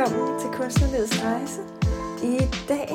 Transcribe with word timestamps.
velkommen 0.00 0.40
til 0.40 0.50
Kunstnerlivets 0.50 1.22
Rejse. 1.24 1.60
I 2.22 2.38
dag, 2.68 2.88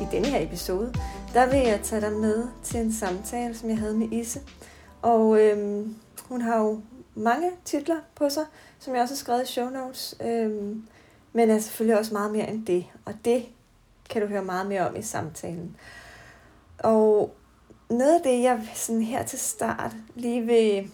i 0.00 0.06
denne 0.12 0.28
her 0.28 0.46
episode, 0.46 0.94
der 1.34 1.50
vil 1.50 1.58
jeg 1.58 1.80
tage 1.82 2.00
dig 2.00 2.12
med 2.12 2.48
til 2.62 2.80
en 2.80 2.92
samtale, 2.92 3.54
som 3.54 3.68
jeg 3.68 3.78
havde 3.78 3.96
med 3.96 4.12
Isse. 4.12 4.40
Og 5.02 5.40
øhm, 5.40 5.96
hun 6.28 6.40
har 6.40 6.58
jo 6.58 6.80
mange 7.14 7.50
titler 7.64 7.96
på 8.14 8.28
sig, 8.28 8.44
som 8.78 8.94
jeg 8.94 9.02
også 9.02 9.14
har 9.14 9.16
skrevet 9.16 9.42
i 9.42 9.46
show 9.46 9.68
notes. 9.68 10.16
Øhm, 10.24 10.86
men 11.32 11.50
er 11.50 11.58
selvfølgelig 11.58 11.98
også 11.98 12.14
meget 12.14 12.32
mere 12.32 12.50
end 12.50 12.66
det. 12.66 12.86
Og 13.04 13.14
det 13.24 13.46
kan 14.10 14.22
du 14.22 14.28
høre 14.28 14.44
meget 14.44 14.66
mere 14.66 14.88
om 14.88 14.96
i 14.96 15.02
samtalen. 15.02 15.76
Og 16.78 17.34
noget 17.88 18.14
af 18.14 18.22
det, 18.24 18.42
jeg 18.42 18.68
sådan 18.74 19.02
her 19.02 19.24
til 19.24 19.38
start 19.38 19.96
lige 20.14 20.42
vil, 20.42 20.90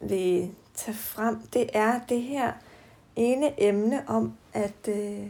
vil 0.00 0.50
tage 0.74 0.96
frem, 0.96 1.36
det 1.52 1.70
er 1.72 2.00
det 2.08 2.22
her 2.22 2.52
ene 3.16 3.62
emne 3.62 4.08
om, 4.08 4.32
at, 4.52 4.88
øh, 4.88 5.26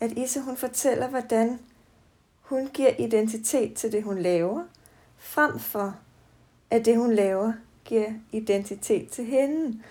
at 0.00 0.12
Isse 0.12 0.40
hun 0.40 0.56
fortæller, 0.56 1.08
hvordan 1.08 1.58
hun 2.40 2.66
giver 2.66 2.90
identitet 2.98 3.74
til 3.74 3.92
det, 3.92 4.02
hun 4.02 4.18
laver, 4.18 4.64
frem 5.18 5.58
for 5.58 5.96
at 6.70 6.84
det, 6.84 6.96
hun 6.96 7.12
laver, 7.12 7.52
giver 7.84 8.12
identitet 8.32 9.08
til 9.08 9.24
hende. 9.24 9.82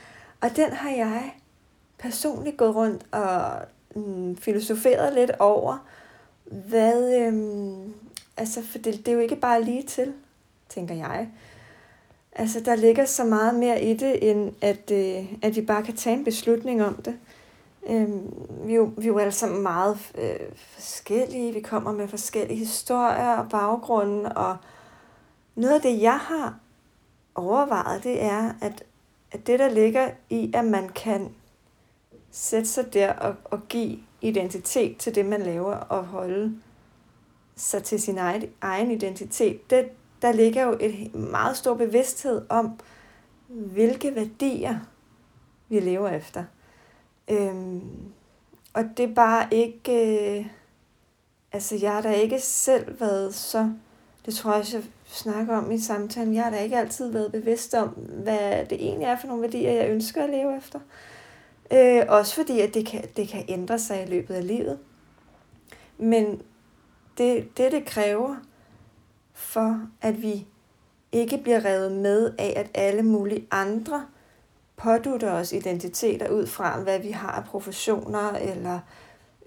Og 0.42 0.56
den 0.56 0.72
har 0.72 0.90
jeg 0.90 1.34
personligt 1.98 2.58
gået 2.58 2.76
rundt 2.76 3.06
og 3.12 3.62
mm, 3.96 4.38
filosoferet 4.38 5.14
lidt 5.14 5.32
over, 5.40 5.88
hvad, 6.46 7.22
øhm, 7.22 7.94
altså 8.38 8.64
for 8.64 8.78
det, 8.78 8.98
det 8.98 9.08
er 9.08 9.14
jo 9.14 9.20
ikke 9.20 9.36
bare 9.36 9.64
lige 9.64 9.84
til, 9.84 10.14
tænker 10.70 10.96
jeg. 10.96 11.30
Altså, 12.36 12.60
der 12.60 12.76
ligger 12.76 13.06
så 13.06 13.24
meget 13.24 13.56
mere 13.56 13.84
i 13.84 13.94
det, 13.94 14.30
end 14.30 14.54
at, 14.62 14.92
øh, 14.92 15.34
at 15.42 15.56
vi 15.56 15.62
bare 15.62 15.84
kan 15.84 15.96
tage 15.96 16.18
en 16.18 16.24
beslutning 16.24 16.84
om 16.84 16.96
det. 16.96 17.18
Øhm, 17.90 18.34
vi, 18.66 18.74
er 18.74 18.78
jo, 18.78 18.92
vi 18.98 19.04
er 19.04 19.08
jo 19.08 19.18
alle 19.18 19.32
sammen 19.32 19.64
meget 19.64 19.98
øh, 20.18 20.36
forskellige. 20.56 21.54
Vi 21.54 21.62
kommer 21.62 21.92
med 21.92 22.08
forskellige 22.08 22.58
historier 22.58 23.36
og 23.38 23.50
baggrunde. 23.50 24.32
Og 24.32 24.58
noget 25.56 25.76
af 25.76 25.82
det, 25.82 26.02
jeg 26.02 26.18
har 26.18 26.60
overvejet, 27.36 28.04
det 28.04 28.24
er, 28.24 28.54
at, 28.62 28.84
at 29.32 29.48
det, 29.48 29.60
der 29.60 29.70
ligger 29.70 30.10
i, 30.30 30.52
at 30.54 30.66
man 30.66 30.90
kan 30.90 31.30
sætte 32.32 32.70
sig 32.70 32.94
der 32.94 33.14
og, 33.14 33.36
og 33.44 33.68
give 33.70 34.00
identitet 34.22 34.98
til 34.98 35.16
det, 35.16 35.26
man 35.26 35.42
laver, 35.42 35.76
og 35.76 36.04
holde 36.04 36.56
sig 37.56 37.84
til 37.84 38.02
sin 38.02 38.18
egen, 38.18 38.44
egen 38.62 38.92
identitet, 38.92 39.70
det, 39.70 39.90
der 40.24 40.32
ligger 40.32 40.64
jo 40.64 40.78
et 40.80 41.16
meget 41.16 41.58
stor 41.58 41.74
bevidsthed 41.74 42.42
om, 42.50 42.80
hvilke 43.48 44.16
værdier 44.16 44.80
vi 45.70 45.80
lever 45.80 46.10
efter. 46.10 46.44
Øhm, 47.28 47.82
og 48.74 48.84
det 48.98 49.10
er 49.10 49.14
bare 49.14 49.48
ikke... 49.52 50.40
Øh, 50.40 50.46
altså, 51.52 51.76
jeg 51.82 51.92
har 51.92 52.02
da 52.02 52.12
ikke 52.12 52.40
selv 52.40 53.00
været 53.00 53.36
så... 53.36 53.72
Det 54.26 54.34
tror 54.34 54.52
jeg 54.52 54.60
også, 54.60 54.78
jeg 54.78 54.86
snakker 55.06 55.58
om 55.58 55.72
i 55.72 55.80
samtalen. 55.80 56.36
Jeg 56.36 56.44
har 56.44 56.52
da 56.52 56.60
ikke 56.60 56.78
altid 56.78 57.12
været 57.12 57.32
bevidst 57.32 57.74
om, 57.74 57.90
hvad 58.24 58.66
det 58.66 58.82
egentlig 58.84 59.06
er 59.06 59.18
for 59.18 59.28
nogle 59.28 59.42
værdier, 59.42 59.72
jeg 59.72 59.90
ønsker 59.90 60.24
at 60.24 60.30
leve 60.30 60.58
efter. 60.58 60.80
Øh, 61.74 62.06
også 62.08 62.36
fordi, 62.36 62.60
at 62.60 62.74
det 62.74 62.86
kan, 62.86 63.04
det 63.18 63.28
kan 63.28 63.46
ændre 63.48 63.80
sig 63.80 64.04
i 64.04 64.10
løbet 64.10 64.34
af 64.34 64.48
livet. 64.48 64.80
Men 65.98 66.42
det, 67.18 67.58
det, 67.58 67.72
det 67.72 67.86
kræver, 67.86 68.36
for 69.54 69.80
at 70.02 70.22
vi 70.22 70.48
ikke 71.12 71.38
bliver 71.38 71.66
revet 71.66 71.92
med 71.92 72.34
af, 72.38 72.54
at 72.56 72.72
alle 72.74 73.04
mulige 73.04 73.48
andre 73.52 74.06
pådutter 74.76 75.32
os 75.32 75.54
identiteter 75.54 76.30
ud 76.30 76.48
fra, 76.48 76.80
hvad 76.80 77.00
vi 77.00 77.12
har 77.12 77.32
af 77.32 77.44
professioner, 77.44 78.32
eller 78.32 78.80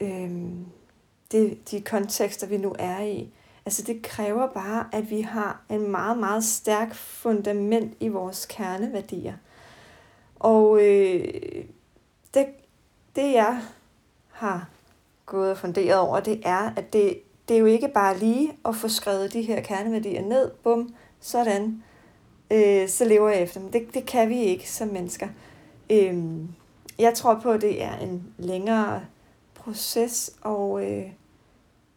øhm, 0.00 0.66
det, 1.32 1.70
de 1.70 1.80
kontekster, 1.80 2.46
vi 2.46 2.56
nu 2.56 2.74
er 2.78 3.00
i. 3.00 3.32
Altså 3.64 3.82
det 3.82 4.02
kræver 4.02 4.46
bare, 4.46 4.88
at 4.92 5.10
vi 5.10 5.20
har 5.20 5.60
en 5.70 5.90
meget, 5.90 6.18
meget 6.18 6.44
stærk 6.44 6.94
fundament 6.94 7.96
i 8.00 8.08
vores 8.08 8.46
kerneværdier. 8.46 9.34
Og 10.38 10.80
øh, 10.82 11.64
det, 12.34 12.46
det 13.16 13.32
jeg 13.32 13.60
har 14.30 14.68
gået 15.26 15.50
og 15.50 15.58
funderet 15.58 15.98
over, 15.98 16.20
det 16.20 16.40
er, 16.44 16.72
at 16.76 16.92
det, 16.92 17.20
det 17.48 17.54
er 17.54 17.60
jo 17.60 17.66
ikke 17.66 17.88
bare 17.88 18.18
lige 18.18 18.52
at 18.64 18.76
få 18.76 18.88
skrevet 18.88 19.32
de 19.32 19.42
her 19.42 19.60
kerneværdier 19.60 20.22
ned, 20.22 20.50
bum, 20.62 20.94
sådan, 21.20 21.82
øh, 22.50 22.88
så 22.88 23.04
lever 23.04 23.28
jeg 23.28 23.42
efter 23.42 23.60
dem. 23.60 23.70
Det, 23.70 23.94
det 23.94 24.06
kan 24.06 24.28
vi 24.28 24.38
ikke 24.38 24.70
som 24.70 24.88
mennesker. 24.88 25.28
Øh, 25.90 26.24
jeg 26.98 27.14
tror 27.14 27.40
på, 27.42 27.50
at 27.50 27.60
det 27.60 27.82
er 27.82 27.96
en 27.96 28.34
længere 28.38 29.02
proces, 29.54 30.30
og, 30.42 30.92
øh, 30.92 31.06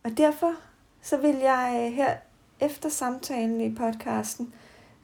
og 0.04 0.18
derfor 0.18 0.54
så 1.02 1.18
vil 1.18 1.36
jeg 1.36 1.84
øh, 1.86 1.94
her 1.94 2.16
efter 2.60 2.90
samtalen 2.90 3.62
i 3.62 3.76
podcasten 3.76 4.54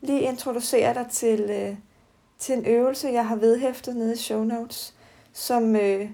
lige 0.01 0.21
introducere 0.21 0.93
dig 0.93 1.07
til, 1.11 1.39
øh, 1.39 1.75
til 2.39 2.57
en 2.57 2.65
øvelse, 2.65 3.07
jeg 3.07 3.27
har 3.27 3.35
vedhæftet 3.35 3.95
nede 3.95 4.13
i 4.13 4.17
show 4.17 4.43
notes, 4.43 4.93
som, 5.33 5.75
øh, 5.75 6.09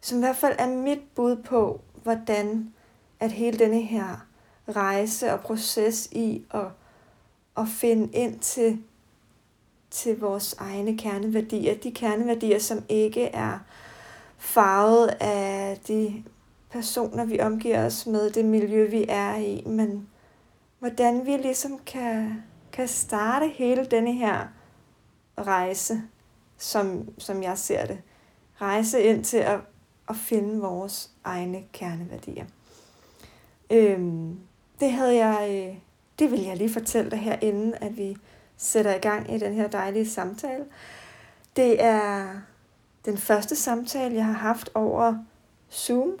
som 0.00 0.18
i 0.18 0.20
hvert 0.20 0.36
fald 0.36 0.56
er 0.58 0.66
mit 0.66 1.02
bud 1.14 1.36
på, 1.36 1.80
hvordan 2.02 2.72
at 3.20 3.32
hele 3.32 3.58
denne 3.58 3.82
her 3.82 4.26
rejse 4.68 5.32
og 5.32 5.40
proces 5.40 6.08
i 6.12 6.44
at, 6.50 6.66
at 7.56 7.68
finde 7.68 8.12
ind 8.12 8.38
til, 8.38 8.82
til 9.90 10.20
vores 10.20 10.54
egne 10.58 10.98
kerneværdier, 10.98 11.74
de 11.74 11.92
kerneværdier, 11.92 12.58
som 12.58 12.84
ikke 12.88 13.24
er 13.24 13.58
farvet 14.38 15.08
af 15.20 15.78
de 15.88 16.24
personer, 16.70 17.24
vi 17.24 17.40
omgiver 17.40 17.86
os 17.86 18.06
med, 18.06 18.30
det 18.30 18.44
miljø, 18.44 18.90
vi 18.90 19.06
er 19.08 19.36
i, 19.36 19.62
men 19.66 20.08
hvordan 20.78 21.26
vi 21.26 21.36
ligesom 21.36 21.78
kan, 21.86 22.42
kan 22.72 22.88
starte 22.88 23.48
hele 23.48 23.84
denne 23.84 24.12
her 24.12 24.46
rejse, 25.38 26.02
som, 26.58 27.08
som 27.18 27.42
jeg 27.42 27.58
ser 27.58 27.86
det. 27.86 27.98
Rejse 28.60 29.02
ind 29.02 29.24
til 29.24 29.36
at, 29.36 29.60
at 30.08 30.16
finde 30.16 30.60
vores 30.60 31.10
egne 31.24 31.62
kerneværdier. 31.72 32.44
Øhm, 33.70 34.38
det 34.80 34.92
havde 34.92 35.26
jeg, 35.26 35.48
øh, 35.50 35.76
det 36.18 36.30
vil 36.30 36.40
jeg 36.40 36.56
lige 36.56 36.72
fortælle 36.72 37.10
dig 37.10 37.18
herinde, 37.18 37.76
at 37.76 37.96
vi 37.96 38.16
sætter 38.56 38.94
i 38.94 38.98
gang 38.98 39.34
i 39.34 39.38
den 39.38 39.54
her 39.54 39.68
dejlige 39.68 40.08
samtale. 40.08 40.64
Det 41.56 41.82
er 41.82 42.40
den 43.04 43.18
første 43.18 43.56
samtale, 43.56 44.14
jeg 44.14 44.24
har 44.24 44.32
haft 44.32 44.70
over 44.74 45.14
Zoom. 45.72 46.18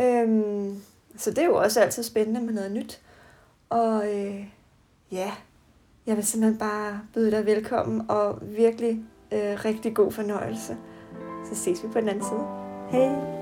Øhm, 0.00 0.82
så 1.16 1.30
det 1.30 1.38
er 1.38 1.46
jo 1.46 1.56
også 1.56 1.80
altid 1.80 2.02
spændende 2.02 2.40
med 2.40 2.52
noget 2.52 2.72
nyt. 2.72 3.00
Og 3.70 4.14
øh, 4.14 4.46
ja, 5.12 5.32
jeg 6.06 6.16
vil 6.16 6.26
simpelthen 6.26 6.58
bare 6.58 7.00
byde 7.14 7.30
dig 7.30 7.46
velkommen 7.46 8.10
og 8.10 8.38
virkelig 8.42 9.02
øh, 9.32 9.64
rigtig 9.64 9.94
god 9.94 10.12
fornøjelse. 10.12 10.76
Så 11.48 11.54
ses 11.54 11.82
vi 11.82 11.88
på 11.88 12.00
den 12.00 12.08
anden 12.08 12.24
side. 12.24 12.46
Hej! 12.90 13.34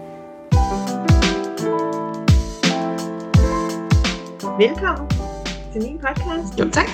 Velkommen 4.63 5.09
til 5.73 5.81
min 5.83 5.99
podcast. 5.99 6.59
Jo, 6.61 6.71
tak. 6.71 6.89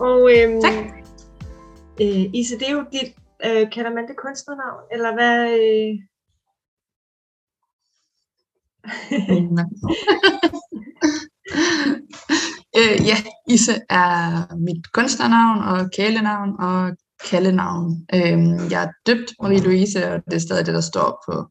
Og 0.00 0.20
øhm, 0.34 0.60
tak. 0.60 0.74
Øh, 2.00 2.24
Ise, 2.34 2.58
det 2.58 2.68
er 2.68 2.72
jo 2.72 2.84
dit, 2.92 3.14
øh, 3.46 3.70
kalder 3.72 3.90
man 3.94 4.08
det 4.08 4.16
kunstnernavn, 4.24 4.82
eller 4.92 5.12
hvad? 5.14 5.38
Øh? 5.60 5.92
øh, 12.78 12.96
ja, 13.10 13.16
Ise 13.48 13.74
er 13.90 14.54
mit 14.56 14.92
kunstnernavn 14.92 15.58
og 15.70 15.90
kælenavn 15.96 16.50
og 16.58 16.96
kaldenavn. 17.30 18.06
Øh, 18.14 18.72
jeg 18.72 18.84
er 18.84 18.90
døbt 19.06 19.30
Marie-Louise, 19.42 20.06
og 20.08 20.22
det 20.24 20.34
er 20.34 20.46
stadig 20.46 20.66
det, 20.66 20.74
der 20.74 20.80
står 20.80 21.22
på 21.28 21.46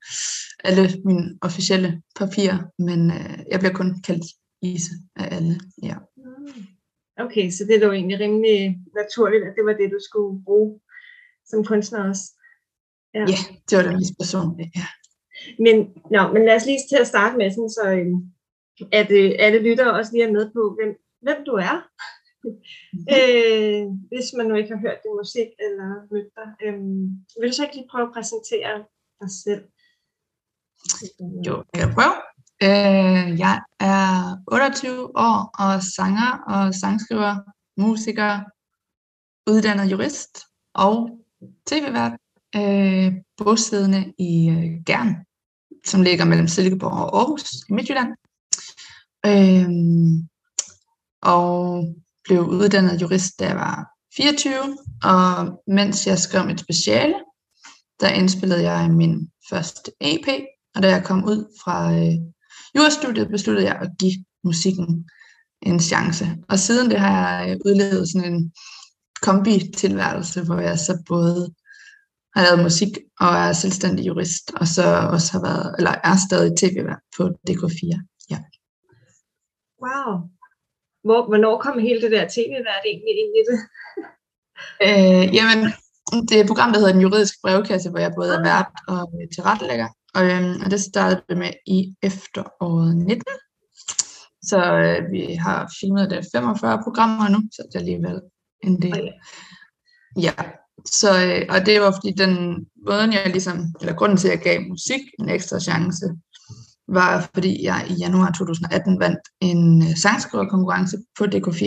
alle 0.64 0.90
mine 1.06 1.38
officielle 1.42 2.02
papirer, 2.16 2.58
men 2.80 3.12
øh, 3.12 3.40
jeg 3.52 3.60
bliver 3.60 3.74
kun 3.74 4.02
kaldt 4.02 4.26
Ise 4.64 4.94
af 5.16 5.36
alle. 5.36 5.56
Ja. 5.84 5.98
Mm. 6.18 6.64
Okay, 7.18 7.50
så 7.52 7.62
det 7.68 7.76
er 7.76 7.86
jo 7.88 7.92
egentlig 7.92 8.20
rimelig 8.20 8.58
naturligt, 8.96 9.44
at 9.44 9.54
det 9.58 9.66
var 9.66 9.74
det, 9.74 9.92
du 9.92 10.00
skulle 10.10 10.44
bruge 10.44 10.80
som 11.46 11.64
kunstner 11.64 12.10
også. 12.10 12.26
Ja, 13.14 13.20
ja 13.20 13.40
det 13.68 13.74
var 13.78 13.84
det 13.84 13.94
mest 14.00 14.14
personlige, 14.20 14.72
ja. 14.76 14.88
Men, 15.66 15.76
no, 16.12 16.22
men 16.34 16.46
lad 16.46 16.56
os 16.56 16.66
lige 16.66 16.80
til 16.90 17.00
at 17.02 17.08
starte 17.14 17.38
med, 17.38 17.52
sådan, 17.52 17.76
så 17.80 17.86
øhm, 17.98 18.20
at 19.00 19.10
øh, 19.20 19.32
alle 19.46 19.60
lyttere 19.68 19.94
også 20.00 20.12
lige 20.12 20.28
er 20.28 20.32
med 20.38 20.46
på, 20.56 20.62
hvem, 20.78 20.92
hvem 21.26 21.40
du 21.46 21.54
er. 21.70 21.78
Mm-hmm. 22.44 23.06
øh, 23.16 23.84
hvis 24.12 24.28
man 24.38 24.46
nu 24.48 24.56
ikke 24.56 24.74
har 24.74 24.82
hørt 24.86 25.04
din 25.04 25.16
musik 25.22 25.50
eller 25.66 25.90
mødt 26.12 26.32
dig. 26.38 26.50
Øh, 26.64 26.80
vil 27.40 27.50
du 27.50 27.56
så 27.56 27.64
ikke 27.64 27.78
lige 27.78 27.92
prøve 27.92 28.08
at 28.08 28.14
præsentere 28.16 28.76
dig 29.22 29.32
selv? 29.44 29.64
Jo, 31.48 31.56
jeg 31.74 31.80
kan 31.82 31.94
prøve. 31.98 32.18
Øh, 32.64 33.40
jeg 33.40 33.62
er 33.80 34.38
28 34.52 35.18
år 35.18 35.50
og 35.60 35.84
sanger 35.84 36.40
og 36.48 36.74
sangskriver, 36.74 37.36
musiker, 37.78 38.40
uddannet 39.50 39.92
jurist 39.92 40.40
og 40.74 41.10
tv-vært, 41.68 42.14
øh, 42.56 43.14
bosiddende 43.38 44.14
i 44.18 44.50
øh, 44.50 44.84
Gern 44.86 45.16
som 45.86 46.02
ligger 46.02 46.26
mellem 46.26 46.48
Silkeborg 46.48 46.92
og 46.92 47.20
Aarhus 47.20 47.54
i 47.70 47.74
Midtjylland. 47.74 48.12
Øh, 49.26 49.70
og 51.22 51.84
blev 52.24 52.42
uddannet 52.42 53.02
jurist, 53.02 53.40
da 53.40 53.48
jeg 53.48 53.56
var 53.56 53.88
24, 54.16 54.54
og 55.04 55.62
mens 55.68 56.08
jeg 56.08 56.20
skrev 56.20 56.46
mit 56.46 56.60
speciale, 56.60 57.16
der 58.00 58.10
indspillede 58.10 58.72
jeg 58.72 58.92
min 58.92 59.32
første 59.50 59.92
EP, 60.02 60.28
og 60.76 60.84
da 60.84 60.90
jeg 60.90 61.04
kom 61.04 61.24
ud 61.24 61.58
fra 61.64 61.94
øh, 61.94 62.16
jurastudiet, 62.76 63.30
besluttede 63.30 63.68
jeg 63.68 63.76
at 63.82 63.90
give 64.00 64.26
musikken 64.44 65.10
en 65.62 65.80
chance. 65.80 66.26
Og 66.50 66.60
siden 66.60 66.90
det 66.92 67.00
har 67.00 67.44
jeg 67.44 67.58
udlevet 67.66 68.10
sådan 68.10 68.34
en 68.34 68.54
kombi-tilværelse, 69.22 70.44
hvor 70.46 70.60
jeg 70.60 70.80
så 70.80 71.04
både 71.08 71.54
har 72.36 72.44
lavet 72.44 72.64
musik 72.64 72.92
og 73.20 73.28
er 73.28 73.54
selvstændig 73.54 74.08
jurist, 74.08 74.52
og 74.56 74.68
så 74.68 74.84
også 75.16 75.30
har 75.36 75.42
været, 75.50 75.76
eller 75.78 75.94
er 76.04 76.16
stadig 76.28 76.52
tv-vært 76.62 77.04
på 77.18 77.24
DK4. 77.48 77.92
Ja. 78.32 78.40
Wow. 79.84 80.12
Hvor, 81.08 81.20
hvornår 81.30 81.56
kom 81.66 81.80
hele 81.80 82.02
det 82.02 82.12
der 82.12 82.34
tv-vært 82.36 82.84
egentlig 82.86 83.16
ind 83.24 83.34
i 83.40 83.44
det? 83.50 83.58
øh, 84.88 85.26
jamen, 85.38 85.60
det 86.28 86.36
er 86.38 86.42
et 86.44 86.52
program, 86.52 86.72
der 86.72 86.80
hedder 86.80 86.94
Den 86.94 87.02
Juridiske 87.02 87.38
Brevkasse, 87.44 87.90
hvor 87.90 88.00
jeg 88.00 88.12
både 88.18 88.34
er 88.34 88.40
ah. 88.40 88.46
vært 88.52 88.74
og 88.88 89.02
tilrettelægger. 89.36 89.90
Og, 90.16 90.24
øhm, 90.32 90.62
og 90.66 90.72
det 90.72 90.82
startede 90.82 91.22
vi 91.30 91.36
med 91.36 91.52
i 91.68 91.96
efteråret 92.02 92.98
19. 92.98 93.22
Så 94.44 94.58
øh, 94.78 95.12
vi 95.12 95.34
har 95.34 95.74
filmet 95.80 96.10
det 96.10 96.28
45 96.32 96.84
programmer 96.84 97.30
nu, 97.30 97.40
så 97.52 97.64
det 97.68 97.76
er 97.76 97.80
alligevel 97.80 98.22
en 98.64 98.82
del. 98.82 98.92
Okay. 99.02 99.12
Ja, 100.22 100.34
så, 100.86 101.10
øh, 101.26 101.46
og 101.50 101.66
det 101.66 101.82
var 101.82 101.92
fordi 101.92 102.12
den 102.12 102.66
måde, 102.88 103.14
jeg 103.14 103.30
ligesom, 103.32 103.66
eller 103.82 103.94
grunden 103.94 104.18
til, 104.18 104.28
at 104.28 104.34
jeg 104.34 104.44
gav 104.44 104.62
musik 104.70 105.02
en 105.20 105.30
ekstra 105.30 105.60
chance, 105.60 106.06
var 106.88 107.30
fordi 107.34 107.64
jeg 107.64 107.88
i 107.90 107.94
januar 107.94 108.32
2018 108.32 109.00
vandt 109.00 109.20
en 109.42 109.82
øh, 109.82 109.98
sangskriverkonkurrence 109.98 110.98
på 111.18 111.24
DK4, 111.24 111.66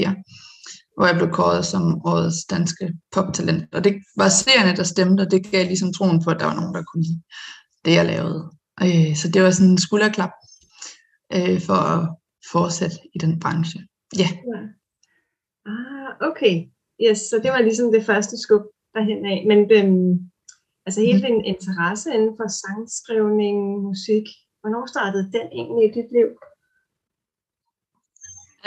hvor 0.96 1.06
jeg 1.06 1.16
blev 1.16 1.30
kåret 1.30 1.64
som 1.66 2.00
årets 2.06 2.44
danske 2.44 2.92
poptalent. 3.12 3.74
Og 3.74 3.84
det 3.84 3.94
var 4.16 4.28
seerne, 4.28 4.76
der 4.76 4.82
stemte, 4.82 5.20
og 5.20 5.30
det 5.30 5.50
gav 5.50 5.66
ligesom 5.66 5.92
troen 5.92 6.24
på, 6.24 6.30
at 6.30 6.40
der 6.40 6.46
var 6.46 6.54
nogen, 6.54 6.74
der 6.74 6.82
kunne 6.82 7.02
lide 7.02 7.22
det, 7.86 7.94
jeg 7.94 8.06
lavede. 8.06 8.40
Øh, 8.84 9.16
så 9.20 9.26
det 9.34 9.42
var 9.42 9.50
sådan 9.50 9.70
en 9.70 9.84
skulderklap 9.86 10.34
øh, 11.36 11.60
for 11.66 11.80
at 11.94 12.02
fortsætte 12.52 12.96
i 13.14 13.18
den 13.18 13.40
branche. 13.40 13.80
Ja. 14.22 14.28
ja. 14.52 14.60
Ah, 15.72 16.10
okay. 16.28 16.56
Yes, 17.04 17.18
så 17.18 17.36
det 17.42 17.50
var 17.50 17.60
ligesom 17.60 17.92
det 17.92 18.06
første 18.06 18.36
skub 18.42 18.62
derhen 18.94 19.26
af. 19.26 19.38
Men 19.50 19.58
den, 19.74 19.88
altså 20.86 21.00
hele 21.00 21.18
mhm. 21.18 21.26
din 21.26 21.44
interesse 21.44 22.14
inden 22.14 22.34
for 22.38 22.48
sangskrivning, 22.62 23.58
musik, 23.88 24.26
hvornår 24.60 24.86
startede 24.86 25.32
den 25.36 25.46
egentlig 25.58 25.84
i 25.88 25.94
dit 25.98 26.10
liv? 26.18 26.28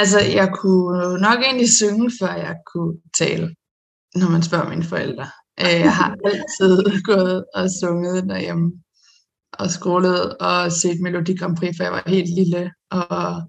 Altså, 0.02 0.20
jeg 0.40 0.48
kunne 0.62 1.22
nok 1.28 1.40
egentlig 1.48 1.70
synge, 1.80 2.12
før 2.20 2.34
jeg 2.48 2.56
kunne 2.72 2.94
tale, 3.22 3.48
når 4.16 4.30
man 4.36 4.44
spørger 4.44 4.70
mine 4.70 4.84
forældre. 4.94 5.28
Øh, 5.64 5.80
jeg 5.88 5.96
har 6.02 6.12
altid 6.32 7.02
gået 7.10 7.46
og 7.56 7.64
sunget 7.80 8.30
derhjemme 8.30 8.68
og 9.60 9.72
skrålet 9.72 10.38
og 10.38 10.72
set 10.72 11.02
Melodi 11.02 11.36
Grand 11.36 11.58
Prix, 11.58 11.78
for 11.78 11.84
jeg 11.84 11.92
var 11.92 12.04
helt 12.08 12.30
lille, 12.36 12.72
og 12.92 13.42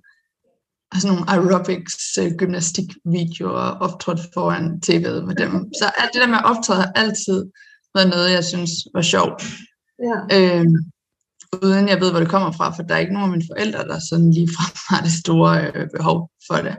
og 0.93 1.01
sådan 1.01 1.17
nogle 1.17 1.31
aerobics 1.31 2.19
øh, 2.19 2.33
gymnastikvideoer 2.39 3.69
optrådt 3.87 4.21
foran 4.35 4.81
tv'et 4.87 5.27
med 5.27 5.35
dem. 5.35 5.53
Så 5.81 5.91
alt 5.99 6.13
det 6.13 6.21
der 6.23 6.27
med 6.27 6.39
at 6.39 6.45
optræde 6.45 6.83
har 6.83 6.93
altid 6.95 7.45
været 7.95 8.11
noget, 8.11 8.33
jeg 8.33 8.45
synes 8.45 8.71
var 8.95 9.03
sjovt. 9.03 9.43
Ja. 10.09 10.17
Øhm, 10.37 10.77
uden 11.63 11.89
jeg 11.89 12.01
ved, 12.01 12.11
hvor 12.11 12.21
det 12.21 12.29
kommer 12.29 12.53
fra, 12.53 12.71
for 12.77 12.83
der 12.83 12.95
er 12.95 12.99
ikke 12.99 13.13
nogen 13.13 13.31
af 13.31 13.37
mine 13.37 13.51
forældre, 13.53 13.89
der 13.89 13.99
sådan 14.11 14.31
lige 14.31 14.49
fra 14.57 14.65
har 14.91 15.03
det 15.03 15.13
store 15.13 15.73
øh, 15.75 15.89
behov 15.97 16.31
for 16.49 16.59
det. 16.67 16.77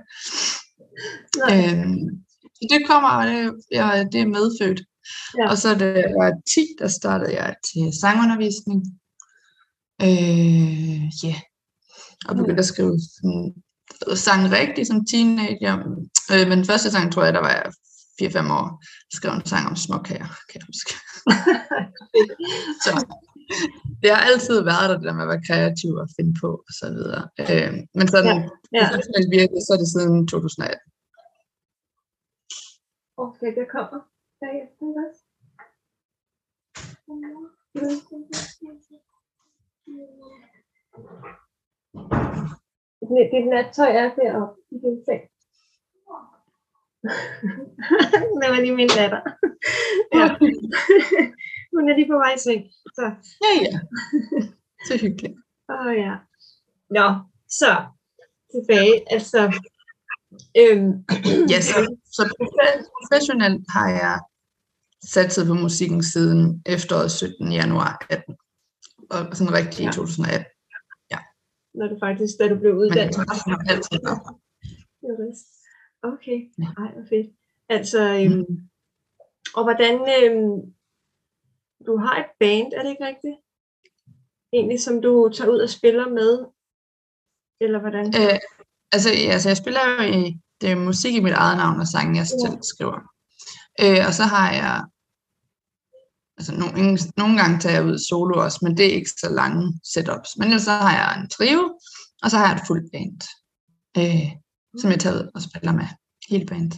Øhm, 1.52 2.00
så 2.56 2.66
det 2.72 2.82
kommer, 2.88 3.26
det, 3.26 3.54
jeg, 3.72 4.08
det 4.12 4.22
er 4.22 4.36
medfødt. 4.38 4.82
Ja. 5.38 5.50
Og 5.50 5.58
så 5.58 5.70
det 5.76 6.06
var 6.20 6.32
10, 6.56 6.66
der 6.80 6.88
startede 6.88 7.34
jeg 7.42 7.56
til 7.70 8.00
sangundervisning. 8.02 8.80
Øh, 10.06 11.04
yeah. 11.26 11.42
Og 12.28 12.36
begyndte 12.36 12.66
at 12.66 12.72
skrive 12.74 12.96
sådan 13.16 13.54
sang 14.26 14.42
rigtig 14.60 14.88
som 14.88 15.06
teenager. 15.12 15.76
Øh, 16.34 16.46
men 16.50 16.66
første 16.70 16.92
sang, 16.92 17.06
tror 17.12 17.24
jeg, 17.24 17.34
der 17.34 17.44
var 17.48 17.54
jeg 17.58 17.66
4-5 18.22 18.52
år. 18.60 18.68
Jeg 19.10 19.16
skrev 19.18 19.34
en 19.34 19.46
sang 19.52 19.66
om 19.72 19.76
småkager, 19.76 20.30
kan 20.50 20.58
jeg 20.60 20.68
huske. 20.72 20.92
så 22.84 22.92
det 24.02 24.10
har 24.14 24.22
altid 24.30 24.58
været 24.72 24.90
der, 24.90 24.98
det 24.98 25.08
der 25.08 25.18
med 25.18 25.26
at 25.28 25.32
være 25.34 25.48
kreativ 25.50 25.92
og 26.04 26.08
finde 26.18 26.34
på 26.42 26.50
og 26.68 26.74
så 26.80 26.88
videre. 26.96 27.24
Øh, 27.42 27.74
men 27.98 28.08
sådan, 28.16 28.38
ja, 28.78 28.86
ja. 28.94 29.22
virkelig, 29.38 29.62
så 29.64 29.72
er 29.76 29.80
det 29.84 29.90
siden 29.96 30.28
2018. 30.28 30.80
Okay, 33.26 33.50
det 33.60 33.66
kommer 33.76 34.00
bagefter 34.42 34.86
også. 35.06 35.22
Dit 43.32 43.48
nattøj 43.54 43.92
er 44.02 44.16
deroppe 44.16 44.62
i 44.72 44.78
din 44.84 44.98
seng. 45.06 45.22
det 48.42 48.48
var 48.52 48.60
lige 48.62 48.76
min 48.76 48.88
datter. 48.98 49.22
ja. 50.18 50.26
Hun 51.74 51.90
er 51.90 51.96
lige 51.96 52.12
på 52.12 52.18
vej 52.24 52.34
i 52.34 52.40
seng. 52.40 52.64
Så. 52.96 53.06
Ja, 53.44 53.52
ja. 53.66 53.80
Så 54.88 54.94
hyggeligt. 55.02 55.38
Åh 55.70 55.86
oh, 55.86 55.98
ja. 55.98 56.16
Nå, 56.90 57.08
så 57.50 57.72
tilbage. 58.54 59.14
Altså, 59.14 59.42
øhm, 60.62 60.92
ja, 61.54 61.62
så, 61.62 61.96
så 62.06 62.24
professionelt 62.38 63.66
har 63.70 63.90
jeg 63.90 64.20
satset 65.04 65.48
på 65.48 65.54
musikken 65.54 66.04
siden 66.04 66.64
efteråret 66.66 67.12
17. 67.12 67.52
januar 67.52 68.06
18. 68.10 68.36
Og 69.14 69.38
sådan 69.38 69.54
rigtig 69.54 69.84
ja. 69.84 69.90
i 69.90 69.94
2018 69.94 70.46
når 71.74 71.88
du 71.88 71.98
faktisk, 72.00 72.34
da 72.40 72.50
du 72.50 72.60
blev 72.60 72.74
uddannet. 72.76 73.16
Jurist. 75.04 75.48
Okay, 76.04 76.40
ej, 76.78 76.92
hvor 76.94 77.06
fedt. 77.10 77.30
Altså, 77.70 78.02
øhm, 78.22 78.46
mm. 78.50 78.70
og 79.56 79.64
hvordan, 79.64 79.96
øhm, 80.16 80.74
du 81.88 81.98
har 81.98 82.16
et 82.20 82.30
band, 82.40 82.74
er 82.74 82.82
det 82.84 82.90
ikke 82.90 83.06
rigtigt? 83.06 83.38
Egentlig, 84.54 84.80
som 84.82 85.02
du 85.02 85.32
tager 85.36 85.52
ud 85.52 85.60
og 85.60 85.70
spiller 85.70 86.10
med, 86.10 86.46
eller 87.62 87.80
hvordan? 87.80 88.06
Øh, 88.08 88.40
altså, 88.92 89.10
altså, 89.34 89.50
jeg 89.50 89.58
spiller 89.58 89.82
jo 89.92 90.02
i, 90.18 90.40
det 90.62 90.72
er 90.72 90.86
musik 90.90 91.14
i 91.16 91.26
mit 91.26 91.34
eget 91.34 91.58
navn 91.58 91.80
og 91.80 91.88
sange, 91.88 92.18
jeg 92.18 92.28
selv 92.28 92.56
ja. 92.56 92.62
skriver. 92.74 93.00
Øh, 93.84 94.02
og 94.08 94.14
så 94.20 94.24
har 94.24 94.48
jeg 94.62 94.76
altså 96.42 96.56
nogle, 96.56 96.98
nogle 97.18 97.38
gange 97.42 97.60
tager 97.60 97.76
jeg 97.76 97.86
ud 97.86 97.98
solo 98.10 98.44
også, 98.44 98.60
men 98.62 98.78
det 98.78 98.86
er 98.86 98.96
ikke 98.96 99.10
så 99.10 99.30
lange 99.30 99.80
setups. 99.94 100.30
Men 100.38 100.48
ellers 100.48 100.64
så 100.64 100.72
har 100.72 100.94
jeg 101.00 101.22
en 101.22 101.30
trio, 101.30 101.80
og 102.24 102.32
så 102.32 102.38
har 102.38 102.48
jeg 102.48 102.56
et 102.56 102.68
fuldt 102.68 102.92
band, 102.94 103.22
øh, 103.98 104.32
som 104.82 104.92
jeg 104.92 105.00
tager 105.00 105.16
ud 105.16 105.32
og 105.36 105.42
spiller 105.42 105.72
med 105.72 105.88
hele 106.30 106.46
band. 106.46 106.72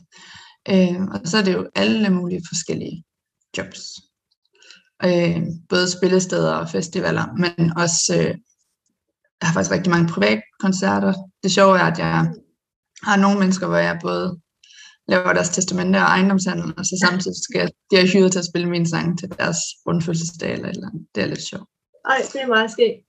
Øh, 0.69 1.01
og 1.13 1.27
så 1.27 1.37
er 1.37 1.43
det 1.43 1.53
jo 1.53 1.69
alle 1.75 2.09
mulige 2.09 2.41
forskellige 2.49 3.03
jobs. 3.57 3.81
Øh, 5.05 5.41
både 5.69 5.91
spillesteder 5.91 6.53
og 6.53 6.69
festivaler, 6.69 7.25
men 7.43 7.77
også, 7.77 8.15
øh, 8.19 8.35
jeg 9.39 9.47
har 9.47 9.53
faktisk 9.53 9.71
rigtig 9.71 9.91
mange 9.91 10.13
private 10.13 10.41
koncerter. 10.59 11.13
Det 11.43 11.51
sjove 11.51 11.79
er, 11.79 11.83
at 11.83 11.99
jeg 11.99 12.33
har 13.03 13.17
nogle 13.17 13.39
mennesker, 13.39 13.67
hvor 13.67 13.77
jeg 13.77 13.99
både 14.01 14.39
laver 15.07 15.33
deres 15.33 15.49
testamente 15.49 15.97
og 15.97 16.09
ejendomshandel, 16.15 16.73
og 16.77 16.83
så 16.85 16.95
samtidig 17.05 17.37
skal 17.43 17.59
jeg, 17.63 17.69
de 17.89 17.95
har 17.97 18.07
hyret 18.13 18.31
til 18.31 18.43
at 18.43 18.49
spille 18.51 18.69
min 18.69 18.85
sang 18.93 19.19
til 19.19 19.27
deres 19.39 19.59
rundfødselsdag 19.85 20.51
eller 20.53 20.67
et 20.69 20.75
eller 20.75 20.87
andet. 20.89 21.07
Det 21.15 21.23
er 21.23 21.27
lidt 21.33 21.45
sjovt. 21.51 21.69
Ej, 22.11 22.19
det 22.33 22.41
er 22.41 22.47
meget 22.55 22.71
skægt. 22.71 22.99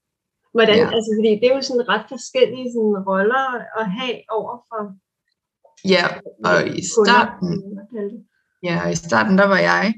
Hvordan, 0.55 0.79
ja. 0.83 0.89
altså, 0.97 1.11
fordi 1.19 1.31
det 1.41 1.47
er 1.51 1.55
jo 1.57 1.63
sådan 1.69 1.89
ret 1.93 2.07
forskellige 2.15 2.69
sådan, 2.75 2.99
roller 3.11 3.45
at 3.81 3.87
have 3.99 4.17
over 4.39 4.55
for 4.69 4.81
Ja, 5.89 6.05
og 6.45 6.59
i 6.79 6.83
starten, 6.93 7.51
ja, 8.63 8.85
og 8.85 8.93
i 8.93 8.95
starten, 8.95 9.39
der 9.39 9.47
var 9.47 9.59
jeg 9.59 9.95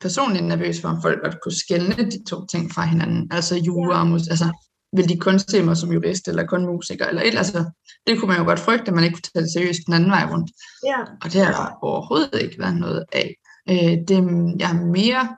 personligt 0.00 0.44
nervøs 0.44 0.80
for, 0.80 0.88
om 0.88 1.02
folk 1.02 1.22
godt 1.22 1.40
kunne 1.42 1.58
skælne 1.64 2.10
de 2.12 2.24
to 2.24 2.46
ting 2.46 2.72
fra 2.74 2.84
hinanden. 2.84 3.28
Altså 3.30 3.54
jura 3.56 4.00
og 4.00 4.06
musik. 4.06 4.30
Altså, 4.30 4.48
vil 4.96 5.08
de 5.08 5.18
kun 5.18 5.38
se 5.38 5.62
mig 5.62 5.76
som 5.76 5.92
jurist, 5.92 6.28
eller 6.28 6.46
kun 6.46 6.66
musiker, 6.66 7.06
eller 7.06 7.22
et, 7.22 7.34
altså, 7.34 7.70
det 8.06 8.18
kunne 8.18 8.28
man 8.28 8.38
jo 8.38 8.44
godt 8.44 8.60
frygte, 8.60 8.88
at 8.88 8.94
man 8.94 9.04
ikke 9.04 9.14
kunne 9.14 9.30
tage 9.34 9.42
det 9.42 9.52
seriøst 9.52 9.80
den 9.86 9.94
anden 9.94 10.10
vej 10.10 10.24
rundt. 10.32 10.50
Ja. 10.84 11.00
Og 11.22 11.32
det 11.32 11.44
har 11.44 11.52
der 11.52 11.78
overhovedet 11.82 12.42
ikke 12.42 12.58
været 12.58 12.76
noget 12.76 13.04
af. 13.12 13.34
Øh, 13.70 13.94
det, 14.08 14.18
jeg 14.58 14.68
har 14.68 14.84
mere 14.98 15.36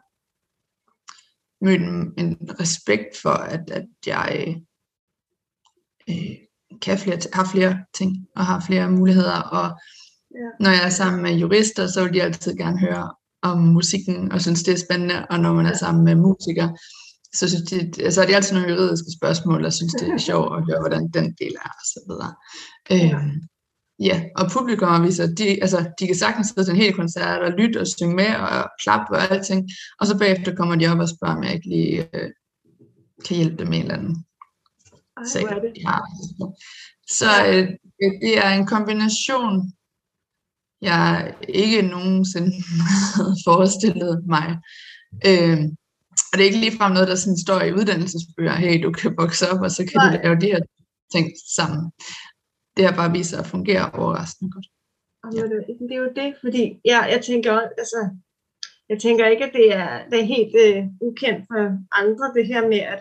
mødt 1.61 1.83
en 2.19 2.37
respekt 2.61 3.17
for, 3.23 3.31
at, 3.55 3.71
at 3.71 3.87
jeg 4.07 4.57
øh, 6.09 6.37
kan 6.83 6.99
flere, 6.99 7.19
har 7.33 7.49
flere 7.53 7.79
ting, 7.95 8.27
og 8.37 8.47
har 8.47 8.65
flere 8.67 8.91
muligheder, 8.91 9.41
og 9.41 9.81
ja. 10.35 10.49
når 10.61 10.71
jeg 10.71 10.85
er 10.85 10.91
sammen 10.91 11.23
med 11.23 11.35
jurister, 11.35 11.87
så 11.87 12.05
vil 12.05 12.15
de 12.15 12.23
altid 12.23 12.57
gerne 12.57 12.79
høre 12.79 13.15
om 13.43 13.59
musikken, 13.59 14.33
og 14.33 14.41
synes 14.41 14.63
det 14.63 14.75
er 14.75 14.85
spændende, 14.87 15.27
og 15.31 15.41
når 15.41 15.53
man 15.53 15.67
er 15.67 15.77
sammen 15.77 16.05
med 16.05 16.15
musikere, 16.15 16.77
så 17.39 17.49
synes 17.49 17.71
de, 17.71 18.05
altså, 18.05 18.23
det 18.23 18.31
er 18.31 18.37
altid 18.37 18.55
nogle 18.55 18.73
juridiske 18.73 19.11
spørgsmål, 19.19 19.65
og 19.65 19.73
synes, 19.73 19.93
det 19.93 20.09
er 20.09 20.19
sjovt 20.19 20.57
at 20.57 20.65
høre, 20.69 20.81
hvordan 20.81 21.09
den 21.09 21.27
del 21.41 21.55
er, 21.65 21.73
og 21.81 21.87
så 21.93 22.01
videre. 22.09 22.33
Øhm, 22.93 23.33
ja, 23.99 24.25
og 24.37 24.51
publikum 24.51 25.05
viser, 25.05 25.27
de, 25.35 25.63
altså, 25.63 25.91
de 25.99 26.07
kan 26.07 26.17
sagtens 26.17 26.47
sidde 26.47 26.65
til 26.65 26.75
en 26.75 26.81
hel 26.81 26.95
koncert 26.95 27.43
og 27.43 27.53
lytte 27.59 27.81
og 27.81 27.87
synge 27.87 28.17
med 28.17 28.35
og 28.37 28.71
klappe 28.83 29.17
og 29.17 29.31
alting, 29.31 29.69
og 30.01 30.07
så 30.07 30.19
bagefter 30.19 30.55
kommer 30.55 30.77
de 30.77 30.87
op 30.87 30.99
og 30.99 31.09
spørger, 31.09 31.37
om 31.37 31.45
jeg 31.45 31.55
ikke 31.55 31.69
lige 31.69 32.09
øh, 32.15 32.31
kan 33.27 33.37
hjælpe 33.37 33.57
dem 33.57 33.69
med 33.69 33.79
en 33.79 33.83
eller 33.83 33.99
anden 33.99 34.25
sag. 35.33 35.43
Ja. 35.77 35.99
Så 37.09 37.31
øh, 37.47 37.69
det 38.23 38.39
er 38.39 38.51
en 38.51 38.67
kombination, 38.67 39.73
jeg 40.81 41.35
ikke 41.49 41.83
nogensinde 41.83 42.53
havde 43.15 43.37
forestillet 43.45 44.25
mig. 44.27 44.59
Øh, 45.27 45.59
og 46.37 46.39
det 46.39 46.45
er 46.45 46.53
ikke 46.53 46.65
ligefrem 46.67 46.93
noget, 46.93 47.09
der 47.13 47.19
sådan 47.23 47.45
står 47.47 47.61
i 47.63 47.75
uddannelsesbøger, 47.79 48.57
hey, 48.65 48.75
du 48.85 48.91
kan 48.99 49.11
vokse 49.23 49.45
op, 49.53 49.61
og 49.67 49.71
så 49.77 49.83
kan 49.89 49.99
Nej. 49.99 50.07
du 50.07 50.13
lave 50.23 50.41
de 50.43 50.53
her 50.53 50.63
ting 51.15 51.27
sammen. 51.57 51.83
Det 52.77 52.83
har 52.87 52.95
bare 53.01 53.15
vist 53.17 53.31
sig 53.31 53.39
at 53.43 53.53
fungere 53.55 53.85
overraskende 54.01 54.51
godt. 54.55 54.69
Ja. 55.37 55.43
Det, 55.89 55.93
er 55.97 56.03
jo 56.07 56.11
det, 56.21 56.31
fordi 56.45 56.63
ja, 56.93 57.01
jeg 57.13 57.21
tænker 57.29 57.51
også, 57.59 57.73
altså, 57.83 58.01
jeg 58.91 58.99
tænker 59.05 59.25
ikke, 59.27 59.45
at 59.49 59.55
det 59.59 59.67
er, 59.83 59.91
det 60.11 60.19
er 60.21 60.33
helt 60.37 60.55
uh, 60.65 61.09
ukendt 61.09 61.41
for 61.51 61.63
andre, 62.03 62.27
det 62.37 62.47
her 62.53 62.63
med, 62.73 62.83
at 62.95 63.01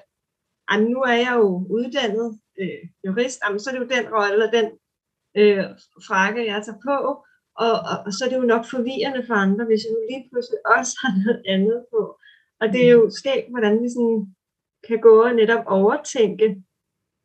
ej, 0.71 0.77
nu 0.93 0.99
er 1.11 1.17
jeg 1.25 1.33
jo 1.41 1.49
uddannet 1.77 2.39
øh, 2.61 2.81
jurist, 3.05 3.39
jamen, 3.43 3.59
så 3.59 3.65
er 3.69 3.73
det 3.73 3.83
jo 3.83 3.95
den 3.97 4.05
rolle, 4.15 4.33
eller 4.35 4.51
den 4.57 4.67
øh, 5.39 5.65
frakke, 6.07 6.51
jeg 6.51 6.63
tager 6.65 6.81
på, 6.89 6.95
og, 7.63 7.73
og, 7.91 7.97
og 8.05 8.11
så 8.13 8.21
er 8.25 8.29
det 8.29 8.41
jo 8.41 8.51
nok 8.53 8.65
forvirrende 8.75 9.21
for 9.27 9.35
andre, 9.45 9.65
hvis 9.65 9.83
jeg 9.83 9.93
nu 9.93 10.01
lige 10.09 10.25
pludselig 10.29 10.59
også 10.77 10.93
har 11.01 11.11
noget 11.23 11.39
andet 11.53 11.79
på. 11.93 12.01
Og 12.61 12.67
det 12.73 12.81
er 12.85 12.91
jo 12.91 13.09
skægt, 13.19 13.49
hvordan 13.49 13.83
vi 13.83 13.89
sådan 13.89 14.35
kan 14.87 14.99
gå 15.07 15.23
og 15.23 15.33
netop 15.35 15.63
overtænke 15.67 16.47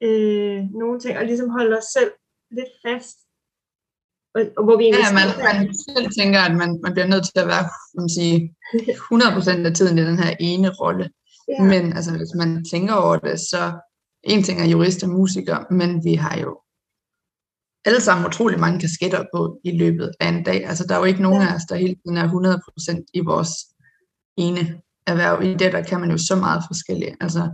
øh, 0.06 0.58
nogle 0.80 1.00
ting, 1.00 1.18
og 1.18 1.24
ligesom 1.24 1.50
holde 1.50 1.78
os 1.78 1.88
selv 1.96 2.12
lidt 2.50 2.72
fast. 2.84 3.18
Og, 4.34 4.40
og 4.58 4.64
hvor 4.64 4.76
vi 4.76 4.84
ja, 4.86 5.12
man, 5.20 5.28
man 5.48 5.74
selv 5.88 6.08
tænker, 6.18 6.40
at 6.48 6.54
man, 6.60 6.70
man 6.84 6.92
bliver 6.92 7.10
nødt 7.12 7.24
til 7.24 7.40
at 7.44 7.50
være 7.54 7.66
man 7.98 8.08
sige, 8.18 8.36
100% 9.62 9.66
af 9.68 9.74
tiden 9.74 9.98
i 9.98 10.04
den 10.10 10.18
her 10.18 10.32
ene 10.40 10.68
rolle. 10.80 11.10
Ja. 11.48 11.62
Men 11.72 11.92
altså, 11.96 12.10
hvis 12.16 12.34
man 12.34 12.64
tænker 12.72 12.94
over 12.94 13.16
det, 13.16 13.40
så 13.40 13.62
en 14.22 14.42
ting 14.42 14.60
er 14.60 14.68
jurist 14.74 15.02
og 15.02 15.08
musiker, 15.08 15.58
men 15.78 16.04
vi 16.04 16.14
har 16.14 16.36
jo 16.44 16.60
alle 17.84 18.00
sammen 18.00 18.26
utrolig 18.26 18.60
mange 18.60 18.80
kasketter 18.80 19.24
på 19.34 19.60
i 19.64 19.78
løbet 19.78 20.10
af 20.20 20.28
en 20.28 20.44
dag. 20.44 20.66
Altså, 20.66 20.86
der 20.86 20.94
er 20.94 20.98
jo 20.98 21.04
ikke 21.04 21.22
nogen 21.22 21.42
ja. 21.42 21.48
af 21.48 21.54
os, 21.54 21.64
der 21.68 21.76
hele 21.76 21.94
tiden 21.94 22.16
er 22.16 22.28
100% 22.98 23.04
i 23.14 23.20
vores 23.20 23.52
ene 24.36 24.80
erhverv. 25.06 25.42
I 25.42 25.54
det, 25.54 25.72
der 25.72 25.82
kan 25.82 26.00
man 26.00 26.10
jo 26.10 26.18
så 26.18 26.36
meget 26.36 26.62
forskelligt. 26.68 27.16
Altså, 27.20 27.50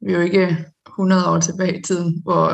vi 0.00 0.12
er 0.12 0.16
jo 0.16 0.22
ikke 0.22 0.64
100 0.86 1.30
år 1.30 1.40
tilbage 1.40 1.78
i 1.78 1.82
tiden, 1.82 2.22
hvor 2.22 2.48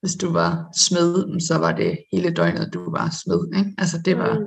hvis 0.00 0.14
du 0.14 0.32
var 0.32 0.68
smed, 0.76 1.40
så 1.40 1.58
var 1.58 1.72
det 1.72 1.98
hele 2.12 2.30
døgnet, 2.30 2.74
du 2.74 2.90
var 2.90 3.08
smed. 3.22 3.58
Ikke? 3.58 3.74
Altså, 3.78 3.98
det 4.04 4.18
var 4.18 4.38
mm. 4.38 4.44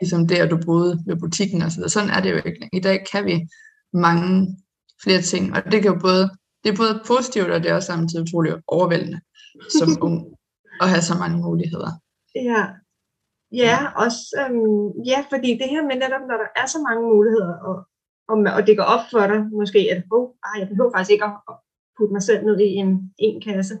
ligesom 0.00 0.26
det, 0.26 0.36
at 0.36 0.50
du 0.50 0.58
boede 0.66 1.02
ved 1.06 1.16
butikken 1.16 1.62
og 1.62 1.70
så 1.70 1.76
videre. 1.76 1.90
Sådan 1.90 2.10
er 2.10 2.20
det 2.20 2.30
jo 2.30 2.36
ikke. 2.36 2.68
I 2.72 2.80
dag 2.80 3.04
kan 3.12 3.24
vi 3.24 3.48
mange 3.92 4.56
flere 5.02 5.22
ting, 5.22 5.54
og 5.54 5.72
det 5.72 5.82
kan 5.82 5.92
jo 5.92 5.98
både, 6.00 6.30
det 6.64 6.72
er 6.72 6.76
både 6.76 7.02
positivt, 7.06 7.50
og 7.50 7.62
det 7.62 7.70
er 7.70 7.74
også 7.74 7.86
samtidig 7.86 8.22
utroligt 8.22 8.56
overvældende 8.66 9.20
som 9.78 9.88
ung 10.06 10.16
at 10.80 10.88
have 10.88 11.02
så 11.02 11.14
mange 11.18 11.38
muligheder. 11.38 11.90
Ja, 12.34 12.62
ja, 13.52 13.78
også, 14.04 14.20
øhm, 14.40 15.04
ja, 15.12 15.24
fordi 15.30 15.50
det 15.60 15.68
her 15.70 15.82
med 15.88 15.96
netop, 16.02 16.24
når 16.28 16.36
der 16.42 16.50
er 16.60 16.66
så 16.66 16.78
mange 16.88 17.02
muligheder, 17.12 17.54
og, 17.68 17.76
og, 18.30 18.36
og 18.56 18.66
det 18.66 18.76
går 18.76 18.88
op 18.94 19.04
for 19.10 19.26
dig, 19.30 19.40
måske, 19.60 19.80
at 19.92 20.02
oh, 20.10 20.30
ej, 20.44 20.56
jeg 20.60 20.68
behøver 20.68 20.92
faktisk 20.92 21.12
ikke 21.12 21.24
at 21.24 21.54
putte 21.96 22.12
mig 22.12 22.22
selv 22.22 22.44
ned 22.44 22.58
i 22.60 22.74
en, 22.84 23.14
en 23.18 23.40
kasse. 23.40 23.74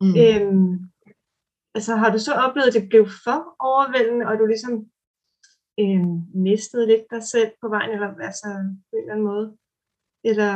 Mm. 0.00 0.14
Øhm, 0.22 0.72
altså 1.74 1.96
har 1.96 2.10
du 2.12 2.18
så 2.18 2.32
oplevet, 2.34 2.68
at 2.68 2.76
det 2.78 2.88
blev 2.88 3.04
for 3.24 3.38
overvældende, 3.70 4.26
og 4.26 4.38
du 4.38 4.46
ligesom 4.46 4.72
øhm, 5.80 6.16
mistede 6.34 6.86
lidt 6.86 7.04
dig 7.10 7.22
selv 7.22 7.50
på 7.60 7.68
vejen, 7.68 7.90
eller 7.90 8.08
altså 8.28 8.48
på 8.88 8.92
en 8.96 9.02
eller 9.02 9.12
anden 9.12 9.26
måde? 9.26 9.56
Eller, 10.24 10.52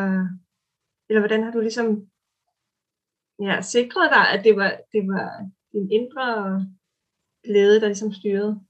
eller 1.08 1.20
hvordan 1.20 1.42
har 1.42 1.52
du 1.52 1.60
ligesom 1.60 1.86
ja, 3.40 3.60
sikret 3.62 4.10
dig, 4.10 4.24
at 4.34 4.44
det 4.44 4.56
var, 4.56 4.70
det 4.92 5.02
var 5.08 5.28
din 5.72 5.90
indre 5.90 6.26
glæde, 7.44 7.80
der 7.80 7.86
ligesom 7.86 8.12
styrede. 8.12 8.60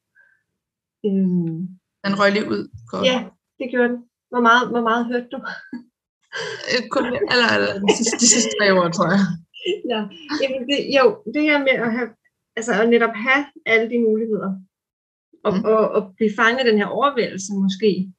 Øhm. 1.04 1.58
Den 2.04 2.18
røg 2.20 2.32
lige 2.32 2.50
ud. 2.54 2.62
Godt. 2.90 3.06
Ja, 3.06 3.28
det 3.58 3.70
gjorde 3.70 3.88
den. 3.88 4.09
Hvor 4.30 4.40
meget, 4.48 4.64
hvor 4.72 4.84
meget 4.88 5.06
hørte 5.06 5.28
du? 5.34 5.38
Øh, 6.70 6.82
kun 6.94 7.04
eller, 7.32 7.48
eller 7.56 7.72
de, 7.86 7.96
sidste, 7.96 8.16
de 8.22 8.28
sidste 8.34 8.50
tre 8.56 8.66
år, 8.78 8.88
tror 8.96 9.08
jeg. 9.14 9.22
Ja, 9.92 10.00
jamen 10.40 10.62
det, 10.68 10.78
jo, 10.98 11.04
det 11.34 11.42
her 11.42 11.58
med 11.58 11.76
at 11.86 11.92
have, 11.96 12.10
altså 12.56 12.72
at 12.72 12.88
netop 12.88 13.14
have 13.14 13.44
alle 13.66 13.90
de 13.90 13.98
muligheder, 14.08 14.50
og, 15.44 15.52
mm. 15.54 15.64
og, 15.64 15.90
og 15.96 16.02
blive 16.16 16.32
fanget 16.36 16.66
den 16.66 16.78
her 16.78 16.86
overvældelse 16.86 17.52
måske. 17.64 18.12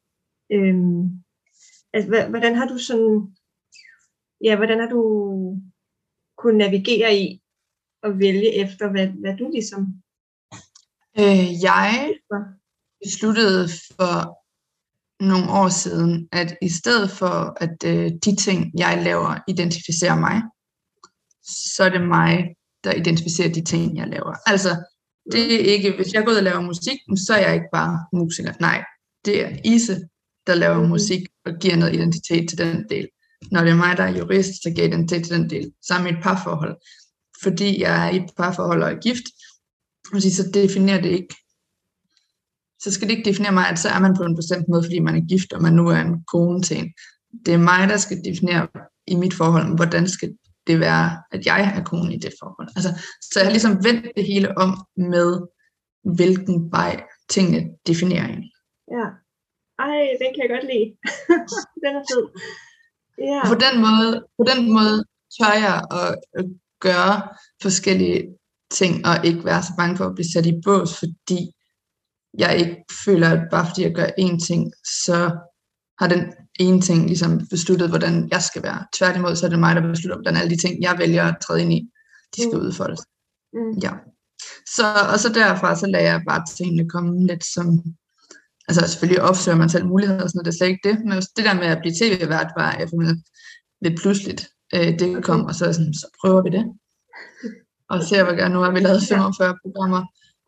Øhm, 0.53 1.01
altså, 1.93 2.27
hvordan 2.29 2.55
har 2.55 2.67
du 2.67 2.77
sådan, 2.77 3.35
ja, 4.43 4.55
hvordan 4.55 4.79
har 4.79 4.89
du 4.89 5.01
kunnet 6.37 6.57
navigere 6.57 7.15
i, 7.15 7.41
at 8.03 8.19
vælge 8.19 8.49
efter, 8.63 8.91
hvad, 8.91 9.07
hvad 9.07 9.37
du 9.37 9.49
ligesom... 9.51 9.81
Øh, 11.19 11.63
jeg 11.63 12.15
besluttede 13.03 13.67
for 13.97 14.40
nogle 15.21 15.51
år 15.51 15.69
siden, 15.69 16.27
at 16.31 16.55
i 16.61 16.69
stedet 16.69 17.11
for, 17.11 17.57
at 17.61 17.75
øh, 17.85 18.11
de 18.25 18.35
ting, 18.35 18.71
jeg 18.77 19.01
laver, 19.03 19.37
identificerer 19.47 20.19
mig, 20.19 20.41
så 21.73 21.83
er 21.83 21.89
det 21.89 22.07
mig, 22.07 22.55
der 22.83 22.93
identificerer 22.93 23.53
de 23.53 23.63
ting, 23.63 23.97
jeg 23.97 24.07
laver. 24.07 24.35
Altså, 24.45 24.69
det 25.31 25.53
er 25.53 25.73
ikke, 25.73 25.91
hvis 25.95 26.13
jeg 26.13 26.25
går 26.25 26.31
ud 26.31 26.37
og 26.37 26.43
laver 26.43 26.61
musik, 26.61 26.99
så 27.27 27.33
er 27.33 27.47
jeg 27.47 27.53
ikke 27.53 27.69
bare 27.73 28.05
musiker. 28.13 28.53
Nej, 28.59 28.83
det 29.25 29.45
er 29.45 29.57
Ise, 29.65 30.01
der 30.47 30.55
laver 30.55 30.83
mm. 30.83 30.89
musik 30.89 31.21
og 31.45 31.53
giver 31.61 31.75
noget 31.75 31.93
identitet 31.93 32.49
til 32.49 32.57
den 32.57 32.85
del. 32.89 33.07
Når 33.51 33.61
det 33.61 33.71
er 33.71 33.75
mig, 33.75 33.97
der 33.97 34.03
er 34.03 34.17
jurist, 34.17 34.63
så 34.63 34.71
giver 34.75 34.87
identitet 34.87 35.25
til 35.25 35.35
den 35.35 35.49
del. 35.49 35.71
Sammen 35.87 36.11
med 36.11 36.17
et 36.17 36.23
parforhold 36.23 36.75
fordi 37.43 37.81
jeg 37.81 38.07
er 38.07 38.11
i 38.11 38.15
et 38.15 38.31
parforhold 38.37 38.83
og 38.83 38.91
er 38.91 38.99
gift, 38.99 39.23
så 40.35 40.49
definerer 40.53 41.01
det 41.01 41.09
ikke, 41.09 41.35
så 42.83 42.91
skal 42.91 43.07
det 43.07 43.17
ikke 43.17 43.29
definere 43.29 43.51
mig, 43.51 43.69
at 43.69 43.79
så 43.79 43.89
er 43.89 43.99
man 43.99 44.15
på 44.15 44.23
en 44.23 44.35
bestemt 44.35 44.65
måde, 44.69 44.83
fordi 44.83 44.99
man 44.99 45.15
er 45.15 45.27
gift, 45.29 45.53
og 45.53 45.61
man 45.61 45.73
nu 45.73 45.87
er 45.87 46.01
en 46.01 46.23
kone 46.31 46.61
til 46.61 46.77
en. 46.77 46.93
Det 47.45 47.53
er 47.53 47.57
mig, 47.57 47.89
der 47.89 47.97
skal 47.97 48.17
definere 48.25 48.67
i 49.07 49.15
mit 49.15 49.33
forhold, 49.33 49.75
hvordan 49.75 50.07
skal 50.07 50.33
det 50.67 50.79
være, 50.79 51.23
at 51.31 51.45
jeg 51.45 51.73
er 51.77 51.83
kone 51.83 52.15
i 52.15 52.19
det 52.19 52.33
forhold. 52.39 52.67
Altså, 52.75 52.89
så 53.21 53.39
jeg 53.39 53.45
har 53.45 53.51
ligesom 53.51 53.83
vendt 53.83 54.07
det 54.17 54.25
hele 54.25 54.57
om 54.57 54.71
med, 54.97 55.29
hvilken 56.03 56.71
vej 56.71 57.03
tingene 57.29 57.69
definerer 57.87 58.27
en. 58.27 58.43
Ja. 58.97 59.05
Ej, 59.79 60.01
den 60.21 60.29
kan 60.33 60.41
jeg 60.43 60.49
godt 60.55 60.67
lide. 60.73 60.87
den 61.83 61.91
er 61.99 62.03
fed. 62.11 62.25
Ja. 63.29 63.41
På 63.51 63.55
den 63.65 63.75
måde, 63.85 64.25
på 64.37 64.43
den 64.51 64.73
måde 64.73 64.97
tør 65.37 65.53
jeg 65.67 65.77
at 66.01 66.45
gøre 66.79 67.15
forskellige 67.61 68.27
ting, 68.71 69.05
og 69.05 69.25
ikke 69.25 69.45
være 69.45 69.63
så 69.63 69.73
bange 69.77 69.97
for 69.97 70.05
at 70.05 70.15
blive 70.15 70.31
sat 70.33 70.45
i 70.45 70.61
bås, 70.65 70.99
fordi 70.99 71.39
jeg 72.37 72.57
ikke 72.59 72.85
føler, 73.05 73.29
at 73.29 73.47
bare 73.51 73.67
fordi 73.67 73.81
jeg 73.83 73.93
gør 73.95 74.05
én 74.05 74.45
ting, 74.47 74.71
så 74.83 75.31
har 75.99 76.07
den 76.07 76.33
ene 76.59 76.81
ting 76.81 77.07
ligesom 77.07 77.47
besluttet, 77.49 77.89
hvordan 77.89 78.29
jeg 78.31 78.41
skal 78.41 78.63
være. 78.63 78.85
Tværtimod, 78.93 79.35
så 79.35 79.45
er 79.45 79.49
det 79.49 79.59
mig, 79.59 79.75
der 79.75 79.81
beslutter, 79.81 80.17
hvordan 80.17 80.37
alle 80.41 80.55
de 80.55 80.61
ting, 80.61 80.81
jeg 80.81 80.95
vælger 80.97 81.23
at 81.23 81.37
træde 81.41 81.61
ind 81.61 81.73
i, 81.73 81.89
de 82.35 82.41
skal 82.41 82.57
mm. 82.59 82.65
udfoldes. 82.65 83.01
Mm. 83.53 83.77
Ja. 83.83 83.91
Så, 84.75 84.85
og 85.13 85.19
så 85.19 85.29
derfra, 85.33 85.75
så 85.75 85.87
lader 85.87 86.11
jeg 86.11 86.21
bare 86.29 86.45
tingene 86.57 86.89
komme 86.89 87.27
lidt 87.27 87.45
som, 87.45 87.67
altså 88.67 88.87
selvfølgelig 88.87 89.21
opsøger 89.21 89.57
man 89.57 89.69
selv 89.69 89.85
muligheder 89.85 90.23
og 90.23 90.29
sådan 90.29 90.37
noget, 90.37 90.45
det 90.45 90.53
er 90.53 90.57
slet 90.57 90.67
ikke 90.67 90.89
det, 90.89 91.05
men 91.05 91.17
det 91.35 91.45
der 91.47 91.53
med 91.53 91.67
at 91.67 91.81
blive 91.81 91.95
tv-vært 91.99 92.51
var 92.57 92.75
jeg 92.79 92.87
lidt 93.81 93.99
pludseligt 94.01 94.49
øh, 94.75 94.99
det 94.99 95.23
kom, 95.23 95.45
og 95.45 95.55
så, 95.55 95.73
sådan, 95.73 95.93
så 95.93 96.07
prøver 96.21 96.41
vi 96.43 96.49
det. 96.49 96.65
Og 97.89 98.03
ser, 98.03 98.23
hvor 98.23 98.33
gerne 98.33 98.53
nu 98.53 98.59
har 98.59 98.71
vi 98.71 98.79
lavet 98.79 99.03
45 99.09 99.57
programmer, 99.63 100.01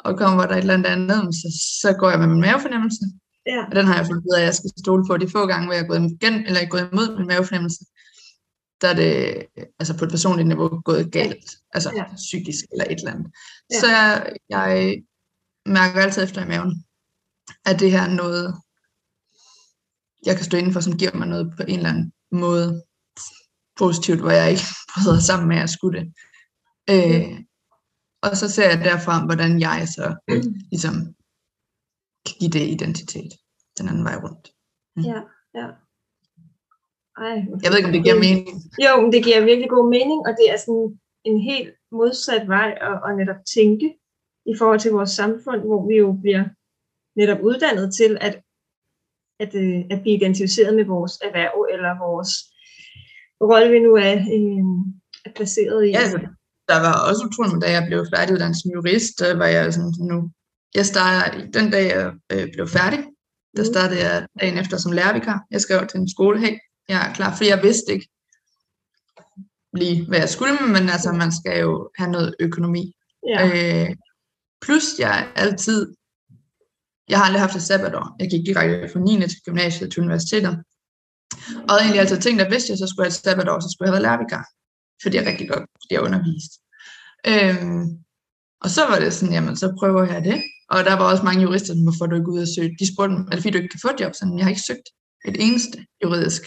og 0.05 0.17
kommer 0.17 0.45
der 0.45 0.55
et 0.55 0.59
eller 0.59 0.73
andet, 0.73 1.35
så, 1.35 1.47
så 1.81 1.93
går 1.99 2.09
jeg 2.09 2.19
med 2.19 2.27
min 2.27 2.41
mavefornemmelse. 2.41 3.05
Ja. 3.45 3.65
Og 3.69 3.75
den 3.75 3.85
har 3.85 3.95
jeg 3.97 4.05
fundet 4.05 4.23
ud 4.23 4.35
af, 4.37 4.41
at 4.41 4.45
jeg 4.45 4.55
skal 4.55 4.71
stole 4.79 5.03
på 5.07 5.17
de 5.17 5.29
få 5.29 5.45
gange, 5.45 5.65
hvor 5.65 5.73
jeg 5.73 5.83
er 5.83 5.87
gået, 5.87 6.11
igen, 6.11 6.33
eller 6.33 6.59
jeg 6.59 6.65
er 6.65 6.69
gået 6.75 6.89
imod 6.91 7.17
min 7.17 7.27
mavefornemmelse. 7.27 7.85
Der 8.81 8.87
er 8.89 8.93
det 8.93 9.13
altså 9.79 9.97
på 9.97 10.05
et 10.05 10.11
personligt 10.11 10.47
niveau 10.47 10.81
gået 10.81 11.11
galt, 11.11 11.49
altså 11.73 11.91
ja. 11.95 12.05
psykisk 12.15 12.65
eller 12.71 12.85
et 12.85 12.99
eller 12.99 13.11
andet. 13.11 13.31
Ja. 13.71 13.79
Så 13.79 13.87
jeg, 13.87 14.33
jeg 14.49 15.01
mærker 15.65 16.01
altid 16.01 16.23
efter 16.23 16.45
i 16.45 16.47
maven, 16.47 16.85
at 17.65 17.79
det 17.79 17.91
her 17.91 18.01
er 18.01 18.13
noget, 18.13 18.55
jeg 20.25 20.35
kan 20.35 20.45
stå 20.45 20.57
indenfor, 20.57 20.79
som 20.79 20.97
giver 20.97 21.15
mig 21.15 21.27
noget 21.27 21.53
på 21.57 21.63
en 21.67 21.77
eller 21.77 21.89
anden 21.89 22.11
måde 22.31 22.83
positivt, 23.77 24.19
hvor 24.19 24.31
jeg 24.31 24.51
ikke 24.51 24.63
bryder 24.91 25.19
sammen 25.19 25.47
med 25.47 25.57
at 25.57 25.69
skulle 25.69 25.99
det. 25.99 26.13
Øh, 26.89 27.39
og 28.23 28.37
så 28.37 28.49
ser 28.55 28.69
jeg 28.69 28.79
derfra, 28.89 29.25
hvordan 29.25 29.59
jeg 29.59 29.87
så 29.95 30.05
ligesom 30.71 30.95
kan 32.25 32.35
give 32.39 32.51
det 32.57 32.65
identitet 32.75 33.31
den 33.77 33.87
anden 33.89 34.03
vej 34.03 34.15
rundt. 34.23 34.45
Mm. 34.95 35.03
Ja, 35.11 35.19
ja. 35.59 35.67
Ej, 37.17 37.35
Jeg 37.63 37.69
ved 37.69 37.77
ikke, 37.77 37.89
om 37.89 37.95
det 37.97 38.03
giver 38.03 38.19
mening. 38.27 38.47
Jo, 38.85 39.01
men 39.01 39.11
det 39.13 39.23
giver 39.23 39.45
virkelig 39.45 39.69
god 39.69 39.89
mening, 39.89 40.19
og 40.27 40.31
det 40.39 40.45
er 40.53 40.57
sådan 40.57 40.99
en 41.29 41.39
helt 41.49 41.69
modsat 41.91 42.47
vej 42.47 42.69
at, 42.89 42.95
at 43.07 43.11
netop 43.19 43.41
tænke 43.55 43.87
i 44.45 44.53
forhold 44.59 44.79
til 44.79 44.91
vores 44.91 45.09
samfund, 45.09 45.61
hvor 45.61 45.87
vi 45.89 45.95
jo 46.03 46.09
bliver 46.23 46.43
netop 47.19 47.39
uddannet 47.41 47.95
til 47.99 48.17
at, 48.27 48.35
at, 49.39 49.55
øh, 49.55 49.79
at 49.91 50.01
blive 50.01 50.17
identificeret 50.17 50.75
med 50.75 50.85
vores 50.85 51.13
erhverv 51.27 51.67
eller 51.73 51.91
vores 52.07 52.31
rolle, 53.49 53.71
vi 53.71 53.79
nu 53.79 53.95
er, 53.95 54.15
øh, 54.35 54.65
er 55.25 55.31
placeret 55.35 55.85
i. 55.87 55.89
Ja, 55.89 55.99
altså, 55.99 56.19
der 56.69 56.79
var 56.79 57.09
også 57.09 57.25
utroligt, 57.27 57.61
da 57.61 57.71
jeg 57.71 57.83
blev 57.87 58.05
færdiguddannet 58.15 58.57
som 58.61 58.71
jurist, 58.71 59.19
der 59.19 59.35
var 59.35 59.45
jeg 59.45 59.73
sådan 59.73 59.93
nu, 59.99 60.31
jeg 60.75 60.85
startede, 60.85 61.51
den 61.53 61.71
dag 61.71 61.85
jeg 61.95 62.13
øh, 62.31 62.47
blev 62.53 62.67
færdig, 62.67 62.99
der 63.57 63.63
Mm. 63.63 63.73
startede 63.73 63.99
jeg 64.05 64.27
dagen 64.39 64.57
efter 64.57 64.77
som 64.77 64.91
lærervikar. 64.91 65.39
Jeg 65.51 65.61
skrev 65.61 65.87
til 65.87 65.99
en 65.99 66.09
skole, 66.09 66.39
hey, 66.39 66.57
jeg 66.89 67.09
er 67.09 67.13
klar, 67.13 67.35
fordi 67.35 67.49
jeg 67.49 67.63
vidste 67.63 67.93
ikke 67.93 68.09
lige, 69.73 70.07
hvad 70.07 70.19
jeg 70.19 70.29
skulle, 70.29 70.53
men 70.67 70.89
altså, 70.89 71.11
man 71.11 71.31
skal 71.39 71.59
jo 71.59 71.89
have 71.97 72.11
noget 72.11 72.35
økonomi. 72.39 72.93
Ja, 73.27 73.39
Øh, 73.47 73.89
plus 74.61 74.83
jeg 74.99 75.27
altid, 75.35 75.93
jeg 77.09 77.17
har 77.17 77.25
aldrig 77.25 77.41
haft 77.41 77.55
et 77.55 77.61
sabbatår. 77.61 78.15
Jeg 78.19 78.29
gik 78.29 78.45
direkte 78.45 78.89
fra 78.93 78.99
9. 78.99 79.19
til 79.27 79.41
gymnasiet 79.45 79.91
til 79.91 80.03
universitetet. 80.03 80.63
Og 81.69 81.73
jeg 81.75 81.79
egentlig 81.81 81.99
altid 81.99 82.19
tænkt, 82.21 82.41
at 82.41 82.47
hvis 82.51 82.69
jeg 82.69 82.77
så 82.77 82.87
skulle 82.87 83.05
have 83.05 83.15
et 83.15 83.21
sabbatår, 83.25 83.59
så 83.59 83.69
skulle 83.69 83.85
jeg 83.87 83.93
have 83.93 84.03
været 84.03 84.09
lærervikar. 84.09 84.45
Fordi 85.03 85.17
jeg 85.17 85.25
rigtig 85.27 85.49
godt 85.49 85.65
fordi 85.81 85.93
jeg 85.93 86.01
undervist. 86.07 86.53
Øhm, 87.31 87.83
og 88.63 88.69
så 88.75 88.81
var 88.89 88.99
det 88.99 89.13
sådan, 89.13 89.33
jamen 89.33 89.55
så 89.55 89.67
prøver 89.79 90.03
jeg 90.13 90.23
det. 90.23 90.37
Og 90.69 90.79
der 90.87 90.93
var 90.93 91.11
også 91.11 91.23
mange 91.23 91.41
jurister, 91.41 91.73
som 91.73 91.83
hvorfor 91.83 92.05
du 92.05 92.15
ikke 92.15 92.33
ud 92.35 92.41
og 92.41 92.51
søge. 92.55 92.75
De 92.79 92.93
spurgte 92.93 93.15
mig, 93.15 93.25
fordi 93.33 93.49
du 93.49 93.57
ikke 93.57 93.73
kan 93.75 93.85
få 93.85 93.89
et 93.93 94.01
job? 94.01 94.13
Sådan, 94.15 94.37
jeg 94.37 94.45
har 94.45 94.49
ikke 94.49 94.67
søgt 94.69 94.87
et 95.29 95.37
eneste 95.45 95.77
juridisk 96.03 96.41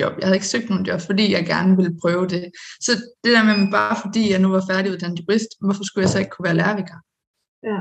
job. 0.00 0.12
Jeg 0.18 0.26
havde 0.26 0.36
ikke 0.36 0.52
søgt 0.54 0.68
nogen 0.70 0.86
job, 0.86 1.00
fordi 1.00 1.32
jeg 1.32 1.46
gerne 1.46 1.76
ville 1.76 1.98
prøve 2.02 2.26
det. 2.34 2.44
Så 2.86 2.92
det 3.24 3.32
der 3.36 3.44
med, 3.44 3.70
bare 3.70 3.96
fordi 4.04 4.30
jeg 4.32 4.40
nu 4.40 4.48
var 4.48 4.64
færdiguddannet 4.70 5.20
jurist, 5.20 5.50
hvorfor 5.60 5.84
skulle 5.84 6.02
jeg 6.04 6.10
så 6.10 6.18
ikke 6.18 6.30
kunne 6.30 6.48
være 6.48 6.60
lærervikar? 6.60 7.00
ja, 7.70 7.78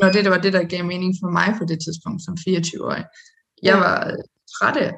når 0.00 0.08
det, 0.12 0.24
det 0.24 0.30
var 0.30 0.38
det, 0.44 0.52
der 0.52 0.64
gav 0.64 0.84
mening 0.84 1.14
for 1.20 1.30
mig 1.38 1.48
på 1.58 1.64
det 1.64 1.78
tidspunkt 1.84 2.20
som 2.24 2.34
24-årig. 2.48 3.04
Jeg 3.62 3.76
var 3.84 3.96
træt 4.54 4.76
af 4.76 4.92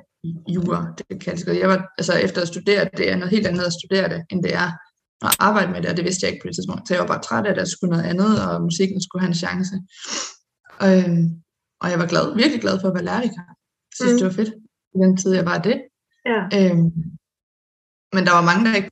jura, 0.48 0.94
det 0.98 1.20
kan 1.24 1.38
jeg 1.60 1.68
var, 1.68 1.88
altså 1.98 2.12
efter 2.26 2.42
at 2.42 2.48
studere, 2.48 2.88
det 2.96 3.10
er 3.10 3.16
noget 3.16 3.30
helt 3.30 3.46
andet 3.46 3.62
at 3.64 3.72
studere 3.72 4.08
det, 4.08 4.20
end 4.30 4.42
det 4.42 4.54
er 4.54 4.68
at 5.26 5.36
arbejde 5.38 5.72
med 5.72 5.82
det, 5.82 5.90
og 5.90 5.96
det 5.96 6.04
vidste 6.04 6.24
jeg 6.26 6.32
ikke 6.32 6.42
på 6.42 6.48
det 6.48 6.56
tidspunkt. 6.56 6.88
Så 6.88 6.94
jeg 6.94 7.00
var 7.00 7.06
bare 7.06 7.22
træt 7.22 7.46
af, 7.46 7.50
at 7.50 7.56
der 7.56 7.64
skulle 7.64 7.90
noget 7.90 8.04
andet, 8.12 8.32
og 8.46 8.62
musikken 8.62 9.02
skulle 9.02 9.22
have 9.22 9.28
en 9.34 9.42
chance. 9.44 9.74
Øhm, 10.88 11.24
og 11.82 11.86
jeg 11.90 11.98
var 12.02 12.06
glad, 12.12 12.34
virkelig 12.42 12.60
glad 12.60 12.80
for 12.80 12.88
at 12.88 12.94
være 12.94 13.04
lærervikar. 13.04 13.46
Jeg 13.90 13.94
synes, 13.98 14.12
Mm. 14.12 14.18
det 14.18 14.26
var 14.26 14.32
fedt, 14.40 14.52
i 14.94 14.98
den 15.04 15.16
tid, 15.16 15.32
jeg 15.40 15.46
var 15.52 15.58
det. 15.68 15.76
ja, 16.32 16.40
Øhm, 16.58 16.90
men 18.14 18.22
der 18.26 18.32
var 18.38 18.44
mange, 18.50 18.62
der 18.64 18.74
ikke 18.76 18.90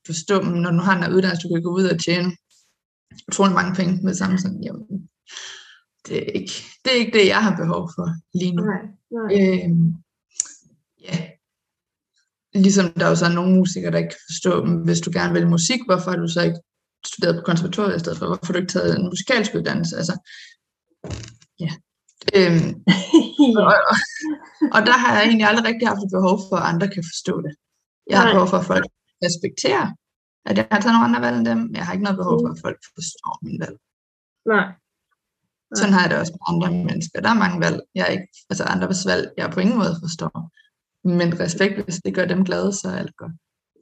men 0.53 0.63
når 0.63 0.71
du 0.71 0.83
har 0.89 0.95
en 0.97 1.15
uddannelse, 1.15 1.49
du 1.49 1.55
kan 1.55 1.63
gå 1.63 1.73
ud 1.81 1.85
og 1.95 1.99
tjene 2.07 2.31
utrolig 3.29 3.55
mange 3.55 3.75
penge 3.79 3.93
med 4.05 4.15
samme 4.15 4.39
sådan, 4.39 4.63
jamen, 4.67 4.87
det 6.07 6.17
er, 6.23 6.31
ikke, 6.41 6.53
det 6.83 6.89
er 6.93 6.97
ikke 7.03 7.19
det, 7.19 7.27
jeg 7.35 7.43
har 7.47 7.57
behov 7.63 7.83
for 7.97 8.07
lige 8.41 8.55
nu. 8.57 8.63
nej, 8.73 8.83
nej. 9.17 9.31
Øhm, 9.39 9.87
ja. 11.03 11.17
Ligesom 12.55 12.93
der 12.93 13.05
er 13.05 13.09
jo 13.09 13.17
så 13.17 13.29
nogle 13.29 13.55
musikere, 13.55 13.91
der 13.93 13.99
ikke 13.99 14.15
kan 14.17 14.27
forstå, 14.31 14.53
hvis 14.85 15.01
du 15.01 15.11
gerne 15.15 15.33
vil 15.33 15.55
musik, 15.57 15.81
hvorfor 15.87 16.11
har 16.11 16.19
du 16.19 16.29
så 16.29 16.43
ikke 16.43 16.61
studeret 17.07 17.37
på 17.37 17.43
konservatoriet 17.51 17.97
i 17.97 18.03
stedet 18.03 18.19
for? 18.19 18.27
Hvorfor 18.27 18.47
har 18.47 18.53
du 18.53 18.59
ikke 18.59 18.73
taget 18.73 18.99
en 18.99 19.09
musikalsk 19.13 19.55
uddannelse? 19.55 19.97
Altså, 19.97 20.15
ja. 21.65 21.73
Øhm, 22.39 22.71
og, 23.69 23.75
og, 24.75 24.81
der 24.89 24.97
har 25.03 25.11
jeg 25.15 25.23
egentlig 25.25 25.47
aldrig 25.47 25.67
rigtig 25.71 25.89
haft 25.89 26.03
et 26.07 26.15
behov 26.17 26.37
for, 26.49 26.57
at 26.57 26.69
andre 26.73 26.89
kan 26.95 27.05
forstå 27.13 27.35
det. 27.47 27.53
Jeg 28.11 28.17
har 28.21 28.33
behov 28.33 28.49
for, 28.53 28.59
at 28.63 28.69
folk 28.73 28.87
respekterer, 29.27 29.87
at 30.49 30.57
jeg 30.59 30.67
har 30.73 30.81
taget 30.81 30.95
nogle 30.95 31.09
andre 31.09 31.21
valg 31.27 31.37
end 31.39 31.47
dem. 31.53 31.61
Jeg 31.77 31.85
har 31.85 31.93
ikke 31.93 32.07
noget 32.07 32.21
behov 32.23 32.37
for, 32.43 32.49
at 32.55 32.61
folk 32.67 32.81
forstår 32.97 33.33
mine 33.47 33.61
valg. 33.65 33.77
Nej. 34.55 34.67
Sådan 35.79 35.95
har 35.95 36.03
jeg 36.03 36.11
det 36.11 36.19
også 36.19 36.33
med 36.35 36.45
andre 36.51 36.69
mennesker. 36.89 37.21
Der 37.21 37.31
er 37.31 37.43
mange 37.45 37.61
valg, 37.67 37.79
jeg 37.95 38.07
ikke, 38.15 38.29
altså 38.51 38.65
andres 38.75 39.07
valg, 39.11 39.25
jeg 39.37 39.51
på 39.51 39.61
ingen 39.61 39.79
måde 39.83 39.95
forstår. 40.05 40.35
Men 41.05 41.41
respekt, 41.41 41.85
hvis 41.85 42.01
det 42.05 42.15
gør 42.15 42.25
dem 42.25 42.45
glade, 42.45 42.73
så 42.73 42.89
er 42.89 42.99
alt 43.03 43.17
godt. 43.17 43.33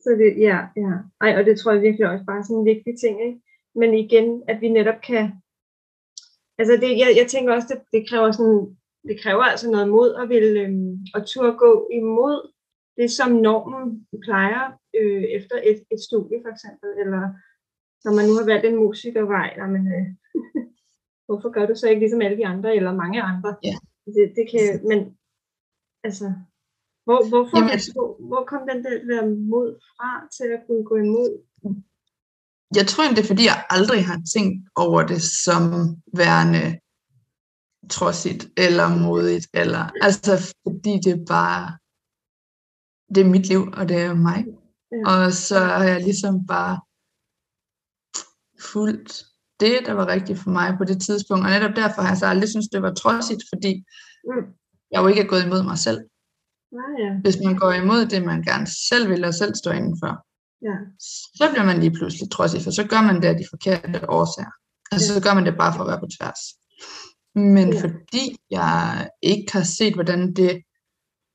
Så 0.05 0.11
det, 0.21 0.31
ja, 0.49 0.59
ja. 0.77 0.93
Ej, 1.21 1.31
og 1.39 1.45
det 1.47 1.59
tror 1.59 1.73
jeg 1.73 1.83
virkelig 1.83 2.07
også 2.11 2.25
bare 2.25 2.39
er 2.39 2.43
sådan 2.43 2.61
en 2.61 2.71
vigtig 2.73 2.95
ting, 3.03 3.15
ikke? 3.27 3.41
Men 3.75 3.95
igen, 3.95 4.43
at 4.49 4.61
vi 4.61 4.69
netop 4.69 5.01
kan, 5.09 5.25
altså 6.59 6.75
det, 6.83 6.91
jeg, 7.03 7.11
jeg 7.21 7.27
tænker 7.29 7.55
også, 7.55 7.69
det, 7.71 7.81
det 7.93 8.09
kræver 8.09 8.31
sådan, 8.33 8.77
det 9.09 9.17
kræver 9.23 9.43
altså 9.43 9.71
noget 9.71 9.89
mod 9.89 10.15
at 10.23 10.29
vil, 10.29 10.57
øhm, 10.65 10.93
at 11.15 11.23
turde 11.27 11.55
gå 11.65 11.89
imod 11.93 12.37
det, 12.99 13.11
som 13.11 13.31
normen 13.33 14.07
plejer 14.27 14.65
øh, 15.01 15.25
efter 15.39 15.57
et, 15.71 15.79
et 15.95 16.01
studie 16.09 16.39
for 16.45 16.51
eksempel, 16.55 16.89
eller 17.03 17.23
når 18.05 18.13
man 18.17 18.25
nu 18.29 18.35
har 18.39 18.47
valgt 18.53 18.67
en 18.67 18.77
musikervej, 18.77 19.49
men, 19.75 19.83
øh, 19.97 20.07
hvorfor 21.27 21.51
gør 21.51 21.67
du 21.67 21.75
så 21.75 21.89
ikke 21.89 22.01
ligesom 22.01 22.23
alle 22.23 22.37
de 22.37 22.47
andre, 22.47 22.77
eller 22.77 22.93
mange 23.03 23.23
andre? 23.23 23.57
Ja. 23.69 23.77
Det, 24.17 24.27
det 24.37 24.47
kan, 24.53 24.65
men 24.91 24.99
altså, 26.05 26.27
hvor, 27.11 27.29
hvorfor, 27.29 27.57
Jamen, 27.57 27.71
Jamen, 27.71 27.93
hvor, 27.97 28.09
hvor 28.29 28.43
kom 28.51 28.63
den 28.71 28.79
der, 28.85 28.95
der 29.11 29.23
mod 29.53 29.69
fra 29.89 30.11
til 30.37 30.49
at 30.57 30.61
kunne 30.67 30.85
gå 30.91 30.97
imod? 31.07 31.31
Jeg 32.79 32.87
tror 32.87 33.03
egentlig, 33.03 33.17
det 33.23 33.27
er 33.29 33.33
fordi, 33.35 33.45
jeg 33.53 33.67
aldrig 33.77 34.07
har 34.11 34.21
tænkt 34.35 34.69
over 34.85 35.01
det 35.13 35.23
som 35.45 35.63
værende 36.17 36.65
trodsigt 37.91 38.43
eller 38.57 38.87
modigt. 39.05 39.47
Eller, 39.55 39.85
altså 40.07 40.33
fordi 40.65 40.93
det 41.05 41.13
er 41.19 41.25
bare, 41.37 41.79
det 43.15 43.21
er 43.21 43.31
mit 43.35 43.47
liv, 43.53 43.63
og 43.79 43.89
det 43.89 43.97
er 43.97 44.15
mig. 44.15 44.41
Ja. 44.93 45.03
Og 45.13 45.33
så 45.33 45.59
har 45.59 45.85
jeg 45.85 46.01
ligesom 46.03 46.47
bare 46.47 46.75
fulgt 48.73 49.13
det, 49.61 49.79
der 49.87 49.93
var 49.93 50.07
rigtigt 50.07 50.39
for 50.39 50.51
mig 50.51 50.75
på 50.79 50.85
det 50.85 51.03
tidspunkt. 51.03 51.45
Og 51.45 51.51
netop 51.51 51.77
derfor 51.77 52.03
har 52.03 52.09
jeg 52.09 52.19
så 52.19 52.27
aldrig 52.27 52.49
syntes, 52.51 52.69
det 52.73 52.83
var 52.83 52.95
trodsigt, 52.95 53.43
fordi 53.55 53.85
Mm. 54.25 54.47
jeg 54.93 55.03
jo 55.03 55.07
ikke 55.07 55.21
er 55.21 55.27
gået 55.33 55.45
imod 55.47 55.63
mig 55.63 55.79
selv. 55.79 56.01
Nej, 56.79 56.91
ja. 57.05 57.11
Hvis 57.25 57.39
man 57.45 57.57
går 57.57 57.73
imod 57.73 58.07
det, 58.07 58.25
man 58.25 58.43
gerne 58.43 58.67
selv 58.89 59.11
vil 59.11 59.25
og 59.25 59.35
selv 59.35 59.55
står 59.55 59.73
indenfor, 59.73 60.13
ja. 60.69 60.77
så 61.39 61.45
bliver 61.51 61.65
man 61.65 61.81
lige 61.81 61.97
pludselig 61.99 62.31
trodsig, 62.31 62.63
for 62.63 62.71
så 62.71 62.85
gør 62.93 63.03
man 63.09 63.17
det 63.23 63.29
af 63.29 63.37
de 63.37 63.47
forkerte 63.51 64.11
årsager. 64.11 64.53
Altså 64.93 65.15
så 65.15 65.21
gør 65.23 65.35
man 65.35 65.47
det 65.47 65.55
bare 65.59 65.75
for 65.75 65.83
at 65.83 65.91
være 65.91 66.01
på 66.01 66.11
tværs. 66.17 66.43
Men 67.35 67.73
Ja. 67.73 67.81
fordi 67.83 68.25
jeg 68.51 69.09
ikke 69.23 69.53
har 69.53 69.63
set, 69.63 69.95
hvordan 69.95 70.35
det... 70.35 70.51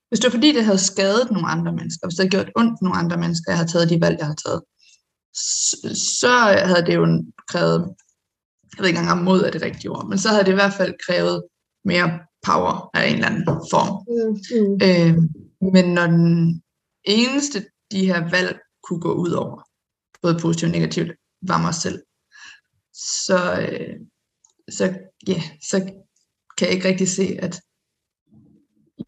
Hvis 0.10 0.20
det 0.20 0.28
var 0.28 0.38
fordi, 0.38 0.52
det 0.56 0.66
havde 0.66 0.88
skadet 0.92 1.32
nogle 1.32 1.48
andre 1.48 1.72
mennesker, 1.74 2.08
hvis 2.08 2.16
det 2.16 2.24
havde 2.24 2.36
gjort 2.36 2.52
ondt 2.56 2.82
nogle 2.82 2.98
andre 2.98 3.18
mennesker, 3.18 3.52
jeg 3.52 3.58
har 3.58 3.66
taget 3.66 3.90
de 3.90 4.02
valg, 4.02 4.18
jeg 4.20 4.28
har 4.28 4.40
taget, 4.46 4.62
så, 5.34 5.76
så 6.20 6.34
havde 6.70 6.86
det 6.88 6.96
jo 6.96 7.06
krævet, 7.52 7.80
jeg 8.72 8.80
ved 8.82 8.88
ikke 8.88 9.00
engang 9.00 9.20
om 9.20 9.26
mod 9.26 9.42
er 9.44 9.52
det 9.52 9.62
rigtige 9.62 9.92
ord, 9.92 10.06
men 10.10 10.18
så 10.20 10.30
havde 10.30 10.44
det 10.44 10.52
i 10.52 10.62
hvert 10.62 10.74
fald 10.74 10.94
krævet 11.08 11.44
mere 11.86 12.10
power 12.46 12.90
af 12.94 13.08
en 13.08 13.16
eller 13.16 13.28
anden 13.28 13.46
form. 13.46 13.92
Mm, 14.12 14.34
mm. 14.56 14.74
Øh, 14.88 15.16
men 15.74 15.94
når 15.94 16.08
den 16.08 16.64
eneste, 17.04 17.66
de 17.92 18.06
her 18.06 18.30
valg 18.30 18.60
kunne 18.84 19.02
gå 19.02 19.14
ud 19.14 19.32
over, 19.32 19.70
både 20.22 20.40
positivt 20.42 20.70
og 20.70 20.78
negativt, 20.80 21.12
var 21.42 21.62
mig 21.62 21.74
selv, 21.74 22.04
så, 23.26 23.40
øh, 23.62 23.96
så, 24.70 24.86
ja, 25.28 25.42
så 25.70 25.78
kan 26.58 26.68
jeg 26.68 26.76
ikke 26.76 26.88
rigtig 26.88 27.08
se, 27.08 27.24
at 27.40 27.62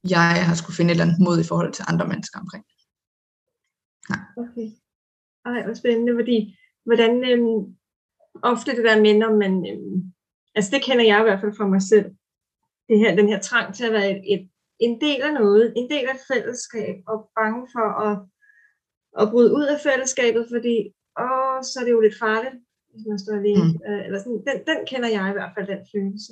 jeg 0.10 0.46
har 0.48 0.56
skulle 0.56 0.76
finde 0.76 0.92
et 0.92 0.96
eller 0.96 1.06
andet 1.06 1.20
mod 1.20 1.40
i 1.40 1.48
forhold 1.48 1.74
til 1.74 1.86
andre 1.88 2.08
mennesker 2.08 2.40
omkring. 2.40 2.66
Okay. 4.38 4.68
Ej, 5.46 5.64
hvor 5.66 5.74
spændende, 5.74 6.14
fordi 6.16 6.58
hvordan 6.86 7.14
øhm, 7.32 7.76
ofte 8.44 8.76
det 8.76 8.84
der 8.84 9.18
når 9.24 9.36
man, 9.36 9.54
øhm, 9.72 10.14
altså 10.56 10.72
det 10.72 10.84
kender 10.84 11.06
jeg 11.06 11.20
i 11.20 11.24
hvert 11.24 11.42
fald 11.42 11.58
fra 11.58 11.68
mig 11.68 11.82
selv, 11.82 12.06
det 12.90 13.00
her, 13.00 13.16
den 13.16 13.30
her 13.30 13.40
trang 13.40 13.76
til 13.76 13.86
at 13.86 13.94
være 13.94 14.12
et, 14.12 14.22
et, 14.34 14.50
en 14.80 15.02
del 15.02 15.22
af 15.22 15.34
noget, 15.34 15.74
en 15.76 15.90
del 15.90 16.06
af 16.10 16.16
et 16.16 16.28
fællesskab, 16.32 16.96
og 17.08 17.30
bange 17.40 17.68
for 17.76 17.88
at, 18.08 18.16
at 19.22 19.32
bryde 19.32 19.54
ud 19.54 19.66
af 19.74 19.80
fællesskabet, 19.88 20.48
fordi 20.54 20.76
åh, 21.26 21.58
så 21.70 21.74
er 21.80 21.84
det 21.86 21.92
jo 21.92 22.06
lidt 22.06 22.20
farligt, 22.20 22.56
hvis 22.92 23.06
man 23.10 23.20
står 23.20 23.34
alene. 23.42 23.68
Mm. 23.72 23.80
Øh, 23.88 24.06
eller 24.06 24.20
sådan, 24.20 24.44
den, 24.48 24.58
den 24.70 24.80
kender 24.90 25.10
jeg 25.18 25.30
i 25.30 25.36
hvert 25.38 25.54
fald, 25.56 25.68
den 25.74 25.84
følelse. 25.94 26.32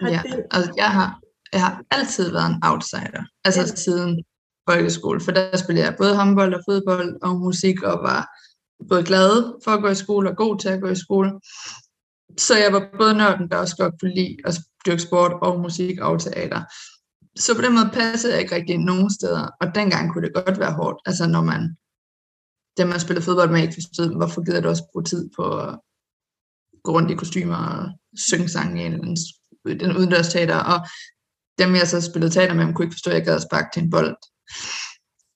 Har 0.00 0.08
Ja, 0.10 0.20
det, 0.24 0.46
altså 0.50 0.72
jeg 0.76 0.90
har, 0.98 1.20
jeg 1.52 1.60
har 1.66 1.74
altid 1.90 2.26
været 2.36 2.50
en 2.50 2.62
outsider, 2.70 3.22
altså 3.44 3.60
ja. 3.60 3.66
siden 3.84 4.24
folkeskole, 4.70 5.20
for 5.20 5.32
der 5.32 5.56
spillede 5.56 5.86
jeg 5.86 5.96
både 5.98 6.16
håndbold 6.16 6.54
og 6.54 6.62
fodbold 6.68 7.22
og 7.22 7.32
musik, 7.36 7.82
og 7.82 7.96
var 8.10 8.22
både 8.88 9.04
glad 9.04 9.62
for 9.64 9.70
at 9.70 9.82
gå 9.82 9.88
i 9.88 9.94
skole 10.04 10.30
og 10.30 10.36
god 10.36 10.58
til 10.58 10.68
at 10.68 10.80
gå 10.80 10.88
i 10.88 11.02
skole. 11.04 11.30
Så 12.38 12.54
jeg 12.64 12.72
var 12.72 12.82
både 12.98 13.14
nørden, 13.14 13.48
der 13.50 13.56
også 13.56 13.76
godt 13.76 13.94
kunne 14.00 14.14
lide 14.14 14.36
at 14.44 14.54
dyrke 14.86 15.02
sport 15.02 15.32
og 15.32 15.60
musik 15.60 16.00
og 16.00 16.20
teater. 16.20 16.62
Så 17.38 17.54
på 17.56 17.62
den 17.62 17.74
måde 17.74 17.90
passede 17.92 18.32
jeg 18.32 18.42
ikke 18.42 18.54
rigtig 18.54 18.78
nogen 18.78 19.10
steder, 19.10 19.48
og 19.60 19.74
dengang 19.74 20.12
kunne 20.12 20.26
det 20.26 20.34
godt 20.34 20.58
være 20.58 20.72
hårdt, 20.72 20.98
altså 21.06 21.26
når 21.26 21.42
man, 21.42 21.62
dem 22.76 22.88
man 22.88 23.00
spillede 23.00 23.24
fodbold 23.24 23.50
med, 23.50 23.62
ikke 23.62 23.74
forstod, 23.74 24.16
hvorfor 24.16 24.44
gider 24.44 24.60
du 24.60 24.68
også 24.68 24.88
bruge 24.92 25.04
tid 25.04 25.30
på 25.36 25.44
at 25.58 25.78
gå 26.84 26.92
rundt 26.92 27.10
i 27.10 27.14
kostymer 27.14 27.56
og 27.56 27.90
synge 28.16 28.48
sange 28.48 28.82
i 28.82 28.86
en, 28.86 28.92
eller 28.92 29.04
anden 29.04 29.16
den 29.64 29.96
udendørs 29.96 30.28
teater, 30.28 30.58
og 30.72 30.78
dem 31.58 31.74
jeg 31.74 31.88
så 31.88 32.00
spillede 32.00 32.32
teater 32.32 32.54
med, 32.54 32.74
kunne 32.74 32.86
ikke 32.86 32.94
forstå, 32.94 33.10
at 33.10 33.16
jeg 33.16 33.24
gad 33.24 33.34
at 33.34 33.42
sparke 33.42 33.68
til 33.72 33.82
en 33.82 33.90
bold. 33.90 34.16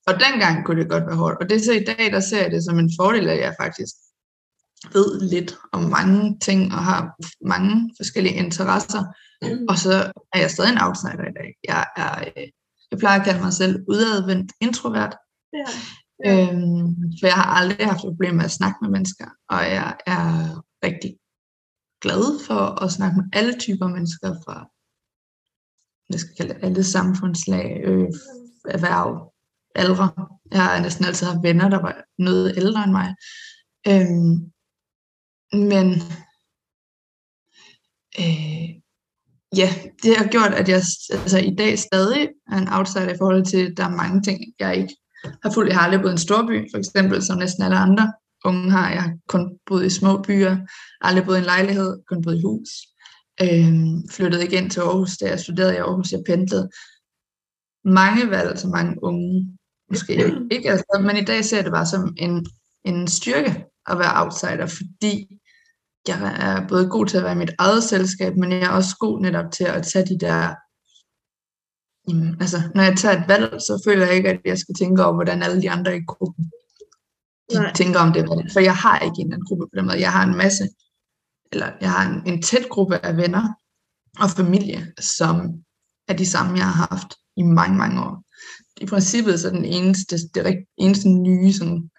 Og 0.06 0.14
dengang 0.24 0.64
kunne 0.64 0.80
det 0.80 0.90
godt 0.90 1.06
være 1.06 1.16
hårdt. 1.16 1.38
Og 1.40 1.48
det 1.48 1.56
er 1.56 1.64
så 1.64 1.72
i 1.72 1.84
dag, 1.84 2.12
der 2.12 2.20
ser 2.20 2.42
jeg 2.42 2.50
det 2.50 2.64
som 2.64 2.78
en 2.78 2.92
fordel, 3.00 3.28
at 3.28 3.40
jeg 3.40 3.54
faktisk 3.60 3.94
ved 4.92 5.20
lidt 5.20 5.56
om 5.72 5.82
mange 5.82 6.38
ting 6.38 6.72
og 6.72 6.82
har 6.84 7.14
mange 7.40 7.90
forskellige 7.96 8.34
interesser. 8.34 9.02
Mm. 9.42 9.66
Og 9.68 9.78
så 9.78 10.12
er 10.32 10.38
jeg 10.40 10.50
stadig 10.50 10.72
en 10.72 10.82
outsider 10.82 11.28
i 11.28 11.36
dag. 11.40 11.50
Jeg, 11.64 11.86
er, 11.96 12.12
øh, 12.20 12.46
jeg 12.90 12.98
plejer 12.98 13.20
at 13.20 13.26
kalde 13.26 13.40
mig 13.40 13.52
selv 13.52 13.84
udadvendt 13.88 14.52
introvert. 14.60 15.16
Ja. 15.52 15.68
Ja. 16.24 16.52
Øhm, 16.52 16.86
for 17.20 17.26
jeg 17.26 17.34
har 17.34 17.50
aldrig 17.58 17.86
haft 17.86 18.00
problemer 18.00 18.36
med 18.36 18.44
at 18.44 18.58
snakke 18.58 18.78
med 18.82 18.90
mennesker, 18.90 19.28
og 19.48 19.60
jeg 19.78 19.96
er 20.06 20.24
rigtig 20.84 21.16
glad 22.02 22.44
for 22.46 22.82
at 22.84 22.92
snakke 22.92 23.16
med 23.16 23.24
alle 23.32 23.58
typer 23.58 23.88
mennesker 23.88 24.34
fra 24.44 24.56
jeg 26.10 26.20
skal 26.20 26.36
kalde 26.36 26.54
det, 26.54 26.64
alle 26.64 26.84
samfundslag, 26.84 27.80
øh, 27.84 28.08
erhverv, 28.68 29.32
ældre. 29.76 30.28
Jeg 30.50 30.64
har 30.64 30.82
næsten 30.82 31.04
altid 31.04 31.26
haft 31.26 31.42
venner, 31.42 31.68
der 31.68 31.80
var 31.82 32.04
noget 32.18 32.54
ældre 32.56 32.84
end 32.84 32.92
mig. 32.92 33.08
Øhm, 33.88 34.52
men 35.52 35.88
øh, 38.20 38.68
ja, 39.56 39.74
det 40.02 40.16
har 40.16 40.28
gjort, 40.28 40.54
at 40.54 40.68
jeg 40.68 40.82
altså, 41.12 41.38
i 41.38 41.54
dag 41.58 41.78
stadig 41.78 42.28
er 42.52 42.56
en 42.56 42.68
outsider 42.68 43.14
i 43.14 43.18
forhold 43.18 43.44
til, 43.44 43.66
at 43.66 43.76
der 43.76 43.84
er 43.84 43.96
mange 43.96 44.22
ting, 44.22 44.40
jeg 44.58 44.76
ikke 44.76 44.96
har 45.42 45.50
fuldt. 45.54 45.68
Jeg 45.68 45.76
har 45.78 45.84
aldrig 45.84 46.00
boet 46.00 46.10
i 46.10 46.12
en 46.12 46.18
storby, 46.18 46.70
for 46.72 46.78
eksempel, 46.78 47.22
som 47.22 47.38
næsten 47.38 47.62
alle 47.62 47.76
andre 47.76 48.12
unge 48.44 48.70
har. 48.70 48.90
Jeg 48.90 49.02
har 49.02 49.16
kun 49.28 49.58
boet 49.66 49.86
i 49.86 49.90
små 49.90 50.22
byer, 50.22 50.56
aldrig 51.00 51.24
boet 51.24 51.36
i 51.36 51.38
en 51.38 51.44
lejlighed, 51.44 51.98
kun 52.08 52.22
boet 52.22 52.36
i 52.36 52.42
hus. 52.42 52.68
Øh, 53.42 53.74
flyttede 54.10 54.46
igen 54.46 54.70
til 54.70 54.80
Aarhus, 54.80 55.16
da 55.16 55.28
jeg 55.28 55.40
studerede 55.40 55.74
i 55.74 55.78
Aarhus. 55.78 56.12
Jeg 56.12 56.22
pendlede 56.26 56.70
mange 57.84 58.30
valg, 58.30 58.58
så 58.58 58.68
mange 58.68 59.02
unge 59.02 59.58
måske 59.90 60.12
ikke. 60.50 60.70
Altså, 60.70 61.02
men 61.06 61.16
i 61.16 61.24
dag 61.24 61.44
ser 61.44 61.56
jeg 61.56 61.64
det 61.64 61.72
bare 61.72 61.86
som 61.86 62.14
en, 62.18 62.46
en 62.84 63.08
styrke 63.08 63.64
at 63.88 63.98
være 63.98 64.24
outsider, 64.24 64.66
fordi 64.66 65.38
jeg 66.08 66.36
er 66.40 66.68
både 66.68 66.88
god 66.88 67.06
til 67.06 67.16
at 67.16 67.22
være 67.22 67.32
i 67.32 67.44
mit 67.44 67.54
eget 67.58 67.82
selskab, 67.82 68.36
men 68.36 68.52
jeg 68.52 68.62
er 68.62 68.70
også 68.70 68.96
god 69.00 69.20
netop 69.20 69.52
til 69.52 69.64
at 69.64 69.86
tage 69.86 70.06
de 70.06 70.18
der 70.18 70.54
jamen, 72.08 72.36
altså, 72.40 72.58
når 72.74 72.82
jeg 72.82 72.96
tager 72.96 73.20
et 73.20 73.28
valg, 73.28 73.52
så 73.60 73.82
føler 73.86 74.06
jeg 74.06 74.14
ikke, 74.14 74.28
at 74.28 74.40
jeg 74.44 74.58
skal 74.58 74.74
tænke 74.74 75.04
over, 75.04 75.14
hvordan 75.14 75.42
alle 75.42 75.62
de 75.62 75.70
andre 75.70 75.96
i 75.96 76.04
gruppen 76.06 76.50
de 77.50 77.54
Nej. 77.54 77.72
tænker 77.72 78.00
om 78.00 78.12
det 78.12 78.28
valg. 78.30 78.52
For 78.52 78.60
jeg 78.60 78.76
har 78.76 78.98
ikke 78.98 79.20
en 79.20 79.32
anden 79.32 79.46
gruppe 79.46 79.64
på 79.66 79.76
den 79.76 79.86
måde. 79.86 80.00
Jeg 80.00 80.12
har 80.12 80.24
en 80.26 80.36
masse, 80.36 80.68
eller 81.52 81.68
jeg 81.80 81.90
har 81.90 82.10
en, 82.10 82.34
en 82.34 82.42
tæt 82.42 82.68
gruppe 82.68 83.06
af 83.06 83.16
venner 83.16 83.44
og 84.18 84.30
familie, 84.30 84.92
som 85.00 85.36
er 86.08 86.16
de 86.16 86.26
samme, 86.26 86.56
jeg 86.56 86.66
har 86.66 86.86
haft 86.90 87.14
i 87.36 87.42
mange, 87.42 87.78
mange 87.78 88.02
år. 88.02 88.24
I 88.80 88.86
princippet 88.86 89.40
så 89.40 89.48
er 89.48 89.52
den 89.52 89.64
eneste, 89.64 90.16
det 90.34 90.64
eneste 90.78 91.08
nye 91.08 91.52
sådan, 91.52 91.90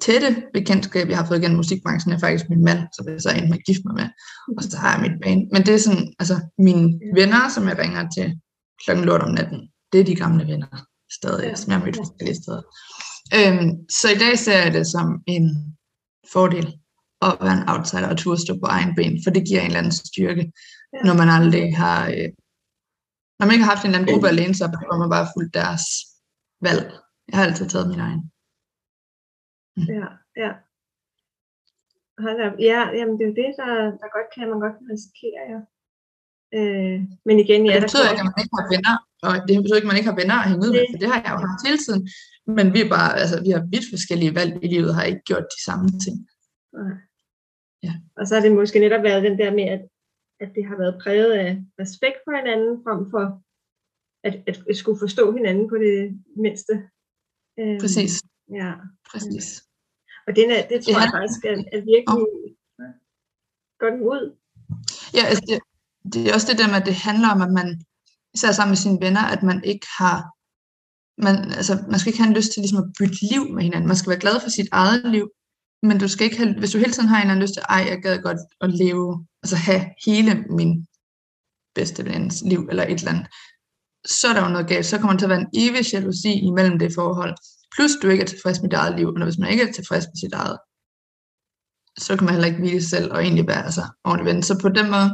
tætte 0.00 0.42
bekendtskab, 0.54 1.08
jeg 1.08 1.18
har 1.18 1.26
fået 1.26 1.40
gennem 1.40 1.56
musikbranchen, 1.56 2.12
er 2.12 2.18
faktisk 2.18 2.48
min 2.48 2.64
mand, 2.64 2.80
som 2.96 3.08
jeg 3.08 3.20
så 3.20 3.30
er 3.30 3.48
med 3.48 3.58
at 3.58 3.66
gifte 3.66 3.82
mig 3.86 3.94
med. 3.94 4.08
Og 4.56 4.62
så 4.62 4.76
har 4.76 4.92
jeg 4.92 5.02
mit 5.06 5.20
band. 5.22 5.42
Men 5.52 5.66
det 5.66 5.74
er 5.74 5.78
sådan, 5.78 6.14
altså 6.18 6.36
mine 6.58 7.00
venner, 7.14 7.48
som 7.54 7.68
jeg 7.68 7.78
ringer 7.78 8.08
til 8.16 8.40
klokken 8.84 9.04
lort 9.04 9.22
om 9.22 9.34
natten, 9.38 9.60
det 9.92 10.00
er 10.00 10.04
de 10.04 10.14
gamle 10.14 10.46
venner 10.46 10.86
stadig, 11.18 11.44
ja. 11.44 11.54
som 11.54 11.70
jeg 11.70 11.78
har 11.78 11.86
mødt 11.86 11.96
forskellige 11.96 12.40
steder. 12.42 12.62
Øhm, 13.38 13.70
så 13.98 14.06
i 14.14 14.18
dag 14.24 14.38
ser 14.38 14.58
jeg 14.64 14.72
det 14.72 14.86
som 14.86 15.06
en 15.26 15.46
fordel 16.32 16.66
at 17.22 17.36
være 17.40 17.56
en 17.60 17.68
outsider 17.68 18.08
og 18.08 18.18
turde 18.18 18.40
stå 18.40 18.52
på 18.62 18.66
egen 18.66 18.94
ben, 18.96 19.20
for 19.24 19.30
det 19.30 19.46
giver 19.48 19.60
en 19.60 19.66
eller 19.66 19.78
anden 19.78 19.92
styrke, 19.92 20.52
ja. 20.92 21.02
når 21.06 21.14
man 21.14 21.28
aldrig 21.28 21.76
har, 21.76 22.00
øh, 22.08 22.30
når 23.38 23.44
man 23.46 23.54
ikke 23.54 23.64
har 23.64 23.74
haft 23.74 23.84
en 23.84 23.90
eller 23.90 23.98
anden 23.98 24.12
gruppe 24.12 24.28
alene, 24.28 24.54
så 24.54 24.64
har 24.66 24.98
man 24.98 25.10
bare 25.10 25.32
fulgt 25.34 25.54
deres 25.54 25.84
valg. 26.66 26.84
Jeg 27.28 27.38
har 27.38 27.44
altid 27.46 27.68
taget 27.68 27.88
min 27.88 28.00
egen. 28.00 28.22
Ja, 29.76 30.06
ja. 30.42 30.52
Ja, 32.68 32.80
jamen 32.98 33.14
det 33.18 33.24
er 33.24 33.30
jo 33.32 33.38
det, 33.42 33.50
der, 33.60 33.72
der 34.00 34.08
godt 34.16 34.28
kan, 34.34 34.48
man 34.50 34.60
godt 34.64 34.76
kan 34.78 34.86
risikere, 34.94 35.42
ja. 35.52 35.60
Øh, 36.58 36.98
men 37.26 37.36
igen, 37.44 37.60
ja, 37.66 37.74
det 37.74 37.82
betyder 37.82 38.10
ikke, 38.10 38.24
at 38.24 38.30
man 38.30 38.40
ikke 38.42 38.56
har 38.58 38.66
venner, 38.74 38.94
og 39.26 39.32
det 39.46 39.52
betyder 39.56 39.78
ikke, 39.78 39.88
at 39.88 39.92
man 39.92 40.00
ikke 40.00 40.10
har 40.12 40.20
venner 40.22 40.36
at 40.40 40.48
hænge 40.48 40.62
ud 40.66 40.72
med, 40.76 40.84
for 40.92 40.98
det 41.02 41.08
har 41.12 41.18
jeg 41.24 41.32
jo 41.34 41.40
haft 41.46 41.66
hele 41.66 41.80
tiden. 41.84 42.02
Men 42.56 42.66
vi 42.74 42.80
er 42.82 42.90
bare, 42.96 43.10
altså, 43.22 43.36
vi 43.46 43.50
har 43.56 43.62
vidt 43.74 43.86
forskellige 43.94 44.34
valg 44.38 44.52
i 44.64 44.68
livet, 44.74 44.96
har 44.96 45.04
ikke 45.10 45.26
gjort 45.30 45.46
de 45.54 45.60
samme 45.68 45.88
ting. 46.04 46.16
Nej. 46.78 46.94
Ja. 47.86 47.92
Og 48.18 48.22
så 48.26 48.30
har 48.34 48.42
det 48.42 48.52
måske 48.60 48.78
netop 48.84 49.04
været 49.08 49.26
den 49.28 49.36
der 49.42 49.50
med, 49.58 49.66
at, 49.74 49.82
at 50.42 50.50
det 50.56 50.64
har 50.68 50.76
været 50.82 51.00
præget 51.02 51.32
af 51.44 51.50
respekt 51.82 52.18
for 52.24 52.32
hinanden, 52.38 52.72
frem 52.84 53.00
for 53.12 53.24
at, 54.28 54.34
at, 54.48 54.76
skulle 54.76 55.02
forstå 55.04 55.24
hinanden 55.38 55.66
på 55.68 55.76
det 55.86 55.96
mindste. 56.44 56.74
Øhm, 57.60 57.80
Præcis. 57.84 58.12
Ja. 58.58 58.72
Præcis. 59.10 59.64
Og 60.26 60.36
det, 60.36 60.44
er, 60.58 60.68
det 60.68 60.78
tror 60.84 60.92
ja. 60.92 61.00
jeg 61.00 61.12
faktisk 61.18 61.40
er, 61.44 61.56
er 61.76 61.80
virkelig 61.92 62.16
oh. 62.16 62.90
godt 63.82 63.96
ud. 64.12 64.24
Ja, 65.16 65.24
altså 65.30 65.44
det, 65.48 65.58
det 66.12 66.20
er 66.28 66.34
også 66.34 66.48
det 66.50 66.58
der 66.58 66.68
med, 66.68 66.80
at 66.80 66.86
det 66.86 66.94
handler 66.94 67.28
om, 67.34 67.40
at 67.46 67.52
man, 67.58 67.68
især 68.34 68.52
sammen 68.52 68.72
med 68.74 68.82
sine 68.84 69.00
venner, 69.00 69.24
at 69.34 69.42
man 69.42 69.64
ikke 69.64 69.86
har, 69.98 70.16
man, 71.26 71.36
altså, 71.58 71.74
man 71.90 71.98
skal 71.98 72.10
ikke 72.10 72.22
have 72.22 72.32
en 72.32 72.38
lyst 72.40 72.52
til 72.52 72.60
ligesom 72.60 72.82
at 72.84 72.90
bytte 72.98 73.18
liv 73.32 73.42
med 73.54 73.62
hinanden. 73.62 73.88
Man 73.88 73.96
skal 73.96 74.10
være 74.10 74.24
glad 74.24 74.36
for 74.40 74.50
sit 74.50 74.68
eget 74.72 75.10
liv, 75.16 75.26
men 75.82 75.98
du 75.98 76.08
skal 76.08 76.24
ikke 76.24 76.38
have, 76.38 76.58
hvis 76.58 76.72
du 76.72 76.78
hele 76.78 76.92
tiden 76.92 77.08
har 77.08 77.16
en 77.16 77.22
eller 77.22 77.34
anden 77.34 77.44
lyst 77.44 77.54
til, 77.54 77.62
ej, 77.68 77.82
jeg 77.90 77.98
gad 78.02 78.22
godt 78.28 78.42
at 78.64 78.70
leve, 78.82 79.26
altså 79.42 79.56
have 79.56 79.82
hele 80.06 80.32
min 80.58 80.86
bedste 81.74 82.04
vens 82.04 82.42
liv, 82.50 82.60
eller 82.70 82.84
et 82.84 82.98
eller 82.98 83.12
andet, 83.14 83.26
så 84.18 84.28
er 84.28 84.34
der 84.34 84.42
jo 84.42 84.52
noget 84.52 84.68
galt. 84.68 84.86
Så 84.86 84.98
kommer 84.98 85.12
der 85.12 85.18
til 85.18 85.26
at 85.26 85.34
være 85.34 85.40
en 85.40 85.54
evig 85.62 85.92
jalousi 85.92 86.32
imellem 86.32 86.78
det 86.78 86.94
forhold. 86.94 87.34
Plus 87.74 87.92
du 88.02 88.08
ikke 88.08 88.22
er 88.22 88.30
tilfreds 88.32 88.62
med 88.62 88.70
dit 88.70 88.76
eget 88.82 88.96
liv, 88.98 89.08
og 89.08 89.24
hvis 89.24 89.38
man 89.38 89.50
ikke 89.50 89.64
er 89.68 89.72
tilfreds 89.72 90.06
med 90.10 90.18
sit 90.22 90.34
eget, 90.42 90.58
så 92.04 92.16
kan 92.16 92.24
man 92.24 92.34
heller 92.34 92.50
ikke 92.50 92.62
hvile 92.62 92.82
sig 92.82 92.90
selv 92.90 93.12
og 93.12 93.22
egentlig 93.22 93.46
være 93.46 93.64
altså, 93.64 93.84
ordentlig 94.04 94.26
ven. 94.30 94.42
Så 94.42 94.54
på 94.64 94.68
den 94.68 94.90
måde, 94.94 95.10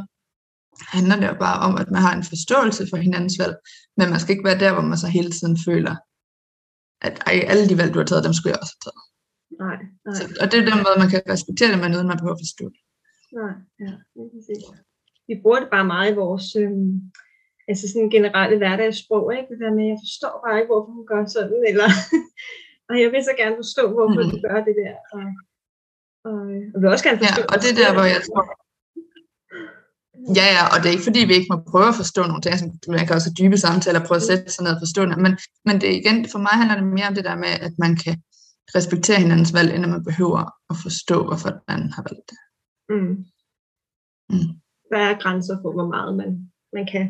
handler 0.95 1.15
det 1.19 1.27
jo 1.27 1.37
bare 1.47 1.59
om, 1.67 1.73
at 1.81 1.89
man 1.91 2.01
har 2.01 2.13
en 2.15 2.29
forståelse 2.33 2.83
for 2.89 2.97
hinandens 2.97 3.37
valg, 3.39 3.55
men 3.97 4.09
man 4.09 4.19
skal 4.19 4.33
ikke 4.33 4.49
være 4.49 4.59
der, 4.63 4.73
hvor 4.73 4.85
man 4.89 4.97
så 4.97 5.07
hele 5.07 5.31
tiden 5.31 5.57
føler, 5.67 5.95
at 7.07 7.15
ej, 7.29 7.37
alle 7.51 7.69
de 7.69 7.77
valg, 7.77 7.93
du 7.93 7.99
har 7.99 8.05
taget, 8.05 8.23
dem 8.27 8.33
skulle 8.33 8.53
jeg 8.53 8.61
også 8.63 8.75
have 8.75 8.85
taget. 8.87 9.03
Nej, 9.63 9.77
nej. 10.05 10.15
Så, 10.17 10.23
og 10.41 10.45
det 10.49 10.57
er 10.57 10.69
den 10.71 10.83
måde, 10.85 10.97
man 11.03 11.11
kan 11.13 11.21
respektere 11.35 11.71
det, 11.73 11.79
men 11.83 11.95
uden 11.95 12.07
man 12.11 12.17
behøver 12.19 12.37
at 12.37 12.43
forstå 12.45 12.65
det. 12.73 12.81
Nej, 13.39 13.53
ja, 13.83 13.91
det 14.13 14.23
er 14.23 14.75
Vi 15.29 15.33
bruger 15.41 15.59
det 15.59 15.69
bare 15.75 15.87
meget 15.93 16.07
i 16.11 16.19
vores 16.23 16.47
øhm, 16.61 16.93
altså 17.69 17.85
sådan 17.91 18.13
generelle 18.15 18.57
hverdagssprog, 18.57 19.25
ikke? 19.35 19.49
Det 19.51 19.59
der 19.63 19.73
med, 19.77 19.85
jeg 19.91 19.99
forstår 20.05 20.33
bare 20.43 20.57
ikke, 20.59 20.71
hvorfor 20.71 20.91
hun 20.97 21.07
gør 21.11 21.21
sådan, 21.37 21.61
eller 21.71 21.87
og 22.89 22.95
jeg 23.01 23.09
vil 23.13 23.23
så 23.29 23.33
gerne 23.41 23.55
forstå, 23.63 23.83
hvorfor 23.95 24.21
mm. 24.23 24.29
du 24.31 24.37
gør 24.47 24.57
det 24.67 24.75
der. 24.83 24.93
Og, 25.15 25.25
og, 26.29 26.39
og 26.73 26.77
vil 26.81 26.93
også 26.93 27.05
gerne 27.07 27.19
forstå, 27.23 27.41
ja, 27.43 27.51
og 27.53 27.57
det 27.61 27.69
er 27.71 27.77
der, 27.83 27.91
hvor 27.97 28.07
jeg 28.15 28.21
tror, 28.27 28.43
Ja, 30.39 30.47
ja, 30.57 30.63
og 30.71 30.77
det 30.79 30.87
er 30.87 30.95
ikke 30.95 31.09
fordi, 31.09 31.21
vi 31.25 31.33
ikke 31.37 31.53
må 31.53 31.57
prøve 31.71 31.89
at 31.93 31.99
forstå 32.01 32.21
nogle 32.27 32.41
ting. 32.41 32.53
Altså, 32.53 32.67
man 32.87 33.05
kan 33.05 33.15
også 33.15 33.29
have 33.29 33.39
dybe 33.41 33.57
samtaler 33.57 33.99
og 33.99 34.07
prøve 34.07 34.21
at 34.21 34.29
sætte 34.29 34.49
sig 34.51 34.63
ned 34.63 34.73
og 34.77 34.81
forstå 34.85 35.01
det. 35.05 35.17
Men, 35.25 35.33
men 35.67 35.75
det 35.81 35.89
igen, 36.01 36.17
for 36.33 36.39
mig 36.45 36.55
handler 36.59 36.75
det 36.75 36.87
mere 36.97 37.07
om 37.07 37.15
det 37.15 37.25
der 37.29 37.37
med, 37.45 37.53
at 37.67 37.73
man 37.83 37.93
kan 38.03 38.15
respektere 38.77 39.19
hinandens 39.23 39.53
valg, 39.57 39.69
inden 39.75 39.91
man 39.91 40.03
behøver 40.09 40.41
at 40.71 40.75
forstå, 40.85 41.17
hvorfor 41.27 41.49
den 41.69 41.81
har 41.95 42.03
valgt 42.07 42.25
det. 42.31 42.39
Mm. 42.93 43.15
Mm. 44.31 44.49
Der 44.91 44.99
er 45.09 45.21
grænser 45.23 45.55
for, 45.61 45.71
hvor 45.77 45.87
meget 45.95 46.11
man, 46.21 46.29
man 46.73 46.85
kan. 46.93 47.05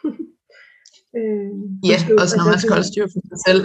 øh, 1.18 1.50
ja, 1.90 1.96
også 2.22 2.34
når 2.36 2.46
man 2.50 2.60
skal 2.60 2.74
holde 2.76 2.90
styr 2.92 3.06
på 3.14 3.18
sig 3.30 3.38
selv. 3.48 3.62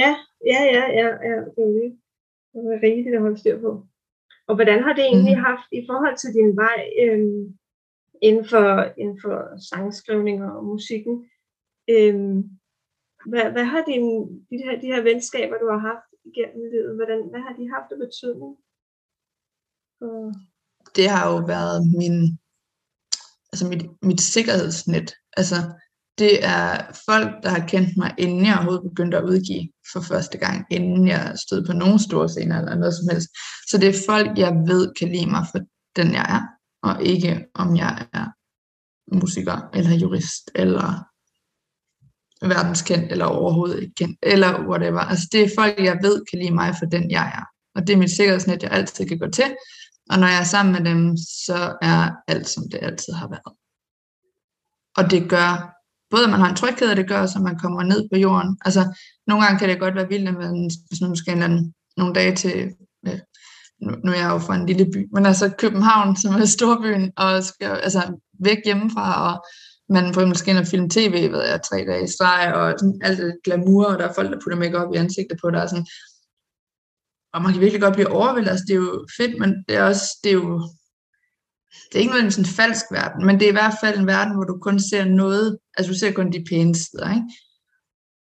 Ja, 0.00 0.10
ja, 0.52 0.60
ja, 0.76 0.84
ja, 1.00 1.08
ja 1.28 1.36
det 1.54 1.62
er 1.68 1.74
det. 1.78 1.88
Det 2.52 2.60
er 2.74 2.80
rigtigt 2.88 3.16
at 3.16 3.24
holde 3.24 3.40
styr 3.42 3.58
på. 3.66 3.70
Og 4.48 4.54
hvordan 4.54 4.82
har 4.82 4.92
det 4.92 5.04
egentlig 5.04 5.36
mm. 5.36 5.44
haft 5.48 5.68
i 5.72 5.80
forhold 5.88 6.16
til 6.18 6.30
din 6.38 6.50
vej, 6.64 6.78
øh, 7.02 7.20
inden 8.22 8.44
for, 8.52 8.66
inden 9.00 9.18
for 9.24 9.36
sangskrivning 9.70 10.44
og 10.44 10.64
musikken. 10.64 11.14
Øhm, 11.88 12.38
hvad, 13.30 13.46
hvad 13.54 13.64
har 13.64 13.82
din, 13.92 14.06
de, 14.50 14.56
her, 14.64 14.80
de 14.80 14.86
her 14.86 15.02
venskaber, 15.02 15.56
du 15.58 15.68
har 15.70 15.78
haft 15.90 16.08
igennem 16.24 16.70
livet, 16.72 16.96
hvordan, 16.96 17.20
hvad 17.30 17.40
har 17.40 17.54
de 17.58 17.70
haft 17.74 17.92
af 17.92 17.98
betydning? 17.98 18.52
Og... 20.00 20.34
Det 20.96 21.08
har 21.14 21.24
jo 21.32 21.38
været 21.54 21.78
min, 22.00 22.16
altså 23.54 23.66
mit, 23.68 23.84
mit 24.02 24.20
sikkerhedsnet. 24.20 25.14
Altså, 25.36 25.56
det 26.18 26.44
er 26.44 26.66
folk, 27.08 27.28
der 27.42 27.48
har 27.48 27.66
kendt 27.66 27.96
mig, 27.96 28.14
inden 28.18 28.46
jeg 28.46 28.54
overhovedet 28.54 28.90
begyndte 28.90 29.16
at 29.16 29.24
udgive 29.24 29.68
for 29.92 30.00
første 30.00 30.38
gang, 30.38 30.66
inden 30.70 31.08
jeg 31.08 31.34
stod 31.46 31.66
på 31.66 31.72
nogen 31.72 31.98
store 31.98 32.28
scener 32.28 32.58
eller 32.58 32.74
noget 32.74 32.94
som 32.94 33.08
helst. 33.12 33.28
Så 33.70 33.78
det 33.78 33.88
er 33.88 34.02
folk, 34.06 34.38
jeg 34.38 34.52
ved 34.66 34.94
kan 34.98 35.08
lide 35.08 35.30
mig 35.30 35.46
for 35.52 35.58
den, 35.96 36.12
jeg 36.12 36.26
er 36.36 36.42
og 36.88 37.02
ikke 37.02 37.44
om 37.54 37.76
jeg 37.76 38.06
er 38.12 38.26
musiker, 39.14 39.70
eller 39.74 39.94
jurist, 39.94 40.50
eller 40.54 40.88
verdenskendt, 42.46 43.12
eller 43.12 43.24
overhovedet 43.24 43.82
ikke 43.82 43.94
kendt, 43.94 44.18
eller 44.22 44.68
whatever. 44.68 45.00
Altså 45.00 45.28
det 45.32 45.40
er 45.42 45.50
folk, 45.58 45.78
jeg 45.78 45.98
ved 46.02 46.22
kan 46.30 46.38
lide 46.38 46.54
mig 46.54 46.74
for 46.78 46.86
den, 46.86 47.10
jeg 47.10 47.26
er. 47.38 47.44
Og 47.74 47.86
det 47.86 47.92
er 47.92 47.96
mit 47.96 48.16
sikkerhedsnet, 48.16 48.62
jeg 48.62 48.70
altid 48.70 49.06
kan 49.06 49.18
gå 49.18 49.28
til. 49.30 49.56
Og 50.10 50.18
når 50.18 50.26
jeg 50.26 50.40
er 50.40 50.44
sammen 50.44 50.72
med 50.72 50.90
dem, 50.90 51.16
så 51.16 51.76
er 51.82 52.10
alt, 52.28 52.48
som 52.48 52.62
det 52.72 52.78
altid 52.82 53.12
har 53.12 53.28
været. 53.28 53.52
Og 54.96 55.10
det 55.10 55.30
gør 55.30 55.74
både 56.10 56.24
at 56.24 56.30
man 56.30 56.40
har 56.40 56.50
en 56.50 56.56
tryghed, 56.56 56.90
og 56.90 56.96
det 56.96 57.08
gør 57.08 57.20
også, 57.20 57.38
at 57.38 57.44
man 57.44 57.58
kommer 57.58 57.82
ned 57.82 58.08
på 58.12 58.18
jorden. 58.18 58.58
Altså, 58.64 58.82
nogle 59.26 59.44
gange 59.44 59.58
kan 59.58 59.68
det 59.68 59.80
godt 59.80 59.94
være 59.94 60.08
vildt, 60.08 60.28
at 60.28 60.34
man, 60.34 60.70
hvis 60.88 61.00
man 61.00 61.16
skal 61.16 61.42
en 61.42 61.74
nogle 61.96 62.14
dage 62.14 62.34
til, 62.36 62.56
øh, 63.06 63.18
nu, 63.82 63.90
nu 64.04 64.12
er 64.12 64.16
jeg 64.16 64.30
jo 64.30 64.38
fra 64.38 64.56
en 64.56 64.66
lille 64.66 64.86
by, 64.92 65.08
men 65.12 65.26
altså 65.26 65.54
København, 65.58 66.16
som 66.16 66.34
er 66.34 66.44
storbyen, 66.44 67.12
og 67.16 67.44
skal 67.44 67.66
altså 67.86 68.02
væk 68.40 68.58
hjemmefra, 68.64 69.06
og 69.28 69.44
man 69.88 70.14
får 70.14 70.26
måske 70.26 70.50
ind 70.50 70.58
og 70.58 70.66
filme 70.66 70.88
tv, 70.90 71.32
ved 71.32 71.42
jeg, 71.48 71.60
tre 71.62 71.84
dage 71.88 72.04
i 72.04 72.08
streg, 72.08 72.54
og 72.54 72.74
sådan, 72.78 73.00
alt 73.02 73.18
det 73.18 73.36
glamour, 73.44 73.84
og 73.84 73.98
der 73.98 74.08
er 74.08 74.14
folk, 74.14 74.30
der 74.32 74.40
putter 74.42 74.58
make 74.58 74.78
op 74.78 74.94
i 74.94 74.96
ansigtet 74.96 75.38
på 75.42 75.50
dig, 75.50 75.68
sådan, 75.68 75.86
og 77.34 77.42
man 77.42 77.52
kan 77.52 77.60
virkelig 77.60 77.82
godt 77.82 77.94
blive 77.94 78.10
overvældet, 78.10 78.50
altså 78.50 78.64
det 78.68 78.74
er 78.74 78.78
jo 78.78 79.06
fedt, 79.16 79.38
men 79.40 79.64
det 79.68 79.76
er 79.76 79.82
også, 79.82 80.18
det 80.24 80.30
er 80.30 80.34
jo, 80.34 80.68
det 81.88 81.94
er 81.94 81.98
ikke 81.98 82.12
nødvendigvis 82.12 82.38
en 82.38 82.56
falsk 82.60 82.84
verden, 82.92 83.26
men 83.26 83.34
det 83.40 83.44
er 83.44 83.54
i 83.54 83.60
hvert 83.60 83.74
fald 83.80 83.98
en 83.98 84.06
verden, 84.06 84.34
hvor 84.34 84.44
du 84.44 84.58
kun 84.58 84.80
ser 84.80 85.04
noget, 85.04 85.58
altså 85.76 85.92
du 85.92 85.98
ser 85.98 86.12
kun 86.12 86.32
de 86.32 86.44
pæne 86.48 86.74
steder, 86.74 87.10
ikke? 87.10 87.28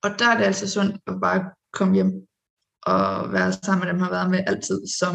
Og 0.03 0.09
der 0.19 0.27
er 0.27 0.37
det 0.37 0.45
altså 0.45 0.69
sundt 0.69 0.95
at 1.07 1.13
bare 1.21 1.49
komme 1.73 1.93
hjem 1.93 2.11
og 2.85 3.33
være 3.33 3.53
sammen 3.53 3.85
med 3.85 3.93
dem, 3.93 4.01
har 4.01 4.09
været 4.09 4.31
med 4.31 4.43
altid, 4.47 4.81
som 4.99 5.13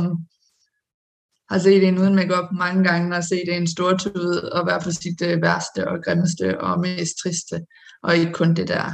har 1.50 1.58
set 1.58 1.88
en 1.88 1.98
uden 1.98 2.14
makeup 2.14 2.52
mange 2.52 2.84
gange, 2.84 3.16
og 3.16 3.24
set 3.24 3.56
en 3.56 3.66
stor 3.66 3.96
tude, 3.96 4.52
og 4.52 4.66
være 4.66 4.80
på 4.80 4.90
sit 4.90 5.22
øh, 5.22 5.42
værste 5.42 5.88
og 5.88 6.04
grimmeste 6.04 6.60
og 6.60 6.80
mest 6.80 7.14
triste, 7.22 7.60
og 8.02 8.16
ikke 8.16 8.32
kun 8.32 8.54
det 8.54 8.68
der 8.68 8.90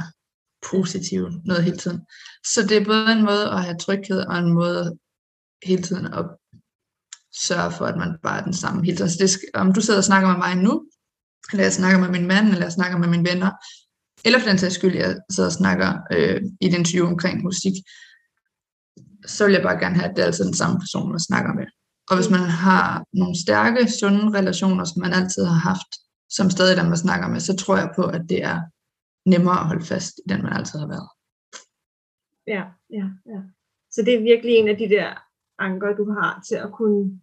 positive 0.71 1.41
noget 1.45 1.63
hele 1.63 1.77
tiden. 1.77 2.01
Så 2.45 2.61
det 2.61 2.77
er 2.77 2.85
både 2.85 3.11
en 3.11 3.25
måde 3.25 3.49
at 3.49 3.63
have 3.63 3.77
tryghed, 3.77 4.19
og 4.19 4.39
en 4.39 4.53
måde 4.53 4.97
hele 5.63 5.81
tiden 5.81 6.05
at 6.05 6.25
sørge 7.35 7.71
for, 7.71 7.85
at 7.85 7.97
man 7.97 8.17
bare 8.23 8.39
er 8.39 8.43
den 8.43 8.53
samme 8.53 8.85
hele 8.85 8.97
tiden. 8.97 9.11
Så 9.11 9.17
det 9.19 9.29
skal, 9.29 9.47
om 9.53 9.73
du 9.73 9.81
sidder 9.81 9.99
og 9.99 10.03
snakker 10.03 10.29
med 10.29 10.37
mig 10.37 10.55
nu, 10.55 10.85
eller 11.51 11.63
jeg 11.63 11.73
snakker 11.73 11.99
med 11.99 12.09
min 12.09 12.27
mand, 12.27 12.47
eller 12.47 12.65
jeg 12.65 12.71
snakker 12.71 12.97
med 12.97 13.07
mine 13.07 13.29
venner, 13.29 13.51
eller 14.25 14.39
for 14.39 14.49
den 14.49 14.57
sags 14.57 14.75
skyld, 14.75 14.95
jeg 14.95 15.15
sidder 15.31 15.49
og 15.49 15.53
snakker 15.53 15.89
øh, 16.11 16.41
i 16.61 16.65
et 16.67 16.73
interview 16.73 17.07
omkring 17.07 17.43
musik, 17.43 17.73
så 19.27 19.45
vil 19.45 19.53
jeg 19.53 19.61
bare 19.61 19.79
gerne 19.79 19.95
have, 19.95 20.09
at 20.09 20.15
det 20.15 20.21
er 20.21 20.25
altid 20.25 20.45
den 20.45 20.53
samme 20.53 20.79
person, 20.79 21.11
man 21.11 21.19
snakker 21.19 21.53
med. 21.53 21.65
Og 22.09 22.15
hvis 22.15 22.29
man 22.29 22.39
har 22.39 23.05
nogle 23.13 23.41
stærke, 23.41 23.91
sunde 23.91 24.37
relationer, 24.39 24.85
som 24.85 25.01
man 25.01 25.13
altid 25.13 25.45
har 25.45 25.59
haft, 25.69 25.91
som 26.29 26.49
stadig 26.49 26.77
dem, 26.77 26.85
man 26.85 26.97
snakker 26.97 27.27
med, 27.27 27.39
så 27.39 27.55
tror 27.55 27.77
jeg 27.77 27.89
på, 27.95 28.03
at 28.03 28.21
det 28.29 28.43
er 28.43 28.61
nemmere 29.25 29.59
at 29.59 29.67
holde 29.67 29.85
fast 29.85 30.13
i 30.25 30.29
den, 30.29 30.43
man 30.43 30.53
altid 30.53 30.79
har 30.79 30.87
været. 30.87 31.09
Ja, 32.47 32.63
ja, 32.99 33.07
ja. 33.33 33.41
Så 33.91 34.01
det 34.05 34.13
er 34.13 34.29
virkelig 34.31 34.55
en 34.55 34.67
af 34.67 34.77
de 34.77 34.89
der 34.89 35.09
anker, 35.59 35.95
du 35.95 36.11
har 36.11 36.41
til 36.47 36.55
at 36.55 36.71
kunne 36.71 37.21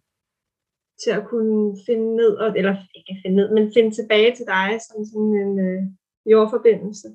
til 1.03 1.11
at 1.11 1.27
kunne 1.31 1.77
finde 1.85 2.15
ned, 2.15 2.33
eller 2.55 2.75
ikke 2.95 3.21
finde 3.23 3.35
ned, 3.35 3.49
men 3.53 3.73
finde 3.75 3.91
tilbage 3.95 4.35
til 4.35 4.45
dig 4.45 4.69
som 4.87 5.05
sådan 5.05 5.33
en 5.43 5.53
øh, 5.67 5.81
jordforbindelse. 6.31 7.07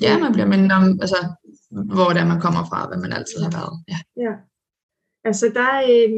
Ja, 0.00 0.18
man 0.18 0.32
bliver 0.32 0.46
mindet 0.46 0.72
om, 0.72 0.84
altså, 1.04 1.20
hvor 1.94 2.08
det 2.12 2.20
er, 2.20 2.32
man 2.32 2.44
kommer 2.46 2.62
fra, 2.70 2.88
hvad 2.88 2.98
man 3.04 3.12
altid 3.18 3.38
har 3.46 3.52
været. 3.58 3.74
Ja. 3.92 3.98
ja. 4.24 4.34
Altså, 5.28 5.46
der 5.58 5.68
er, 5.78 5.82
øh, 5.94 6.12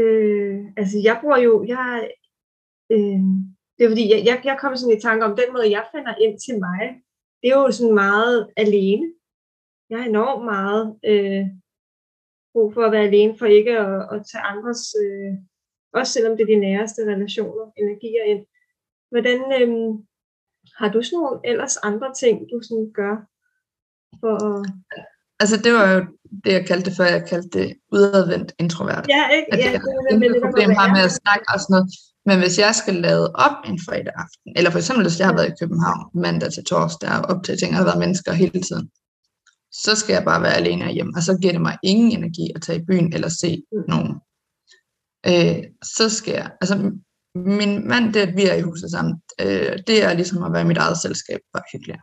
øh, 0.00 0.58
altså, 0.80 0.96
jeg 1.08 1.18
bruger 1.20 1.38
jo, 1.46 1.52
jeg, 1.74 2.10
øh, 2.94 3.22
det 3.80 3.86
er 3.86 3.90
fordi, 3.90 4.10
jeg, 4.14 4.20
jeg, 4.24 4.40
jeg 4.44 4.56
kommer 4.60 4.76
sådan 4.78 4.96
i 4.96 5.00
tanke 5.00 5.24
om, 5.24 5.36
den 5.36 5.52
måde, 5.52 5.70
jeg 5.70 5.84
finder 5.94 6.14
ind 6.24 6.34
til 6.40 6.58
mig, 6.66 6.82
det 7.40 7.48
er 7.50 7.58
jo 7.60 7.70
sådan 7.70 7.94
meget 7.94 8.38
alene. 8.56 9.06
Jeg 9.90 9.98
har 9.98 10.06
enormt 10.06 10.44
meget 10.44 10.84
øh, 11.10 11.44
brug 12.52 12.74
for 12.74 12.82
at 12.84 12.92
være 12.92 13.08
alene, 13.10 13.38
for 13.38 13.46
ikke 13.46 13.78
at, 13.78 13.96
at 14.14 14.18
tage 14.30 14.44
andres, 14.52 14.82
øh, 15.02 15.32
også 15.98 16.12
selvom 16.12 16.36
det 16.36 16.42
er 16.42 16.52
de 16.54 16.64
næreste 16.68 17.00
relationer, 17.12 17.64
energier 17.82 18.24
ind. 18.32 18.42
Hvordan, 19.10 19.38
øh, 19.58 19.70
har 20.78 20.88
du 20.92 21.02
sådan 21.02 21.18
nogle 21.18 21.40
ellers 21.44 21.76
andre 21.76 22.08
ting, 22.22 22.34
du 22.52 22.56
sådan 22.62 22.90
gør 23.00 23.14
for 24.20 24.34
at... 24.48 24.66
Altså 25.42 25.56
det 25.64 25.72
var 25.78 25.86
jo 25.94 25.98
det, 26.44 26.52
jeg 26.58 26.64
kaldte 26.68 26.86
det 26.88 26.96
før, 26.98 27.08
jeg 27.16 27.24
kaldte 27.30 27.50
det 27.58 27.68
udadvendt 27.92 28.50
introvert. 28.62 29.04
Ja, 29.16 29.22
ikke? 29.36 29.48
At 29.52 29.58
ja, 29.58 29.72
det, 29.72 29.80
det, 29.82 29.92
det, 30.10 30.20
det, 30.20 30.30
det 30.34 30.42
problem 30.46 30.70
har 30.80 30.88
med 30.96 31.02
at 31.08 31.16
snakke 31.20 31.44
og 31.52 31.58
sådan 31.60 31.74
noget. 31.74 31.88
Men 32.30 32.38
hvis 32.38 32.58
jeg 32.58 32.74
skal 32.74 32.94
lade 32.94 33.32
op 33.46 33.56
en 33.70 33.78
fredag 33.86 34.14
aften, 34.24 34.52
eller 34.56 34.70
for 34.70 34.78
eksempel 34.78 35.04
hvis 35.04 35.18
jeg 35.18 35.26
har 35.26 35.34
været 35.34 35.52
i 35.52 35.58
København 35.60 36.02
mandag 36.14 36.52
til 36.52 36.64
torsdag 36.64 37.10
og 37.10 37.22
op 37.30 37.44
til 37.44 37.58
ting, 37.58 37.76
har 37.76 37.84
været 37.84 37.98
mennesker 38.04 38.32
hele 38.32 38.60
tiden, 38.68 38.90
så 39.84 39.92
skal 39.96 40.12
jeg 40.12 40.24
bare 40.24 40.42
være 40.42 40.56
alene 40.60 40.92
hjemme, 40.92 41.12
og 41.16 41.22
så 41.22 41.38
giver 41.40 41.52
det 41.52 41.60
mig 41.60 41.78
ingen 41.82 42.10
energi 42.12 42.46
at 42.54 42.62
tage 42.62 42.80
i 42.80 42.84
byen 42.84 43.12
eller 43.12 43.28
se 43.28 43.62
nogen. 43.88 44.12
Øh, 45.30 45.62
så 45.96 46.08
skal 46.08 46.34
jeg, 46.34 46.50
altså 46.60 46.74
min 47.34 47.88
mand, 47.88 48.14
det 48.14 48.20
at 48.20 48.36
vi 48.36 48.44
er 48.46 48.54
i 48.54 48.66
huset 48.68 48.90
sammen, 48.90 49.14
øh, 49.40 49.78
det 49.86 50.04
er 50.04 50.12
ligesom 50.14 50.42
at 50.42 50.52
være 50.52 50.64
mit 50.64 50.78
eget 50.84 50.98
selskab, 50.98 51.40
bare 51.52 51.70
hyggeligere. 51.72 52.02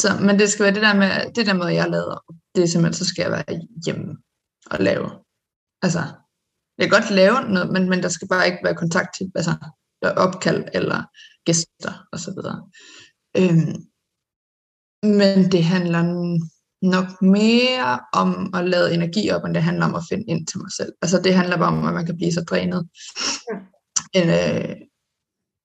Så, 0.00 0.08
men 0.26 0.38
det 0.38 0.50
skal 0.50 0.64
være 0.64 0.74
det 0.74 0.82
der 0.82 0.94
med, 0.94 1.34
det 1.34 1.46
der 1.46 1.54
måde, 1.54 1.74
jeg 1.74 1.90
lader, 1.90 2.18
det 2.54 2.62
er 2.62 2.68
simpelthen, 2.68 2.98
så 3.00 3.06
skal 3.10 3.22
jeg 3.22 3.32
være 3.32 3.60
hjemme 3.84 4.16
og 4.70 4.78
lave. 4.80 5.10
Altså, 5.82 6.02
jeg 6.80 6.90
kan 6.90 7.00
godt 7.00 7.10
lave 7.10 7.36
noget, 7.54 7.72
men, 7.72 7.88
men 7.88 8.02
der 8.02 8.08
skal 8.08 8.28
bare 8.28 8.46
ikke 8.46 8.64
være 8.64 8.74
kontakt 8.74 9.10
til, 9.16 9.32
altså, 9.34 9.54
opkald 10.16 10.64
eller 10.74 11.02
gæster 11.44 12.06
og 12.12 12.18
så 12.18 12.30
videre. 12.36 12.58
Øhm, 13.40 13.74
men 15.18 15.52
det 15.52 15.64
handler 15.64 16.02
nok 16.82 17.22
mere 17.22 18.00
om 18.22 18.54
at 18.54 18.68
lade 18.68 18.94
energi 18.94 19.30
op, 19.30 19.44
end 19.44 19.54
det 19.54 19.62
handler 19.62 19.86
om 19.86 19.94
at 19.94 20.02
finde 20.10 20.24
ind 20.24 20.46
til 20.46 20.58
mig 20.58 20.72
selv. 20.72 20.92
Altså 21.02 21.22
det 21.24 21.34
handler 21.34 21.56
bare 21.56 21.68
om, 21.68 21.86
at 21.86 21.94
man 21.94 22.06
kan 22.06 22.16
blive 22.16 22.32
så 22.32 22.44
drænet. 22.50 22.88
Ja. 23.50 23.56
En, 24.18 24.28
øh, 24.28 24.76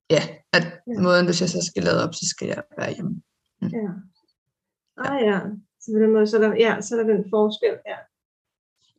ja, 0.09 0.23
at 0.53 0.63
ja. 0.63 1.01
måden, 1.01 1.25
hvis 1.25 1.41
jeg 1.41 1.49
så 1.49 1.61
skal 1.71 1.83
lade 1.83 2.03
op, 2.03 2.13
så 2.13 2.25
skal 2.29 2.47
jeg 2.47 2.61
være 2.79 2.93
hjemme. 2.93 3.21
Mm. 3.61 3.67
Ja. 3.67 3.89
Ah 4.97 5.19
ja, 5.29 5.39
så 5.81 5.87
på 5.93 5.99
den 6.03 6.13
måde, 6.13 6.27
så 6.27 6.37
er 6.37 6.41
der, 6.41 6.55
ja, 6.65 6.81
så 6.81 6.89
er 6.95 7.03
der 7.03 7.13
den 7.13 7.23
forskel, 7.29 7.75
ja. 7.91 7.97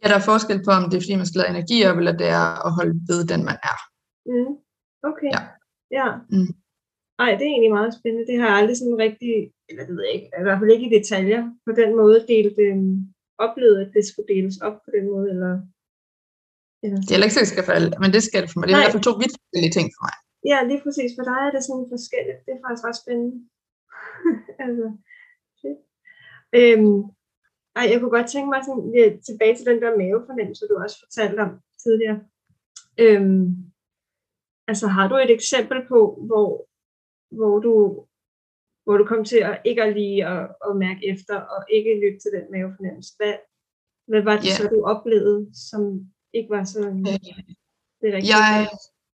Ja, 0.00 0.06
der 0.10 0.18
er 0.18 0.30
forskel 0.32 0.58
på, 0.64 0.70
om 0.78 0.84
det 0.88 0.96
er 0.96 1.04
fordi, 1.04 1.16
man 1.22 1.28
skal 1.30 1.40
lade 1.40 1.52
energi 1.54 1.78
op, 1.88 1.98
eller 2.00 2.14
det 2.22 2.28
er 2.40 2.46
at 2.66 2.72
holde 2.78 2.94
ved 3.10 3.20
den, 3.32 3.40
man 3.50 3.58
er. 3.70 3.78
Mm. 4.30 4.52
Okay. 5.10 5.30
Ja. 5.36 5.42
ja. 5.98 6.06
Mm. 6.34 6.52
Ej, 7.22 7.30
det 7.38 7.44
er 7.44 7.52
egentlig 7.54 7.76
meget 7.78 7.96
spændende. 7.98 8.28
Det 8.30 8.36
har 8.40 8.46
jeg 8.48 8.58
aldrig 8.60 8.76
sådan 8.80 8.98
rigtig, 9.06 9.32
eller 9.68 9.82
det 9.86 9.94
ved 9.96 10.04
jeg 10.06 10.14
ikke, 10.16 10.28
i 10.40 10.44
hvert 10.46 10.58
fald 10.60 10.74
ikke 10.74 10.88
i 10.88 10.96
detaljer, 10.98 11.42
på 11.66 11.72
den 11.80 11.90
måde 12.00 12.18
delt, 12.32 12.56
øh, 12.66 12.78
oplevet, 13.46 13.78
at 13.84 13.90
det 13.96 14.02
skulle 14.10 14.28
deles 14.34 14.56
op 14.66 14.76
på 14.84 14.90
den 14.96 15.04
måde, 15.12 15.26
eller... 15.34 15.52
eller 16.84 16.98
det 17.06 17.12
er 17.12 17.26
ikke 17.28 17.36
sikkert, 17.36 17.54
skal 17.54 17.66
for 17.68 17.76
alle, 17.78 17.90
men 18.02 18.10
det 18.14 18.22
skal 18.28 18.42
det 18.42 18.50
for 18.50 18.58
mig. 18.58 18.66
Det 18.66 18.72
er 18.72 18.76
Nej. 18.76 18.82
i 18.82 18.86
hvert 18.86 18.96
fald 18.96 19.08
to 19.08 19.14
vidt 19.22 19.36
forskellige 19.36 19.74
ting 19.76 19.86
for 19.94 20.02
mig. 20.06 20.16
Ja, 20.50 20.58
lige 20.70 20.82
præcis. 20.84 21.10
For 21.16 21.24
dig 21.30 21.40
er 21.46 21.52
det 21.54 21.62
sådan 21.68 21.88
forskelligt. 21.94 22.40
Det 22.44 22.52
er 22.52 22.60
faktisk 22.64 22.84
ret 22.88 23.00
spændende. 23.02 23.34
altså, 24.64 24.86
fedt. 25.60 25.80
Øhm, 26.58 26.98
ej, 27.76 27.84
jeg 27.90 28.00
kunne 28.00 28.16
godt 28.18 28.30
tænke 28.30 28.48
mig 28.52 28.60
sådan, 28.64 28.84
ja, 28.98 29.04
tilbage 29.28 29.56
til 29.56 29.66
den 29.66 29.82
der 29.82 29.98
mavefornemmelse, 30.00 30.66
du 30.70 30.76
også 30.84 30.96
fortalte 31.04 31.40
om 31.46 31.52
tidligere. 31.84 32.18
Øhm, 33.04 33.44
altså, 34.70 34.86
har 34.86 35.08
du 35.08 35.14
et 35.16 35.30
eksempel 35.30 35.78
på, 35.88 35.98
hvor 36.28 36.48
hvor 37.30 37.58
du, 37.58 37.72
hvor 38.84 38.96
du 38.96 39.04
kom 39.04 39.24
til 39.24 39.36
at 39.36 39.60
ikke 39.64 39.82
at 39.82 39.92
lige 39.92 40.26
at, 40.26 40.48
at 40.66 40.76
mærke 40.76 41.02
efter, 41.12 41.36
og 41.40 41.64
ikke 41.76 42.00
lytte 42.02 42.18
til 42.18 42.30
den 42.36 42.44
mavefornemmelse. 42.52 43.12
Hvad, 43.18 43.34
hvad 44.08 44.22
var 44.22 44.36
det 44.36 44.46
yeah. 44.46 44.56
så, 44.56 44.68
du 44.74 44.84
oplevede, 44.84 45.40
som 45.70 45.82
ikke 46.34 46.50
var 46.50 46.64
så 46.64 46.80
øh, 46.88 46.94
det 48.00 48.08
rigtige? 48.14 48.36
Jeg, 48.36 48.68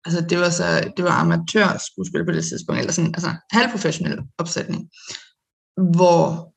altså 0.07 0.20
det 0.31 0.38
var 0.38 0.51
så, 0.61 0.68
det 0.96 1.05
var 1.05 1.14
amatør 1.23 1.68
skuespil 1.88 2.25
på 2.25 2.33
det 2.33 2.44
tidspunkt, 2.44 2.79
eller 2.81 2.92
sådan, 2.92 3.14
altså 3.18 3.31
halvprofessionel 3.51 4.18
opsætning, 4.38 4.81
hvor 5.96 6.50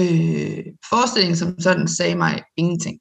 øh, 0.00 0.64
forestillingen 0.90 1.36
som 1.36 1.60
sådan 1.60 1.88
sagde 1.88 2.14
mig 2.14 2.42
ingenting. 2.56 3.00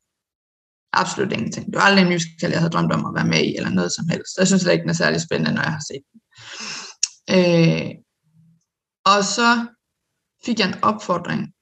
Absolut 0.94 1.34
ingenting. 1.34 1.66
Det 1.66 1.76
var 1.76 1.82
aldrig 1.82 2.04
en 2.04 2.14
musical, 2.14 2.52
jeg 2.52 2.60
havde 2.60 2.72
drømt 2.72 2.92
om 2.92 3.06
at 3.06 3.16
være 3.16 3.32
med 3.34 3.44
i, 3.44 3.56
eller 3.56 3.70
noget 3.70 3.92
som 3.92 4.08
helst. 4.10 4.38
Jeg 4.38 4.48
synes 4.48 4.62
slet 4.62 4.74
ikke, 4.74 4.82
den 4.82 4.90
er 4.90 5.04
særlig 5.04 5.22
spændende, 5.22 5.54
når 5.54 5.62
jeg 5.62 5.72
har 5.72 5.86
set 5.90 6.04
den. 6.12 6.20
Øh, 7.36 7.92
og 9.06 9.24
så 9.24 9.50
fik 10.46 10.60
jeg 10.60 10.68
en 10.68 10.84
opfordring 10.84 11.54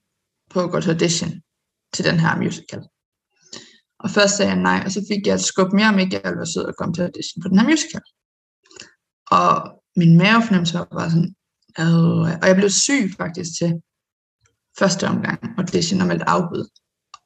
på 0.50 0.60
at 0.64 0.70
gå 0.70 0.80
til 0.80 0.90
audition 0.90 1.32
til 1.94 2.04
den 2.04 2.20
her 2.20 2.36
musical. 2.36 2.82
Og 4.00 4.10
først 4.10 4.36
sagde 4.36 4.52
jeg 4.52 4.60
nej, 4.60 4.82
og 4.84 4.90
så 4.92 5.00
fik 5.10 5.26
jeg 5.26 5.34
et 5.34 5.40
skub 5.40 5.72
mere, 5.72 5.88
om 5.88 5.98
ikke 5.98 6.14
jeg 6.14 6.22
ville 6.24 6.36
være 6.36 6.52
sød 6.54 6.66
at 6.68 6.76
komme 6.78 6.94
til 6.94 7.02
audition 7.02 7.42
på 7.42 7.48
den 7.48 7.58
her 7.58 7.68
musical. 7.68 8.04
Og 9.30 9.50
min 9.96 10.18
mavefornemmelse 10.18 10.78
var 10.78 10.84
bare 10.84 11.10
sådan, 11.10 11.34
øh, 11.80 12.30
og 12.42 12.46
jeg 12.48 12.56
blev 12.56 12.70
syg 12.70 13.04
faktisk 13.22 13.50
til 13.58 13.70
første 14.78 15.04
omgang 15.06 15.38
audition 15.58 16.00
og 16.00 16.06
meldte 16.06 16.28
afbud. 16.28 16.68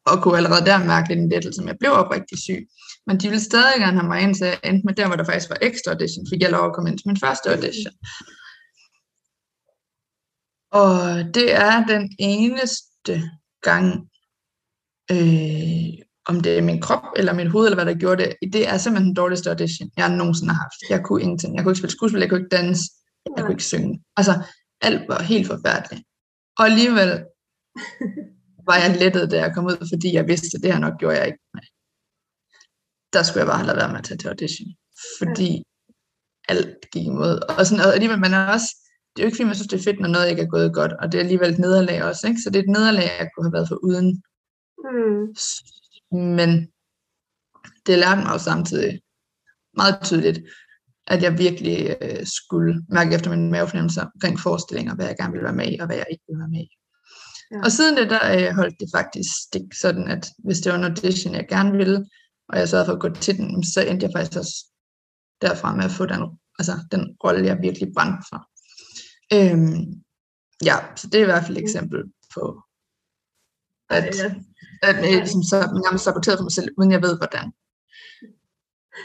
Og 0.07 0.23
kunne 0.23 0.37
allerede 0.37 0.67
der 0.67 0.85
mærke 0.85 1.09
lidt 1.09 1.21
en 1.21 1.29
lettelse, 1.29 1.57
som 1.57 1.69
jeg 1.69 1.77
blev 1.81 1.93
oprigtig 1.93 2.39
syg. 2.39 2.69
Men 3.07 3.21
de 3.21 3.29
ville 3.29 3.45
stadig 3.45 3.75
gerne 3.79 3.99
have 4.01 4.09
mig 4.09 4.21
ind, 4.23 4.35
så 4.35 4.45
jeg 4.45 4.59
endte 4.65 4.87
med 4.87 4.95
der, 4.95 5.07
hvor 5.07 5.17
der 5.17 5.25
faktisk 5.25 5.51
var 5.51 5.59
ekstra 5.63 5.93
audition, 5.93 6.27
fik 6.31 6.43
jeg 6.43 6.51
lov 6.51 6.67
at 6.67 6.75
komme 6.75 6.91
ind 6.91 6.99
til 6.99 7.09
min 7.09 7.21
første 7.25 7.51
audition. 7.51 7.95
Og 10.73 10.95
det 11.35 11.55
er 11.55 11.87
den 11.87 12.17
eneste 12.19 13.23
gang, 13.63 13.87
øh, 15.11 15.93
om 16.27 16.41
det 16.41 16.59
er 16.59 16.63
min 16.63 16.81
krop 16.81 17.05
eller 17.17 17.33
mit 17.33 17.51
hoved, 17.51 17.67
eller 17.67 17.83
hvad 17.83 17.95
der 17.95 18.01
gjorde 18.01 18.23
det, 18.23 18.53
det 18.53 18.69
er 18.69 18.79
simpelthen 18.79 19.09
den 19.09 19.17
dårligste 19.17 19.51
audition, 19.51 19.91
jeg 19.97 20.17
nogensinde 20.17 20.55
har 20.55 20.63
haft. 20.63 20.91
Jeg 20.91 21.05
kunne 21.05 21.23
ingenting. 21.23 21.57
Jeg 21.57 21.63
kunne 21.63 21.73
ikke 21.73 21.79
spille 21.79 21.93
skuespil, 21.93 22.21
jeg 22.21 22.29
kunne 22.29 22.41
ikke 22.41 22.57
danse. 22.57 22.83
Jeg 23.37 23.45
kunne 23.45 23.55
ikke 23.55 23.65
synge. 23.65 24.03
Altså, 24.17 24.43
alt 24.81 25.09
var 25.09 25.23
helt 25.23 25.47
forfærdeligt. 25.47 26.03
Og 26.59 26.65
alligevel 26.65 27.25
var 28.69 28.77
jeg 28.83 28.97
lettet, 29.03 29.31
da 29.31 29.37
jeg 29.45 29.55
kom 29.55 29.65
ud, 29.65 29.89
fordi 29.93 30.09
jeg 30.15 30.27
vidste, 30.27 30.57
at 30.57 30.63
det 30.63 30.73
her 30.73 30.81
nok 30.81 30.99
gjorde 30.99 31.19
jeg 31.19 31.27
ikke 31.27 31.45
med. 31.55 31.63
Der 33.13 33.23
skulle 33.23 33.41
jeg 33.43 33.51
bare 33.51 33.61
have 33.61 33.67
lavet 33.67 33.83
være 33.83 33.93
med 33.93 33.99
at 33.99 34.05
tage 34.05 34.19
til 34.19 34.29
audition. 34.29 34.69
Fordi 35.21 35.51
ja. 35.55 35.63
alt 36.53 36.91
gik 36.93 37.07
imod. 37.07 37.35
Og, 37.59 37.67
sådan, 37.67 37.85
og 37.85 37.95
alligevel, 37.95 38.19
man 38.27 38.35
er 38.35 38.45
også, 38.57 38.71
det 39.11 39.19
er 39.19 39.25
jo 39.25 39.27
ikke 39.29 39.37
fordi, 39.37 39.51
man 39.51 39.59
synes, 39.59 39.73
det 39.73 39.79
er 39.79 39.87
fedt, 39.89 40.01
når 40.01 40.09
noget 40.09 40.31
ikke 40.31 40.43
er 40.43 40.55
gået 40.57 40.75
godt, 40.75 40.93
og 41.01 41.05
det 41.07 41.19
er 41.19 41.23
alligevel 41.23 41.51
et 41.53 41.59
nederlag 41.59 41.99
også, 42.03 42.23
ikke? 42.29 42.41
Så 42.41 42.51
det 42.51 42.59
er 42.59 42.63
et 42.63 42.77
nederlag, 42.77 43.09
jeg 43.21 43.29
kunne 43.31 43.47
have 43.47 43.57
været 43.59 43.69
for 43.69 43.79
uden. 43.89 44.09
Mm. 44.87 45.25
Men 46.41 46.51
det 47.87 47.99
lærte 47.99 48.23
mig 48.23 48.33
jo 48.33 48.39
samtidig 48.39 48.93
meget 49.81 49.97
tydeligt, 50.05 50.39
at 51.07 51.23
jeg 51.23 51.39
virkelig 51.39 51.97
øh, 52.03 52.27
skulle 52.39 52.73
mærke 52.89 53.15
efter 53.15 53.31
min 53.31 53.51
mavefornemmelse 53.51 54.01
omkring 54.15 54.41
forestillinger, 54.41 54.95
hvad 54.95 55.07
jeg 55.07 55.17
gerne 55.17 55.33
ville 55.33 55.45
være 55.45 55.61
med 55.61 55.73
i, 55.73 55.79
og 55.81 55.87
hvad 55.87 55.97
jeg 55.97 56.07
ikke 56.11 56.25
ville 56.29 56.43
være 56.43 56.55
med 56.57 56.61
i. 56.61 56.71
Ja. 57.53 57.61
Og 57.65 57.73
siden 57.73 57.97
det, 57.97 58.11
der 58.11 58.23
øh, 58.37 58.55
holdt 58.55 58.81
det 58.81 58.89
faktisk 58.95 59.31
stik 59.47 59.69
sådan, 59.75 60.09
at 60.09 60.25
hvis 60.45 60.59
det 60.61 60.73
var 60.73 60.79
en 60.79 60.91
audition, 60.91 61.35
jeg 61.35 61.47
gerne 61.49 61.73
ville, 61.73 62.07
og 62.49 62.59
jeg 62.59 62.69
sørgede 62.69 62.87
for 62.87 62.93
at 62.93 63.01
gå 63.01 63.09
til 63.09 63.37
den, 63.39 63.65
så 63.65 63.81
endte 63.81 64.07
jeg 64.07 64.13
faktisk 64.17 64.39
også 64.39 64.57
derfra 65.43 65.77
med 65.77 65.85
at 65.85 65.97
få 65.99 66.05
den, 66.07 66.23
altså, 66.59 66.75
den 66.93 67.03
rolle, 67.25 67.47
jeg 67.47 67.63
virkelig 67.67 67.89
brændte 67.97 68.23
for. 68.31 68.41
Øhm, 69.37 69.81
ja, 70.69 70.77
så 70.97 71.05
det 71.07 71.19
er 71.19 71.27
i 71.27 71.31
hvert 71.31 71.45
fald 71.45 71.57
et 71.57 71.63
eksempel 71.63 72.01
på, 72.35 72.45
at, 73.99 74.15
ja, 74.23 74.29
at 74.89 74.97
jeg 75.11 75.21
ligesom, 75.25 75.43
så, 75.51 75.57
nærmest 75.85 76.05
saboteret 76.05 76.39
for 76.39 76.47
mig 76.49 76.57
selv, 76.59 76.69
uden 76.79 76.93
jeg 76.97 77.03
ved, 77.07 77.15
hvordan 77.21 77.47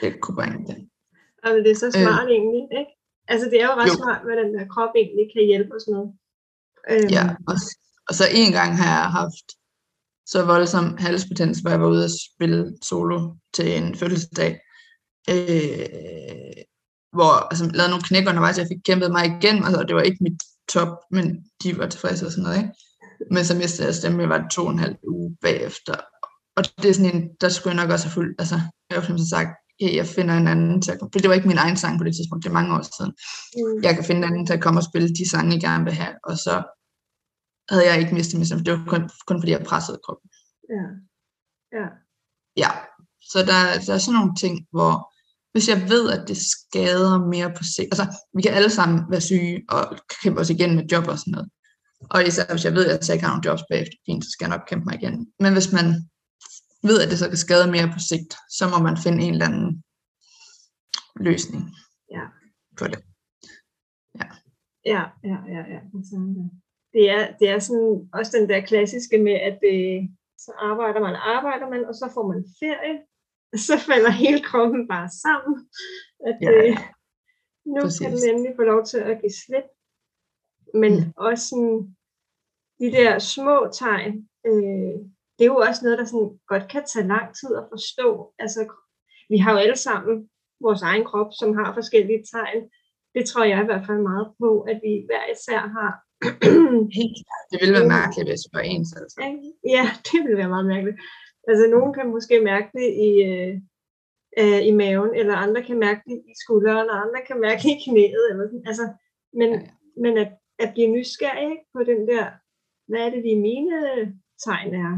det 0.01 0.21
kunne 0.21 0.37
bringe 0.39 0.59
det. 0.69 0.77
Altså, 1.43 1.59
det 1.63 1.71
er 1.71 1.79
så 1.83 1.89
smart 2.01 2.27
øh, 2.29 2.35
egentlig, 2.35 2.63
ikke? 2.79 2.93
Altså, 3.31 3.45
det 3.51 3.57
er 3.61 3.67
jo 3.69 3.75
ret 3.79 3.91
jo. 3.91 3.97
smart, 3.99 4.21
hvad 4.25 4.35
den 4.41 4.51
der 4.57 4.65
krop 4.73 4.93
egentlig 5.01 5.25
kan 5.33 5.43
hjælpe 5.51 5.71
os 5.77 5.87
med. 5.93 6.03
Øhm. 6.91 7.09
Ja, 7.17 7.25
og, 7.49 7.55
og 8.09 8.15
så 8.15 8.27
en 8.31 8.51
gang 8.51 8.77
har 8.77 9.01
jeg 9.01 9.11
haft 9.11 9.47
så 10.27 10.45
voldsom 10.45 10.97
halspotens, 10.97 11.59
hvor 11.59 11.69
jeg 11.69 11.81
var 11.81 11.87
ude 11.87 12.03
at 12.03 12.11
spille 12.33 12.77
solo 12.81 13.35
til 13.53 13.77
en 13.77 13.95
fødselsdag, 13.95 14.59
øh, 15.29 16.63
hvor 17.13 17.33
altså, 17.51 17.65
lavede 17.73 17.89
nogle 17.89 18.03
knæk 18.03 18.27
undervejs, 18.27 18.57
jeg 18.57 18.67
fik 18.71 18.83
kæmpet 18.85 19.11
mig 19.11 19.25
igen, 19.25 19.63
altså, 19.63 19.83
det 19.83 19.95
var 19.95 20.01
ikke 20.01 20.23
mit 20.23 20.41
top, 20.69 20.97
men 21.11 21.25
de 21.63 21.77
var 21.77 21.87
tilfredse 21.87 22.25
og 22.25 22.31
sådan 22.31 22.43
noget, 22.43 22.57
ikke? 22.57 22.69
Men 23.31 23.45
så 23.45 23.55
mistede 23.55 23.87
jeg 23.87 23.95
stemme, 23.95 24.21
jeg 24.21 24.29
var 24.29 24.47
to 24.51 24.65
og 24.65 24.71
en 24.71 24.79
halv 24.79 24.95
uge 25.07 25.37
bagefter, 25.41 25.95
og 26.57 26.63
det 26.81 26.89
er 26.89 26.93
sådan 26.93 27.15
en, 27.15 27.29
der 27.41 27.49
skulle 27.49 27.75
jeg 27.75 27.83
nok 27.83 27.93
også 27.93 28.05
have 28.05 28.13
fuldt, 28.13 28.35
altså, 28.39 28.59
jeg 28.89 28.99
har 28.99 29.07
som 29.07 29.17
sagt, 29.17 29.49
hey, 29.79 29.95
jeg 29.95 30.07
finder 30.07 30.37
en 30.37 30.47
anden 30.47 30.81
til 30.81 30.91
at 30.91 30.99
komme, 30.99 31.11
for 31.13 31.19
det 31.19 31.29
var 31.29 31.35
ikke 31.35 31.47
min 31.47 31.57
egen 31.57 31.77
sang 31.77 31.97
på 31.97 32.03
det 32.03 32.15
tidspunkt, 32.15 32.43
det 32.43 32.49
er 32.49 32.53
mange 32.53 32.73
år 32.75 32.83
siden. 32.97 33.11
Mm. 33.57 33.83
Jeg 33.83 33.95
kan 33.95 34.03
finde 34.03 34.21
en 34.21 34.29
anden 34.31 34.45
til 34.45 34.53
at 34.53 34.61
komme 34.61 34.79
og 34.79 34.83
spille 34.83 35.09
de 35.09 35.29
sange, 35.29 35.53
jeg 35.53 35.61
gerne 35.61 35.83
vil 35.83 35.93
have, 35.93 36.15
og 36.23 36.37
så 36.37 36.76
havde 37.69 37.87
jeg 37.89 37.99
ikke 37.99 38.13
mistet 38.13 38.39
mig, 38.39 38.65
det 38.65 38.73
var 38.73 38.85
kun, 38.87 39.09
kun 39.27 39.41
fordi 39.41 39.51
jeg 39.51 39.63
pressede 39.65 39.99
kroppen. 40.05 40.29
Ja. 40.75 40.85
Ja. 41.77 41.87
Ja, 42.63 42.71
så 43.31 43.39
der, 43.39 43.59
der 43.85 43.93
er 43.93 43.97
sådan 43.97 44.19
nogle 44.19 44.35
ting, 44.35 44.67
hvor 44.71 45.13
hvis 45.51 45.69
jeg 45.69 45.89
ved, 45.89 46.09
at 46.11 46.27
det 46.27 46.37
skader 46.37 47.27
mere 47.33 47.53
på 47.57 47.63
sig, 47.63 47.83
altså 47.91 48.05
vi 48.35 48.41
kan 48.41 48.53
alle 48.53 48.69
sammen 48.69 49.11
være 49.11 49.21
syge 49.21 49.63
og 49.69 49.97
kæmpe 50.21 50.39
os 50.41 50.49
igen 50.49 50.75
med 50.75 50.85
job 50.91 51.07
og 51.07 51.19
sådan 51.19 51.31
noget. 51.31 51.49
Og 52.09 52.27
især 52.27 52.51
hvis 52.51 52.65
jeg 52.65 52.73
ved, 52.73 52.85
at 52.85 53.07
jeg 53.07 53.15
ikke 53.15 53.25
har 53.25 53.33
nogle 53.33 53.47
jobs 53.49 53.63
bagefter, 53.69 53.97
fint, 54.05 54.23
så 54.25 54.29
skal 54.31 54.45
jeg 54.45 54.57
nok 54.57 54.67
kæmpe 54.67 54.85
mig 54.85 54.95
igen. 54.95 55.31
Men 55.39 55.53
hvis 55.53 55.71
man 55.71 55.85
ved, 56.83 57.01
at 57.01 57.09
det 57.09 57.19
så 57.19 57.27
kan 57.27 57.37
skade 57.37 57.71
mere 57.71 57.87
på 57.93 57.99
sigt, 57.99 58.31
så 58.57 58.63
må 58.71 58.77
man 58.87 58.97
finde 59.03 59.23
en 59.23 59.33
eller 59.33 59.45
anden 59.45 59.83
løsning 61.15 61.63
ja. 62.11 62.25
på 62.77 62.87
det. 62.87 62.99
Ja. 64.19 64.27
Ja, 64.93 65.03
ja, 65.31 65.37
ja, 65.55 65.61
ja. 65.73 65.79
Det 66.93 67.09
er, 67.09 67.23
det 67.39 67.49
er 67.49 67.59
sådan 67.59 68.09
også 68.13 68.31
den 68.37 68.49
der 68.49 68.61
klassiske 68.61 69.17
med, 69.17 69.33
at 69.33 69.59
det, 69.61 70.09
så 70.37 70.51
arbejder 70.57 70.99
man, 70.99 71.15
arbejder 71.15 71.69
man, 71.69 71.85
og 71.85 71.95
så 71.95 72.05
får 72.13 72.27
man 72.31 72.45
ferie, 72.59 72.97
så 73.67 73.75
falder 73.87 74.11
hele 74.23 74.41
kroppen 74.49 74.87
bare 74.87 75.09
sammen. 75.25 75.55
At 76.27 76.35
ja, 76.41 76.51
ja. 76.51 76.77
nu 77.65 77.81
Præcis. 77.81 77.99
kan 77.99 78.11
den 78.11 78.29
endelig 78.29 78.53
få 78.55 78.61
lov 78.61 78.85
til 78.85 78.97
at 78.97 79.19
give 79.21 79.35
slip. 79.43 79.67
Men 80.73 80.93
mm. 80.93 81.13
også 81.17 81.43
sådan, 81.49 81.95
de 82.79 82.87
der 82.97 83.19
små 83.19 83.57
tegn, 83.81 84.29
øh, 84.47 84.95
det 85.35 85.43
er 85.43 85.53
jo 85.55 85.57
også 85.67 85.81
noget, 85.83 85.99
der 85.99 86.05
sådan 86.05 86.39
godt 86.47 86.65
kan 86.71 86.83
tage 86.93 87.07
lang 87.07 87.27
tid 87.39 87.51
at 87.55 87.67
forstå. 87.73 88.33
Altså, 88.39 88.61
vi 89.29 89.37
har 89.37 89.51
jo 89.51 89.57
alle 89.57 89.75
sammen 89.75 90.29
vores 90.65 90.81
egen 90.81 91.05
krop, 91.05 91.31
som 91.39 91.49
har 91.57 91.73
forskellige 91.73 92.23
tegn. 92.33 92.61
Det 93.15 93.23
tror 93.25 93.43
jeg 93.43 93.61
i 93.61 93.65
hvert 93.65 93.85
fald 93.87 94.01
meget 94.11 94.27
på, 94.41 94.61
at 94.61 94.77
vi 94.83 94.93
hver 95.07 95.25
især 95.35 95.59
har. 95.77 95.91
Helt 96.99 97.15
klart. 97.21 97.45
Det 97.51 97.57
ville 97.61 97.77
være 97.77 97.93
mærkeligt, 97.97 98.29
hvis 98.29 98.43
det 98.45 98.53
var 98.57 98.65
ens. 98.73 98.91
Altså. 99.01 99.17
Ja, 99.75 99.85
det 100.07 100.17
ville 100.23 100.37
være 100.41 100.53
meget 100.55 100.67
mærkeligt. 100.73 100.97
Altså, 101.49 101.63
nogen 101.75 101.91
kan 101.93 102.07
måske 102.15 102.35
mærke 102.51 102.69
det 102.77 102.87
i, 103.07 103.11
øh, 103.29 103.53
øh, 104.41 104.61
i 104.69 104.71
maven, 104.81 105.11
eller 105.19 105.35
andre 105.35 105.61
kan 105.63 105.79
mærke 105.79 106.01
det 106.09 106.17
i 106.31 106.33
skulderen, 106.43 106.89
og 106.89 106.97
andre 107.05 107.21
kan 107.27 107.39
mærke 107.45 107.61
det 107.63 107.73
i 107.75 107.83
knæet. 107.85 108.23
Eller 108.29 108.43
sådan. 108.47 108.67
Altså, 108.71 108.85
men, 109.39 109.49
ja, 109.53 109.59
ja. 109.59 109.69
men 110.03 110.17
at, 110.23 110.31
at 110.59 110.69
blive 110.73 110.89
nysgerrig 110.95 111.55
på 111.75 111.79
den 111.89 111.99
der, 112.11 112.25
hvad 112.89 113.01
er 113.05 113.09
det, 113.09 113.23
de 113.23 113.35
mine 113.47 113.77
tegn 114.45 114.73
er? 114.85 114.93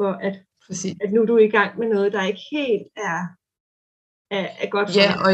for 0.00 0.12
at, 0.28 0.36
Præcis. 0.66 0.96
at 1.04 1.12
nu 1.12 1.22
er 1.22 1.26
du 1.26 1.36
i 1.36 1.54
gang 1.56 1.78
med 1.78 1.88
noget, 1.88 2.12
der 2.12 2.30
ikke 2.30 2.46
helt 2.50 2.88
er, 2.96 3.20
er, 4.30 4.48
er 4.60 4.70
godt 4.70 4.88
for 4.90 5.00
Ja, 5.00 5.22
og, 5.24 5.32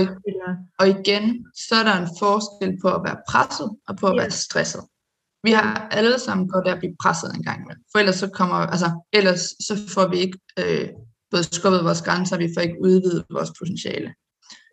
og 0.78 0.88
igen, 0.88 1.46
så 1.54 1.74
er 1.74 1.82
der 1.82 1.96
en 2.02 2.08
forskel 2.18 2.78
på 2.82 2.88
at 2.88 3.02
være 3.04 3.16
presset 3.28 3.70
og 3.88 3.96
på 3.96 4.06
at 4.06 4.14
ja. 4.16 4.20
være 4.20 4.30
stresset. 4.30 4.82
Vi 5.42 5.52
har 5.52 5.88
alle 5.90 6.18
sammen 6.18 6.48
godt 6.48 6.68
at 6.68 6.78
blive 6.78 6.96
presset 7.02 7.34
en 7.34 7.42
gang 7.42 7.60
imellem. 7.60 7.84
For 7.92 7.98
ellers 7.98 8.16
så 8.16 8.28
kommer, 8.28 8.56
altså, 8.56 8.90
ellers 9.12 9.40
så 9.40 9.74
får 9.94 10.08
vi 10.08 10.16
ikke 10.18 10.38
øh, 10.58 10.88
både 11.30 11.44
skubbet 11.44 11.84
vores 11.84 12.02
grænser, 12.02 12.38
vi 12.38 12.54
får 12.56 12.60
ikke 12.60 12.82
udvidet 12.82 13.24
vores 13.30 13.52
potentiale. 13.58 14.14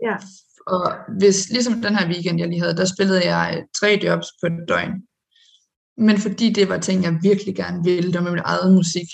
Ja. 0.04 0.16
Og 0.68 0.94
hvis, 1.20 1.50
ligesom 1.50 1.82
den 1.82 1.96
her 1.96 2.08
weekend, 2.08 2.40
jeg 2.40 2.48
lige 2.48 2.62
havde, 2.62 2.78
der 2.78 2.86
spillede 2.86 3.26
jeg 3.32 3.56
øh, 3.58 3.64
tre 3.80 4.00
jobs 4.04 4.28
på 4.42 4.46
et 4.48 4.60
døgn. 4.68 4.94
Men 5.98 6.18
fordi 6.18 6.54
det 6.54 6.70
var 6.70 6.78
ting, 6.78 7.04
jeg 7.04 7.20
virkelig 7.22 7.56
gerne 7.56 7.84
ville, 7.84 8.12
det 8.12 8.16
var 8.20 8.22
med 8.22 8.32
mit 8.32 8.42
eget 8.46 8.74
musik, 8.74 9.08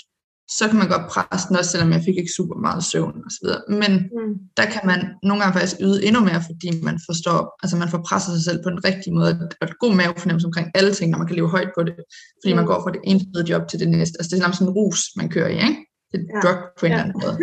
så 0.58 0.68
kan 0.68 0.78
man 0.78 0.88
godt 0.94 1.06
presse 1.12 1.48
den 1.48 1.56
også, 1.56 1.70
selvom 1.70 1.92
jeg 1.92 2.02
fik 2.06 2.16
ikke 2.20 2.36
super 2.38 2.56
meget 2.66 2.82
søvn 2.84 3.16
og 3.26 3.30
så 3.36 3.40
videre. 3.42 3.62
Men 3.82 3.92
mm. 4.16 4.32
der 4.58 4.66
kan 4.74 4.84
man 4.90 5.00
nogle 5.22 5.38
gange 5.40 5.54
faktisk 5.56 5.76
yde 5.86 6.04
endnu 6.06 6.20
mere, 6.28 6.42
fordi 6.48 6.68
man 6.88 6.96
forstår, 7.08 7.38
altså 7.62 7.76
man 7.82 7.88
får 7.92 8.02
presset 8.08 8.32
sig 8.34 8.44
selv 8.48 8.60
på 8.62 8.70
den 8.70 8.84
rigtige 8.88 9.14
måde, 9.18 9.30
og 9.60 9.64
et 9.68 9.78
god 9.84 9.94
mavefornemmelse 9.94 10.46
omkring 10.50 10.68
alle 10.74 10.92
ting, 10.94 11.10
når 11.10 11.18
man 11.18 11.26
kan 11.26 11.36
leve 11.36 11.54
højt 11.56 11.72
på 11.76 11.82
det, 11.88 11.94
fordi 12.40 12.52
mm. 12.52 12.56
man 12.60 12.66
går 12.70 12.78
fra 12.82 12.92
det 12.94 13.00
ene 13.04 13.20
fede 13.20 13.46
job 13.50 13.62
til 13.68 13.80
det 13.82 13.88
næste. 13.88 14.14
Altså 14.18 14.28
det 14.30 14.36
er 14.42 14.52
sådan 14.52 14.68
en 14.68 14.76
rus, 14.78 15.00
man 15.16 15.28
kører 15.34 15.50
i, 15.56 15.58
ikke? 15.68 15.80
Det 16.10 16.18
er 16.20 16.24
ja. 16.34 16.40
drug 16.44 16.58
på 16.78 16.86
en 16.86 16.92
ja. 16.92 16.96
eller 16.96 17.04
anden 17.04 17.20
måde. 17.22 17.36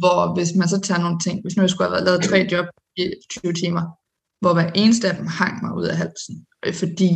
Hvor 0.00 0.34
hvis 0.34 0.50
man 0.60 0.68
så 0.68 0.78
tager 0.80 1.00
nogle 1.00 1.18
ting, 1.26 1.36
hvis 1.42 1.56
nu 1.56 1.60
jeg 1.62 1.70
skulle 1.70 1.90
have 1.90 2.04
lavet 2.04 2.22
tre 2.30 2.38
job 2.52 2.66
i 2.96 3.04
20 3.30 3.52
timer, 3.52 3.82
hvor 4.40 4.52
hver 4.54 4.70
eneste 4.82 5.08
af 5.10 5.16
dem 5.16 5.26
hang 5.26 5.54
mig 5.62 5.72
ud 5.78 5.86
af 5.92 5.96
halsen, 5.96 6.34
øh, 6.66 6.74
fordi 6.74 7.10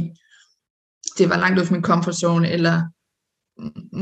det 1.18 1.30
var 1.30 1.38
langt 1.38 1.60
ud 1.60 1.64
fra 1.66 1.74
min 1.74 1.88
comfort 1.90 2.16
zone, 2.16 2.50
eller 2.50 2.76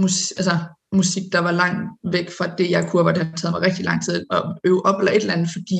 mus, 0.01 0.33
altså, 0.41 0.55
musik, 0.93 1.23
der 1.33 1.39
var 1.39 1.51
langt 1.53 1.91
væk 2.13 2.31
fra 2.39 2.57
det, 2.59 2.71
jeg 2.71 2.89
kunne, 2.89 3.03
hvor 3.03 3.13
det 3.13 3.23
havde 3.25 3.37
taget 3.37 3.53
mig 3.53 3.63
rigtig 3.63 3.85
lang 3.85 4.05
tid 4.05 4.27
at 4.31 4.43
øve 4.65 4.87
op, 4.87 4.99
eller 4.99 5.13
et 5.13 5.21
eller 5.21 5.33
andet, 5.33 5.51
fordi 5.53 5.79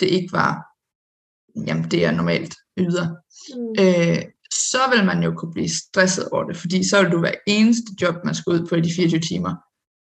det 0.00 0.06
ikke 0.06 0.32
var, 0.32 0.50
jamen 1.66 1.90
det 1.90 2.04
er 2.04 2.10
normalt 2.10 2.54
yder. 2.78 3.06
Mm. 3.56 3.84
Øh, 3.84 4.22
så 4.52 4.78
vil 4.92 5.06
man 5.06 5.22
jo 5.22 5.34
kunne 5.34 5.52
blive 5.52 5.68
stresset 5.68 6.28
over 6.32 6.44
det, 6.44 6.56
fordi 6.56 6.88
så 6.88 7.02
vil 7.02 7.12
du 7.12 7.18
hver 7.18 7.34
eneste 7.46 7.92
job, 8.02 8.14
man 8.24 8.34
skal 8.34 8.52
ud 8.52 8.66
på 8.66 8.74
i 8.74 8.80
de 8.80 8.94
24 8.96 9.20
timer, 9.20 9.54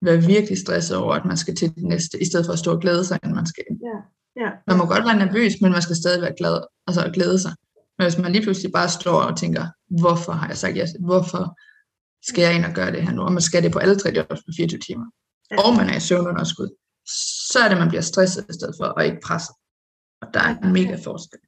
være 0.05 0.23
virkelig 0.23 0.59
stresset 0.59 0.97
over, 0.97 1.15
at 1.15 1.25
man 1.25 1.37
skal 1.37 1.55
til 1.57 1.75
det 1.75 1.85
næste, 1.85 2.23
i 2.23 2.25
stedet 2.25 2.47
for 2.47 2.53
at 2.53 2.59
stå 2.59 2.71
og 2.73 2.81
glæde 2.81 3.05
sig, 3.05 3.19
inden 3.23 3.37
man 3.37 3.47
skal. 3.47 3.65
Ja. 3.69 3.99
Ja. 4.43 4.51
Man 4.67 4.77
må 4.79 4.85
godt 4.87 5.05
være 5.05 5.19
nervøs, 5.27 5.53
men 5.61 5.73
man 5.73 5.83
skal 5.83 5.97
stadig 5.97 6.23
være 6.23 6.35
glad, 6.39 6.61
altså 6.87 7.11
glæde 7.15 7.39
sig. 7.39 7.53
Men 7.99 8.05
hvis 8.05 8.19
man 8.19 8.33
lige 8.33 8.43
pludselig 8.43 8.73
bare 8.73 8.89
står 8.89 9.21
og 9.21 9.37
tænker, 9.37 9.67
hvorfor 10.01 10.33
har 10.33 10.49
jeg 10.49 10.57
sagt 10.57 10.77
ja? 10.77 10.87
Hvorfor 11.01 11.59
skal 12.29 12.43
jeg 12.43 12.55
ind 12.55 12.65
og 12.65 12.75
gøre 12.75 12.93
det 12.93 13.03
her 13.03 13.13
nu, 13.13 13.23
og 13.23 13.33
man 13.33 13.43
skal 13.43 13.63
det 13.63 13.73
på 13.73 13.79
alle 13.79 13.99
tre 13.99 14.11
jobs 14.17 14.41
på 14.47 14.51
24 14.57 14.81
timer, 14.87 15.07
ja. 15.51 15.57
og 15.63 15.71
man 15.79 15.89
er 15.91 15.97
i 15.97 16.01
søvnunderskud, 16.01 16.69
så 17.53 17.59
er 17.65 17.69
det, 17.69 17.79
man 17.79 17.89
bliver 17.89 18.07
stresset 18.13 18.47
i 18.51 18.53
stedet 18.53 18.75
for, 18.79 18.85
og 18.85 19.07
ikke 19.07 19.21
presset. 19.25 19.55
Og 20.23 20.29
der 20.35 20.41
er 20.41 20.53
en 20.65 20.73
mega 20.73 20.97
forskel. 21.05 21.41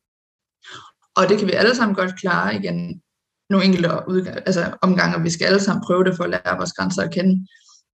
Og 1.18 1.28
det 1.28 1.38
kan 1.38 1.48
vi 1.48 1.52
alle 1.52 1.74
sammen 1.74 1.94
godt 1.94 2.20
klare 2.20 2.56
igen, 2.56 3.02
nogle 3.50 3.66
enkelte 3.66 3.88
altså 4.48 4.62
omgange, 4.82 5.16
og 5.16 5.24
vi 5.24 5.30
skal 5.30 5.46
alle 5.46 5.60
sammen 5.60 5.84
prøve 5.86 6.04
det 6.04 6.16
for 6.16 6.24
at 6.24 6.30
lære 6.30 6.56
vores 6.56 6.72
grænser 6.72 7.02
at 7.02 7.14
kende. 7.14 7.34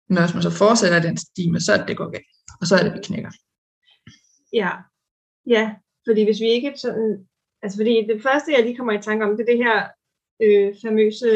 Men 0.09 0.17
hvis 0.23 0.33
man 0.33 0.43
så 0.43 0.49
fortsætter 0.49 0.99
den 1.01 1.17
stime, 1.17 1.59
så 1.59 1.73
er 1.73 1.77
det, 1.77 1.87
det 1.87 1.97
går 1.97 2.09
galt. 2.11 2.35
Og 2.61 2.67
så 2.67 2.75
er 2.75 2.83
det, 2.83 2.93
vi 2.93 2.99
knækker. 3.03 3.31
Ja, 4.53 4.71
ja, 5.55 5.75
fordi 6.07 6.23
hvis 6.23 6.39
vi 6.39 6.49
ikke 6.57 6.73
sådan, 6.77 7.27
altså 7.63 7.77
fordi 7.79 7.95
det 8.11 8.23
første, 8.23 8.51
jeg 8.51 8.63
lige 8.63 8.77
kommer 8.77 8.93
i 8.93 9.01
tanke 9.01 9.25
om, 9.25 9.31
det 9.37 9.43
er 9.43 9.51
det 9.53 9.63
her 9.65 9.77
øh, 10.43 10.75
famøse 10.81 11.29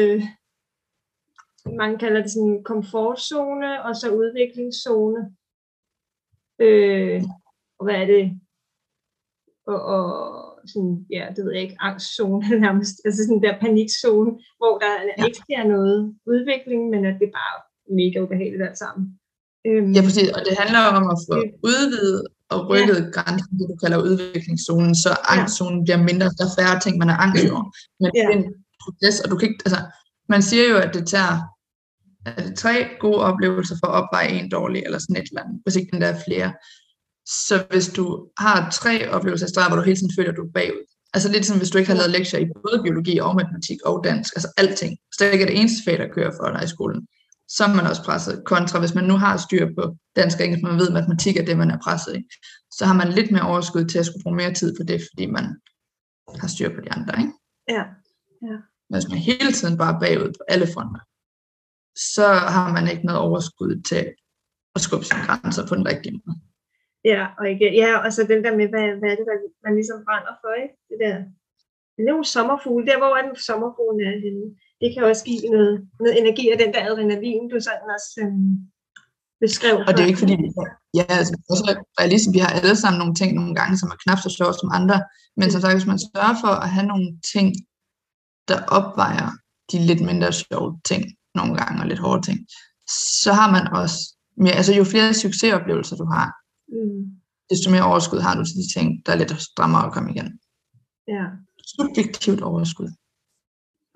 mange 1.66 1.98
kalder 1.98 2.22
det 2.22 2.30
sådan 2.30 2.62
komfortzone, 2.64 3.82
og 3.84 3.96
så 3.96 4.10
udviklingszone. 4.10 5.20
Øh, 6.58 7.22
og 7.78 7.84
hvad 7.84 7.94
er 7.94 8.06
det? 8.06 8.40
Og, 9.66 9.80
og 9.82 10.04
sådan, 10.66 11.06
ja, 11.10 11.24
det 11.36 11.44
ved 11.44 11.52
jeg 11.52 11.62
ikke, 11.62 11.76
angstzone 11.80 12.48
nærmest, 12.64 12.94
altså 13.04 13.20
sådan 13.24 13.42
der 13.42 13.60
panikzone, 13.60 14.32
hvor 14.60 14.78
der 14.78 14.92
ja. 15.18 15.24
ikke 15.26 15.38
sker 15.44 15.64
noget 15.64 16.14
udvikling, 16.26 16.90
men 16.90 17.04
at 17.04 17.14
det 17.20 17.26
er 17.26 17.36
bare 17.42 17.56
mega 18.00 18.16
ubehageligt 18.24 18.62
alt 18.68 18.78
sammen. 18.78 19.04
Øhm, 19.66 19.92
ja, 19.96 20.00
præcis, 20.02 20.28
og 20.36 20.40
det 20.46 20.54
handler 20.62 20.82
om 20.98 21.04
at 21.14 21.18
få 21.28 21.36
udvidet 21.70 22.26
og 22.54 22.58
rykket 22.70 23.00
ja. 23.04 23.10
grænsen, 23.16 23.52
det 23.58 23.66
du 23.72 23.76
kalder 23.82 23.98
udviklingszonen, 24.08 24.94
så 25.04 25.10
angstzonen 25.34 25.78
ja. 25.80 25.84
bliver 25.84 26.00
mindre, 26.08 26.26
der 26.38 26.44
er 26.46 26.56
færre 26.58 26.80
ting, 26.80 26.94
man 26.98 27.10
er 27.14 27.18
angst 27.24 27.44
over. 27.52 27.64
Men 28.00 28.10
ja. 28.14 28.20
det 28.20 28.24
er 28.28 28.38
en 28.38 28.46
proces, 28.82 29.16
og 29.22 29.26
du 29.30 29.36
kan 29.36 29.48
ikke, 29.48 29.62
altså, 29.66 29.80
man 30.32 30.42
siger 30.48 30.64
jo, 30.72 30.76
at 30.84 30.90
det 30.96 31.04
tager 31.14 31.34
er 32.36 32.42
det 32.46 32.58
tre 32.58 32.88
gode 33.00 33.20
oplevelser 33.30 33.76
for 33.80 33.86
at 33.86 34.02
opveje 34.02 34.28
en 34.28 34.50
dårlig, 34.50 34.82
eller 34.86 34.98
sådan 34.98 35.16
et 35.16 35.28
eller 35.28 35.42
andet, 35.42 35.60
hvis 35.62 35.76
ikke 35.76 35.90
den 35.92 36.00
der 36.00 36.06
er 36.06 36.20
flere. 36.26 36.52
Så 37.26 37.64
hvis 37.70 37.88
du 37.88 38.28
har 38.38 38.70
tre 38.70 39.10
oplevelser 39.10 39.46
i 39.46 39.48
streg, 39.48 39.68
hvor 39.68 39.76
du 39.76 39.82
hele 39.82 39.96
tiden 39.96 40.16
føler, 40.18 40.30
at 40.30 40.36
du 40.36 40.46
er 40.46 40.52
bagud, 40.54 40.84
altså 41.14 41.28
lidt 41.32 41.46
som 41.46 41.58
hvis 41.58 41.70
du 41.70 41.78
ikke 41.78 41.90
har 41.90 41.98
lavet 41.98 42.10
lektier 42.10 42.40
i 42.40 42.52
både 42.54 42.82
biologi 42.82 43.18
og 43.18 43.36
matematik 43.36 43.78
og 43.84 44.04
dansk, 44.04 44.30
altså 44.36 44.48
alting, 44.56 44.98
så 45.12 45.16
det 45.24 45.32
ikke 45.32 45.44
er 45.44 45.50
det 45.50 45.60
eneste 45.60 45.84
fag, 45.84 45.98
der 45.98 46.14
kører 46.14 46.32
for 46.38 46.50
dig 46.50 46.64
i 46.64 46.74
skolen, 46.76 47.06
så 47.48 47.64
er 47.64 47.74
man 47.74 47.86
også 47.86 48.02
presset. 48.02 48.42
Kontra 48.46 48.78
hvis 48.78 48.94
man 48.94 49.04
nu 49.04 49.16
har 49.16 49.36
styr 49.36 49.66
på 49.78 49.96
dansk 50.16 50.38
og 50.38 50.44
engelsk, 50.44 50.62
man 50.62 50.78
ved, 50.78 50.88
at 50.88 50.94
matematik 50.94 51.36
er 51.36 51.44
det, 51.44 51.58
man 51.58 51.70
er 51.70 51.78
presset 51.84 52.16
i, 52.16 52.22
så 52.76 52.86
har 52.86 52.94
man 52.94 53.08
lidt 53.08 53.30
mere 53.30 53.46
overskud 53.52 53.84
til 53.84 53.98
at 53.98 54.06
skulle 54.06 54.22
bruge 54.22 54.36
mere 54.36 54.54
tid 54.54 54.76
på 54.76 54.82
det, 54.82 55.00
fordi 55.10 55.26
man 55.26 55.44
har 56.40 56.48
styr 56.48 56.68
på 56.74 56.80
de 56.80 56.92
andre, 56.92 57.14
ikke? 57.22 57.32
Ja. 57.68 57.84
ja. 58.48 58.56
Hvis 58.90 59.08
man 59.08 59.18
hele 59.18 59.52
tiden 59.52 59.78
bare 59.78 59.94
er 59.94 60.00
bagud 60.00 60.32
på 60.38 60.42
alle 60.48 60.66
fronter, 60.74 61.00
så 62.14 62.26
har 62.54 62.68
man 62.76 62.84
ikke 62.92 63.06
noget 63.06 63.20
overskud 63.26 63.72
til 63.90 64.02
at 64.74 64.80
skubbe 64.84 65.04
sine 65.06 65.26
grænser 65.26 65.62
på 65.66 65.74
den 65.78 65.86
rigtige 65.92 66.14
måde. 66.16 66.38
Ja, 67.12 67.22
og, 67.38 67.44
ikke, 67.52 67.66
ja, 67.82 67.90
og 68.04 68.08
så 68.12 68.20
den 68.32 68.40
der 68.44 68.52
med, 68.60 68.66
hvad, 68.72 68.86
hvad 69.00 69.10
er 69.12 69.16
det, 69.20 69.26
man, 69.30 69.40
man 69.64 69.74
ligesom 69.78 69.98
brænder 70.06 70.34
for, 70.42 70.52
ikke? 70.62 70.74
Det 70.90 70.96
der, 71.04 71.14
det 71.94 72.00
er 72.02 72.10
nogle 72.12 72.28
sommerfugle. 72.36 72.86
Der, 72.90 72.98
hvor 73.00 73.12
er 73.18 73.22
den 73.26 73.36
sommerfuglen 73.48 74.00
er 74.08 74.16
henne? 74.24 74.46
Det 74.80 74.88
kan 74.92 75.02
også 75.10 75.24
give 75.28 75.42
noget, 75.56 75.74
noget 76.02 76.14
energi 76.22 76.44
af 76.52 76.58
den 76.62 76.70
der 76.74 76.82
adrenalin, 76.88 77.50
du 77.52 77.58
sådan 77.66 77.94
også 77.96 78.10
øhm, 78.22 78.52
beskrev. 79.44 79.76
Og 79.88 79.92
det 79.92 80.02
er 80.02 80.10
ikke 80.12 80.24
fordi, 80.24 80.36
ja, 80.98 81.04
altså, 81.20 81.34
også 81.52 81.64
realistisk, 82.00 82.34
vi 82.36 82.44
har 82.44 82.52
alle 82.56 82.76
sammen 82.82 82.98
nogle 83.02 83.14
ting 83.20 83.30
nogle 83.40 83.54
gange, 83.60 83.74
som 83.80 83.92
er 83.92 83.98
knap 84.02 84.20
så 84.22 84.30
sjove 84.38 84.54
som 84.60 84.70
andre, 84.78 84.98
men 85.38 85.46
som 85.50 85.60
sagt, 85.60 85.76
hvis 85.76 85.92
man 85.92 86.04
sørger 86.06 86.36
for 86.44 86.52
at 86.64 86.68
have 86.74 86.88
nogle 86.92 87.08
ting, 87.32 87.46
der 88.50 88.58
opvejer 88.78 89.28
de 89.70 89.76
lidt 89.88 90.02
mindre 90.08 90.32
sjove 90.42 90.70
ting, 90.90 91.02
nogle 91.34 91.56
gange, 91.56 91.82
og 91.82 91.88
lidt 91.88 91.98
hårde 91.98 92.22
ting, 92.22 92.38
så 93.22 93.32
har 93.32 93.48
man 93.56 93.64
også 93.80 93.98
mere, 94.36 94.54
altså 94.60 94.72
jo 94.74 94.84
flere 94.84 95.14
succesoplevelser 95.14 95.96
du 95.96 96.04
har, 96.04 96.28
mm. 96.76 97.02
desto 97.50 97.70
mere 97.70 97.88
overskud 97.90 98.20
har 98.26 98.34
du 98.34 98.44
til 98.44 98.56
de 98.62 98.72
ting, 98.76 98.86
der 99.06 99.12
er 99.12 99.16
lidt 99.16 99.42
strammere 99.42 99.86
at 99.86 99.92
komme 99.92 100.10
igen. 100.14 100.28
Ja. 101.08 101.24
Subjektivt 101.76 102.42
overskud. 102.50 102.90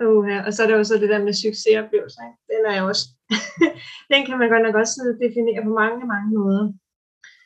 Uh, 0.04 0.22
ja. 0.32 0.38
Og 0.46 0.50
så 0.54 0.62
er 0.62 0.66
der 0.68 0.76
jo 0.76 0.84
så 0.84 0.94
det 1.02 1.08
der 1.12 1.24
med 1.26 1.34
succesoplevelser. 1.44 2.22
Ikke? 2.28 2.38
Den 2.52 2.62
er 2.70 2.76
jo 2.80 2.84
også, 2.92 3.04
den 4.12 4.20
kan 4.26 4.38
man 4.40 4.48
godt 4.52 4.64
nok 4.66 4.76
også 4.82 4.96
definere 5.24 5.60
på 5.66 5.72
mange, 5.82 5.98
mange 6.12 6.30
måder. 6.38 6.64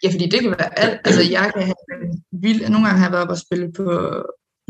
Ja, 0.03 0.09
fordi 0.15 0.27
det 0.33 0.41
kan 0.41 0.51
være 0.59 0.79
alt. 0.85 1.01
Altså, 1.09 1.23
jeg 1.37 1.47
kan 1.55 1.63
have 1.71 1.83
vild, 2.45 2.61
nogle 2.73 2.87
gange 2.87 2.99
har 3.01 3.07
jeg 3.07 3.13
været 3.13 3.25
oppe 3.25 3.37
og 3.39 3.45
spille 3.47 3.69
på 3.79 3.87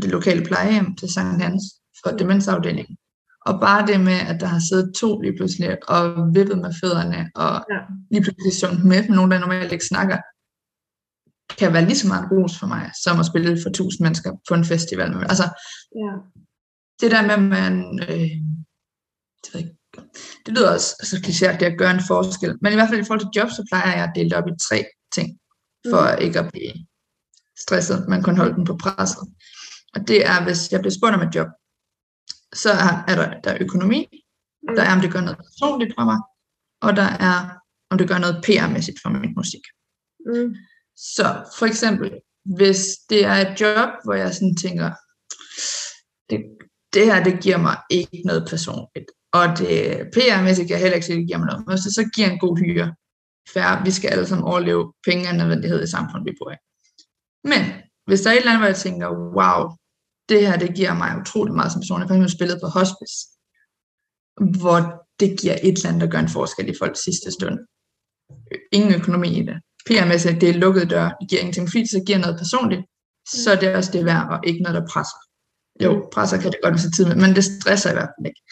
det 0.03 0.11
lokale 0.17 0.43
plejehjem 0.49 0.89
til 0.97 1.09
Sankt 1.15 1.43
Hans 1.43 1.63
for 2.01 2.11
mm. 2.11 2.19
demensafdelingen. 2.19 2.97
Og 3.47 3.61
bare 3.61 3.87
det 3.87 4.01
med, 4.01 4.19
at 4.31 4.41
der 4.41 4.47
har 4.47 4.63
siddet 4.69 4.95
to 5.01 5.21
lige 5.21 5.37
pludselig 5.39 5.89
og 5.89 6.35
vippet 6.35 6.59
med 6.59 6.73
fødderne, 6.81 7.31
og 7.35 7.53
ja. 7.73 7.81
lige 8.11 8.23
pludselig 8.23 8.53
sunget 8.61 8.85
med 8.85 9.09
med 9.09 9.17
nogen, 9.17 9.31
der 9.31 9.39
normalt 9.39 9.73
ikke 9.73 9.91
snakker, 9.93 10.19
kan 11.59 11.73
være 11.73 11.85
lige 11.85 12.03
så 12.03 12.09
meget 12.09 12.31
ros 12.33 12.59
for 12.59 12.67
mig, 12.67 12.91
som 13.05 13.21
at 13.21 13.27
spille 13.27 13.59
for 13.63 13.71
tusind 13.71 14.05
mennesker 14.05 14.31
på 14.49 14.55
en 14.55 14.65
festival. 14.65 15.11
Altså, 15.33 15.47
ja. 16.03 16.13
det 17.01 17.11
der 17.15 17.23
med, 17.23 17.35
at 17.37 17.43
man... 17.43 17.75
Øh, 18.09 18.31
det, 19.43 19.49
ved 19.53 19.61
ikke, 19.61 19.77
det 20.47 20.55
lyder 20.55 20.73
også 20.75 20.91
så 21.11 21.17
kliché, 21.25 21.47
at 21.47 21.79
gøre 21.79 21.95
en 21.95 22.09
forskel. 22.09 22.53
Men 22.63 22.73
i 22.73 22.77
hvert 22.77 22.89
fald 22.89 23.01
i 23.01 23.05
forhold 23.05 23.21
til 23.21 23.37
job, 23.37 23.49
så 23.51 23.63
plejer 23.71 23.93
jeg 23.97 24.05
at 24.05 24.13
dele 24.15 24.31
det 24.31 24.39
op 24.39 24.49
i 24.49 24.63
tre 24.69 24.79
ting, 25.17 25.29
for 25.91 26.03
mm. 26.11 26.23
ikke 26.25 26.39
at 26.39 26.51
blive 26.53 26.73
stresset, 27.65 28.09
man 28.09 28.23
kan 28.23 28.37
holde 28.37 28.55
den 28.55 28.65
på 28.65 28.77
presset. 28.77 29.25
Og 29.95 30.09
det 30.09 30.27
er, 30.27 30.45
hvis 30.45 30.73
jeg 30.73 30.81
bliver 30.81 30.97
spurgt 30.99 31.15
om 31.15 31.27
et 31.29 31.35
job, 31.35 31.49
så 32.55 32.71
er, 32.71 33.05
er 33.09 33.15
der, 33.17 33.41
der 33.41 33.51
er 33.51 33.59
økonomi, 33.61 34.09
mm. 34.63 34.77
der 34.77 34.83
er, 34.83 34.95
om 34.95 35.01
det 35.01 35.13
gør 35.13 35.21
noget 35.21 35.39
personligt 35.39 35.95
for 35.99 36.05
mig, 36.05 36.19
og 36.81 36.97
der 36.97 37.11
er, 37.31 37.59
om 37.91 37.99
det 37.99 38.09
gør 38.09 38.19
noget 38.19 38.45
PR-mæssigt 38.45 38.99
for 39.03 39.09
min 39.09 39.35
musik. 39.37 39.65
Mm. 40.27 40.55
Så 40.97 41.27
for 41.59 41.67
eksempel, 41.67 42.21
hvis 42.57 42.81
det 43.11 43.25
er 43.25 43.35
et 43.35 43.61
job, 43.61 43.89
hvor 44.05 44.15
jeg 44.15 44.35
sådan 44.35 44.57
tænker, 44.57 44.91
det, 46.31 46.41
det 46.95 47.05
her, 47.05 47.25
det 47.25 47.43
giver 47.43 47.59
mig 47.59 47.77
ikke 47.91 48.23
noget 48.25 48.47
personligt, 48.49 49.11
og 49.33 49.47
det 49.59 49.71
PR-mæssigt 50.15 50.69
kan 50.69 50.79
heller 50.79 50.97
ikke 50.97 51.15
det 51.15 51.27
giver 51.27 51.39
mig 51.39 51.47
noget, 51.47 51.67
men 51.67 51.77
det 51.77 51.95
så 51.95 52.11
giver 52.15 52.31
en 52.31 52.39
god 52.39 52.59
hyre, 52.59 52.95
færre, 53.55 53.85
vi 53.85 53.91
skal 53.91 54.11
alle 54.11 54.27
sammen 54.27 54.49
overleve, 54.49 54.93
penge 55.07 55.27
er 55.27 55.33
nødvendighed 55.33 55.83
i 55.83 55.91
samfundet, 55.91 56.27
vi 56.27 56.37
bor 56.41 56.51
i. 56.51 56.59
Men 57.45 57.63
hvis 58.07 58.21
der 58.21 58.31
er 58.31 58.35
et 58.35 58.39
eller 58.39 58.51
andet, 58.51 58.63
hvor 58.63 58.75
jeg 58.75 58.85
tænker, 58.87 59.09
wow, 59.39 59.61
det 60.29 60.47
her, 60.47 60.59
det 60.59 60.75
giver 60.75 60.95
mig 60.95 61.21
utrolig 61.21 61.55
meget 61.55 61.73
som 61.73 61.81
person. 61.81 62.01
Jeg 62.01 62.09
har 62.09 62.15
faktisk 62.15 62.37
spillet 62.37 62.59
på 62.63 62.69
hospice, 62.79 63.17
hvor 64.61 64.79
det 65.21 65.41
giver 65.41 65.57
et 65.63 65.77
eller 65.77 65.89
andet, 65.89 66.03
der 66.03 66.11
gør 66.13 66.19
en 66.19 66.29
forskel 66.29 66.69
i 66.69 66.79
folks 66.81 67.01
sidste 67.05 67.31
stund. 67.31 67.59
Ingen 68.73 68.95
økonomi 68.95 69.31
i 69.41 69.43
det. 69.49 69.57
PR-mæssigt, 69.87 70.41
det 70.41 70.49
er 70.49 70.63
lukket 70.65 70.91
dør, 70.91 71.09
det 71.21 71.29
giver 71.29 71.41
ingenting, 71.41 71.69
fordi 71.69 71.83
det 71.83 71.91
så 71.91 72.03
giver 72.07 72.19
noget 72.19 72.39
personligt, 72.39 72.83
så 73.29 73.53
er 73.53 73.59
det 73.61 73.75
også 73.75 73.91
det 73.93 74.05
værd, 74.05 74.27
og 74.31 74.39
ikke 74.47 74.63
noget, 74.63 74.81
der 74.81 74.87
presser. 74.93 75.19
Jo, 75.85 76.09
presser 76.15 76.37
kan 76.41 76.51
det 76.53 76.61
godt 76.63 76.75
være 76.75 76.91
tid 76.91 77.07
med, 77.07 77.17
men 77.17 77.37
det 77.37 77.45
stresser 77.45 77.91
i 77.91 77.97
hvert 77.99 78.13
fald 78.15 78.27
ikke. 78.31 78.43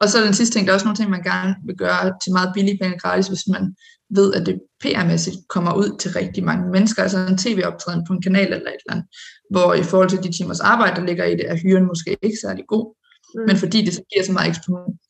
Og 0.00 0.08
så 0.08 0.24
den 0.24 0.34
sidste 0.34 0.54
ting, 0.54 0.66
der 0.66 0.72
er 0.72 0.74
også 0.74 0.86
nogle 0.86 0.96
ting, 0.96 1.10
man 1.10 1.22
gerne 1.22 1.54
vil 1.66 1.76
gøre 1.76 2.12
til 2.22 2.32
meget 2.32 2.50
billige 2.54 2.78
penge 2.82 2.98
gratis, 2.98 3.28
hvis 3.28 3.46
man 3.48 3.74
ved, 4.10 4.34
at 4.34 4.46
det 4.46 4.60
PR-mæssigt 4.84 5.38
kommer 5.48 5.72
ud 5.74 5.98
til 5.98 6.10
rigtig 6.12 6.44
mange 6.44 6.70
mennesker, 6.70 7.02
altså 7.02 7.18
en 7.18 7.38
tv-optræden 7.38 8.04
på 8.06 8.12
en 8.12 8.22
kanal 8.22 8.52
eller 8.52 8.56
et 8.56 8.82
eller 8.84 8.94
andet, 8.94 9.06
hvor 9.50 9.74
i 9.74 9.82
forhold 9.82 10.08
til 10.08 10.22
de 10.22 10.32
timers 10.32 10.60
arbejde, 10.60 10.96
der 10.96 11.06
ligger 11.06 11.24
i 11.24 11.32
det, 11.32 11.50
er 11.50 11.56
hyren 11.56 11.86
måske 11.86 12.16
ikke 12.22 12.38
særlig 12.42 12.64
god, 12.68 12.94
mm. 13.34 13.42
men 13.46 13.56
fordi 13.56 13.84
det 13.84 13.94
så 13.94 14.02
giver 14.12 14.24
så 14.24 14.32
meget 14.32 14.60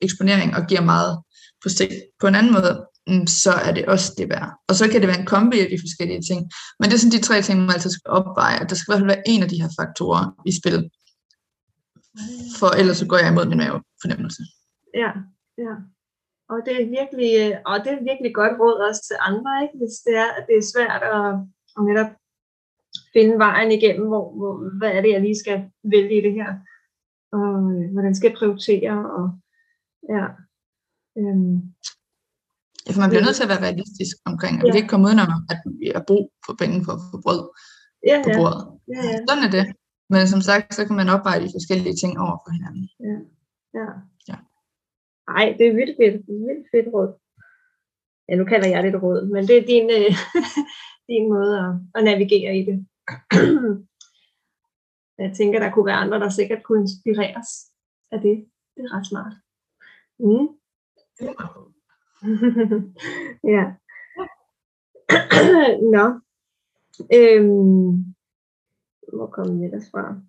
eksponering 0.00 0.56
og 0.56 0.66
giver 0.66 0.80
meget 0.80 1.18
på 1.62 1.68
sigt 1.68 1.94
på 2.20 2.26
en 2.26 2.34
anden 2.34 2.52
måde, 2.52 2.86
mm, 3.06 3.26
så 3.26 3.52
er 3.52 3.72
det 3.72 3.84
også 3.86 4.14
det 4.18 4.28
værd. 4.28 4.50
Og 4.68 4.74
så 4.74 4.88
kan 4.88 5.00
det 5.00 5.08
være 5.08 5.20
en 5.20 5.26
kombi 5.26 5.60
af 5.60 5.68
de 5.70 5.82
forskellige 5.82 6.22
ting. 6.22 6.40
Men 6.78 6.90
det 6.90 6.94
er 6.94 6.98
sådan 6.98 7.18
de 7.18 7.26
tre 7.26 7.42
ting, 7.42 7.60
man 7.60 7.74
altid 7.74 7.90
skal 7.90 8.10
opveje, 8.10 8.66
der 8.68 8.74
skal 8.74 8.86
i 8.86 8.90
hvert 8.90 9.00
fald 9.00 9.14
være 9.14 9.28
en 9.28 9.42
af 9.42 9.48
de 9.48 9.62
her 9.62 9.70
faktorer 9.80 10.24
i 10.46 10.52
spil. 10.60 10.90
For 12.58 12.70
ellers 12.80 12.96
så 12.96 13.06
går 13.06 13.18
jeg 13.18 13.28
imod 13.32 13.46
min 13.46 13.58
mavefornemmelse. 13.58 14.42
Ja, 14.94 15.12
ja. 15.58 15.74
Og 16.52 16.58
det 16.66 16.74
er 16.82 16.94
virkelig, 16.98 17.32
og 17.66 17.76
det 17.84 17.92
er 17.92 18.08
virkelig 18.10 18.32
godt 18.34 18.54
råd 18.60 18.78
også 18.88 19.02
til 19.08 19.16
andre, 19.30 19.52
ikke? 19.64 19.76
hvis 19.80 19.96
det 20.06 20.14
er, 20.24 20.30
at 20.38 20.44
det 20.48 20.56
er 20.58 20.70
svært 20.72 21.02
at, 21.16 21.26
at 21.76 21.82
netop 21.88 22.10
finde 23.14 23.34
vejen 23.46 23.70
igennem, 23.78 24.06
hvor, 24.10 24.24
hvor, 24.38 24.52
hvad 24.78 24.90
er 24.92 25.00
det, 25.02 25.10
jeg 25.12 25.20
lige 25.20 25.42
skal 25.44 25.58
vælge 25.94 26.14
i 26.18 26.24
det 26.26 26.34
her, 26.40 26.50
og 27.38 27.54
øh, 27.72 27.84
hvordan 27.92 28.14
skal 28.14 28.28
jeg 28.28 28.38
prioritere, 28.40 28.96
og 29.18 29.26
ja. 30.14 30.24
Øhm, 31.18 31.56
ja, 32.84 32.90
for 32.92 33.00
man 33.02 33.10
bliver 33.10 33.24
nødt 33.26 33.36
til 33.36 33.46
at 33.46 33.52
være 33.52 33.66
realistisk 33.66 34.16
omkring, 34.30 34.54
at 34.56 34.60
ja. 34.60 34.66
vi 34.66 34.70
kan 34.72 34.80
ikke 34.82 34.92
komme 34.92 35.06
udenom, 35.08 35.30
at 35.52 35.60
vi 35.80 35.86
har 35.96 36.04
brug 36.10 36.24
for 36.46 36.54
penge 36.62 36.76
for 36.86 36.92
at 36.96 37.02
få 37.12 37.16
brød 37.24 37.42
ja, 38.10 38.16
på 38.24 38.30
bordet. 38.38 38.62
Ja, 38.94 39.00
ja. 39.10 39.18
Sådan 39.28 39.44
er 39.48 39.52
det. 39.58 39.64
Men 40.12 40.22
som 40.32 40.42
sagt, 40.48 40.74
så 40.76 40.82
kan 40.86 40.96
man 41.00 41.12
opveje 41.14 41.42
de 41.44 41.54
forskellige 41.56 41.96
ting 42.02 42.12
over 42.24 42.36
for 42.42 42.50
hinanden. 42.56 42.84
Ja, 43.08 43.16
ja. 43.78 43.88
Nej, 45.30 45.44
Ej, 45.44 45.56
det 45.58 45.66
er 45.66 45.74
vildt 45.74 45.96
fedt. 45.96 46.26
Det 46.26 46.34
er 46.34 46.46
vildt 46.48 46.68
fedt 46.70 46.88
råd. 46.94 47.10
Ja, 48.28 48.34
nu 48.36 48.44
kalder 48.44 48.68
jeg 48.68 48.82
det 48.82 48.94
et 48.94 49.02
råd, 49.02 49.26
men 49.26 49.42
det 49.48 49.56
er 49.56 49.66
din, 49.66 49.90
øh, 49.98 50.12
din 51.10 51.28
måde 51.28 51.52
at, 51.64 51.70
at 51.94 52.04
navigere 52.04 52.56
i 52.56 52.64
det. 52.68 52.86
jeg 55.24 55.32
tænker, 55.36 55.58
der 55.58 55.70
kunne 55.70 55.86
være 55.86 56.02
andre, 56.04 56.20
der 56.20 56.28
sikkert 56.28 56.62
kunne 56.62 56.80
inspireres 56.80 57.50
af 58.12 58.20
det. 58.20 58.36
Det 58.74 58.82
er 58.84 58.96
ret 58.96 59.06
smart. 59.06 59.34
Mm. 60.18 60.46
ja. 63.54 63.64
Nå. 65.96 66.04
Øhm, 67.18 68.14
hvor 69.12 69.26
kom 69.26 69.60
vi 69.60 69.64
ellers 69.64 69.90
fra? 69.90 70.20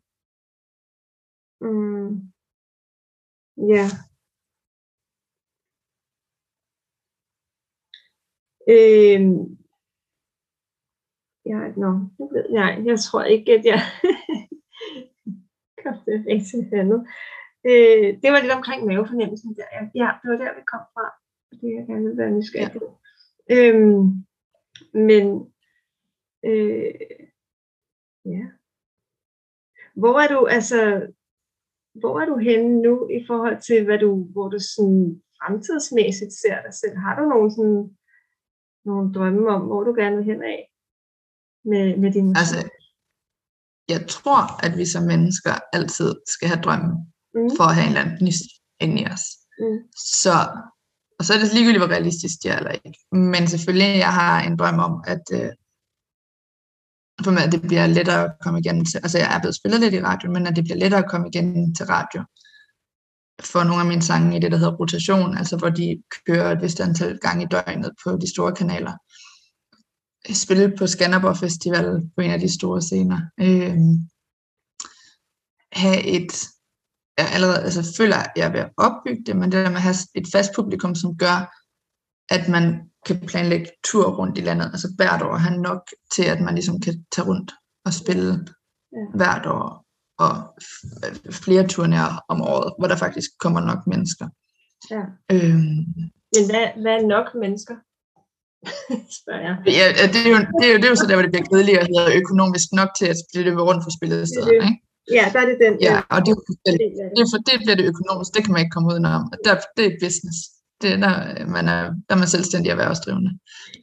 Mm. 1.61 2.31
Ja. 3.57 3.85
Øh, 8.69 9.21
ja, 11.45 11.59
nå, 11.77 11.89
nej, 12.49 12.81
jeg 12.85 12.99
tror 12.99 13.23
ikke, 13.23 13.51
at 13.51 13.65
jeg 13.65 13.79
kom 15.83 15.95
det 16.05 16.25
rigtig 16.27 16.73
andet. 16.73 17.07
Øh, 17.65 18.07
det 18.21 18.29
var 18.31 18.41
lidt 18.41 18.57
omkring 18.59 18.85
mavefornemmelsen 18.85 19.55
der. 19.55 19.69
Ja, 19.95 20.09
det 20.21 20.27
var 20.31 20.37
der, 20.37 20.55
vi 20.55 20.63
kom 20.71 20.83
fra. 20.93 21.05
Det 21.51 21.67
er 21.69 21.77
jeg 21.77 21.87
gerne 21.87 22.05
vil 22.07 22.17
være 22.17 22.31
nysgerrig 22.31 22.71
på. 22.71 22.99
Ja. 23.49 23.55
Øhm, 23.55 24.25
men, 24.93 25.25
øh, 26.43 26.93
ja. 28.25 28.45
Hvor 29.95 30.19
er 30.19 30.27
du, 30.27 30.45
altså, 30.45 31.07
hvor 31.93 32.19
er 32.19 32.25
du 32.25 32.37
henne 32.37 32.81
nu 32.81 33.09
i 33.09 33.25
forhold 33.27 33.61
til, 33.61 33.85
hvad 33.85 33.99
du, 33.99 34.23
hvor 34.23 34.47
du 34.49 34.59
sådan 34.59 35.21
fremtidsmæssigt 35.37 36.33
ser 36.33 36.61
dig 36.61 36.73
selv? 36.73 36.97
Har 36.97 37.15
du 37.19 37.29
nogle, 37.29 37.51
sådan, 37.51 37.97
nogle 38.85 39.13
drømme 39.13 39.49
om, 39.49 39.61
hvor 39.61 39.83
du 39.83 39.93
gerne 40.01 40.15
vil 40.15 40.25
hen 40.25 40.43
af 40.43 40.61
med, 41.65 41.97
med 41.97 42.11
din 42.11 42.35
Altså, 42.35 42.69
jeg 43.89 44.07
tror, 44.07 44.65
at 44.65 44.77
vi 44.77 44.85
som 44.85 45.03
mennesker 45.03 45.53
altid 45.73 46.15
skal 46.33 46.47
have 46.47 46.61
drømme 46.61 46.91
mm. 47.35 47.49
for 47.57 47.63
at 47.63 47.75
have 47.75 47.85
en 47.85 47.91
eller 47.91 48.01
anden 48.01 48.17
gnist 48.17 48.45
inde 48.79 49.01
i 49.01 49.05
os. 49.05 49.23
Mm. 49.59 49.79
Så, 50.23 50.35
og 51.19 51.25
så 51.25 51.33
er 51.33 51.37
det 51.39 51.53
ligegyldigt, 51.53 51.83
hvor 51.83 51.95
realistisk 51.95 52.35
det 52.43 52.51
er 52.51 52.57
eller 52.57 52.71
ikke. 52.71 52.99
Men 53.11 53.47
selvfølgelig, 53.47 53.97
jeg 53.97 54.13
har 54.13 54.41
en 54.41 54.57
drøm 54.57 54.79
om, 54.79 55.03
at 55.13 55.25
øh, 55.33 55.51
for 57.23 57.31
mig, 57.31 57.43
at 57.43 57.51
det 57.51 57.61
bliver 57.61 57.87
lettere 57.87 58.23
at 58.25 58.33
komme 58.43 58.59
igennem 58.59 58.85
til, 58.85 58.97
altså 58.97 59.17
jeg 59.17 59.35
er 59.35 59.39
blevet 59.39 59.55
spillet 59.55 59.79
lidt 59.79 59.93
i 59.93 60.01
radio, 60.09 60.31
men 60.31 60.47
at 60.47 60.55
det 60.55 60.63
bliver 60.63 60.77
lettere 60.77 61.03
at 61.03 61.09
komme 61.11 61.27
igennem 61.27 61.73
til 61.77 61.85
radio 61.85 62.21
for 63.43 63.63
nogle 63.63 63.81
af 63.81 63.87
mine 63.87 64.01
sange 64.01 64.37
i 64.37 64.39
det, 64.39 64.51
der 64.51 64.57
hedder 64.57 64.75
rotation, 64.75 65.37
altså 65.37 65.57
hvor 65.57 65.69
de 65.69 66.03
kører 66.25 66.51
et 66.51 66.61
vist 66.61 66.79
antal 66.79 67.19
gange 67.19 67.43
i 67.43 67.47
døgnet 67.47 67.91
på 68.03 68.17
de 68.17 68.33
store 68.33 68.55
kanaler. 68.55 68.93
Spille 70.33 70.77
på 70.77 70.87
Skanderborg 70.87 71.37
Festival 71.37 72.01
på 72.15 72.21
en 72.21 72.31
af 72.31 72.39
de 72.39 72.53
store 72.53 72.81
scener. 72.81 73.19
Øh, 73.39 73.77
have 75.71 76.03
et, 76.03 76.47
jeg 77.17 77.29
allerede, 77.33 77.63
altså 77.63 77.93
føler, 77.97 78.15
at 78.15 78.31
jeg 78.35 78.47
er 78.47 78.51
ved 78.51 78.59
at 78.59 78.71
opbygge 78.77 79.23
det, 79.25 79.35
men 79.35 79.51
det 79.51 79.65
der 79.65 79.69
med 79.69 79.77
at 79.77 79.81
have 79.81 79.95
et 80.15 80.27
fast 80.31 80.51
publikum, 80.55 80.95
som 80.95 81.17
gør, 81.17 81.37
at 82.29 82.49
man 82.49 82.89
kan 83.05 83.19
planlægge 83.27 83.67
tur 83.83 84.17
rundt 84.17 84.37
i 84.37 84.41
landet, 84.41 84.65
altså 84.65 84.93
hvert 84.95 85.21
år 85.21 85.35
have 85.35 85.61
nok 85.61 85.81
til, 86.13 86.23
at 86.23 86.41
man 86.41 86.53
ligesom 86.55 86.79
kan 86.79 87.05
tage 87.11 87.27
rundt 87.27 87.51
og 87.85 87.93
spille 87.93 88.45
Ja. 88.93 89.17
hvert 89.17 89.45
år, 89.45 89.80
og 90.25 90.33
flere 91.43 91.63
turnéer 91.73 92.11
om 92.33 92.37
året, 92.53 92.69
hvor 92.77 92.87
der 92.91 92.97
faktisk 93.05 93.29
kommer 93.43 93.61
nok 93.69 93.81
mennesker. 93.93 94.25
Ja. 94.93 95.03
Øhm, 95.33 95.79
Men 96.35 96.43
hvad, 96.49 96.65
hvad 96.83 96.93
er 96.99 97.05
nok 97.15 97.27
mennesker? 97.43 97.75
Spørger 99.19 99.43
jeg. 99.47 99.55
ja, 99.79 99.85
det, 100.13 100.19
er 100.27 100.29
jo, 100.35 100.39
det, 100.59 100.65
er 100.67 100.71
jo, 100.73 100.77
det 100.81 100.85
er 100.89 100.93
jo 100.95 100.99
så 101.01 101.05
der, 101.09 101.15
hvor 101.17 101.25
det 101.25 101.33
bliver 101.33 101.47
kedeligt 101.51 101.79
og 101.81 101.85
hedder 101.91 102.07
økonomisk 102.21 102.67
nok 102.79 102.89
til 102.99 103.07
at 103.13 103.17
det 103.33 103.41
løbe 103.47 103.61
rundt 103.69 103.81
for 103.85 103.91
spillet 103.97 104.19
steder. 104.31 104.47
Det 104.47 104.57
er 104.57 104.61
det. 104.61 104.69
Ikke? 104.71 104.81
Ja, 105.17 105.23
der 105.33 105.39
er 105.43 105.47
det 105.51 105.57
den. 105.65 105.73
Ja, 105.89 105.95
og 106.13 106.19
det 106.25 106.31
er 106.33 106.39
det, 107.15 107.19
er 107.25 107.29
for, 107.33 107.39
det 107.49 107.55
bliver 107.63 107.77
det 107.79 107.85
økonomisk, 107.93 108.29
det 108.35 108.41
kan 108.43 108.51
man 108.53 108.61
ikke 108.63 108.73
komme 108.75 108.87
udenom. 108.91 109.21
Der, 109.45 109.53
det 109.77 109.85
er 109.89 109.93
business. 110.05 110.37
Det 110.81 110.89
er, 110.95 110.99
der, 111.05 111.13
man 111.57 111.65
er, 111.75 111.81
der 112.07 112.13
er 112.15 112.19
man 112.23 112.29
selvstændig 112.35 112.69
erhvervsdrivende, 112.75 113.31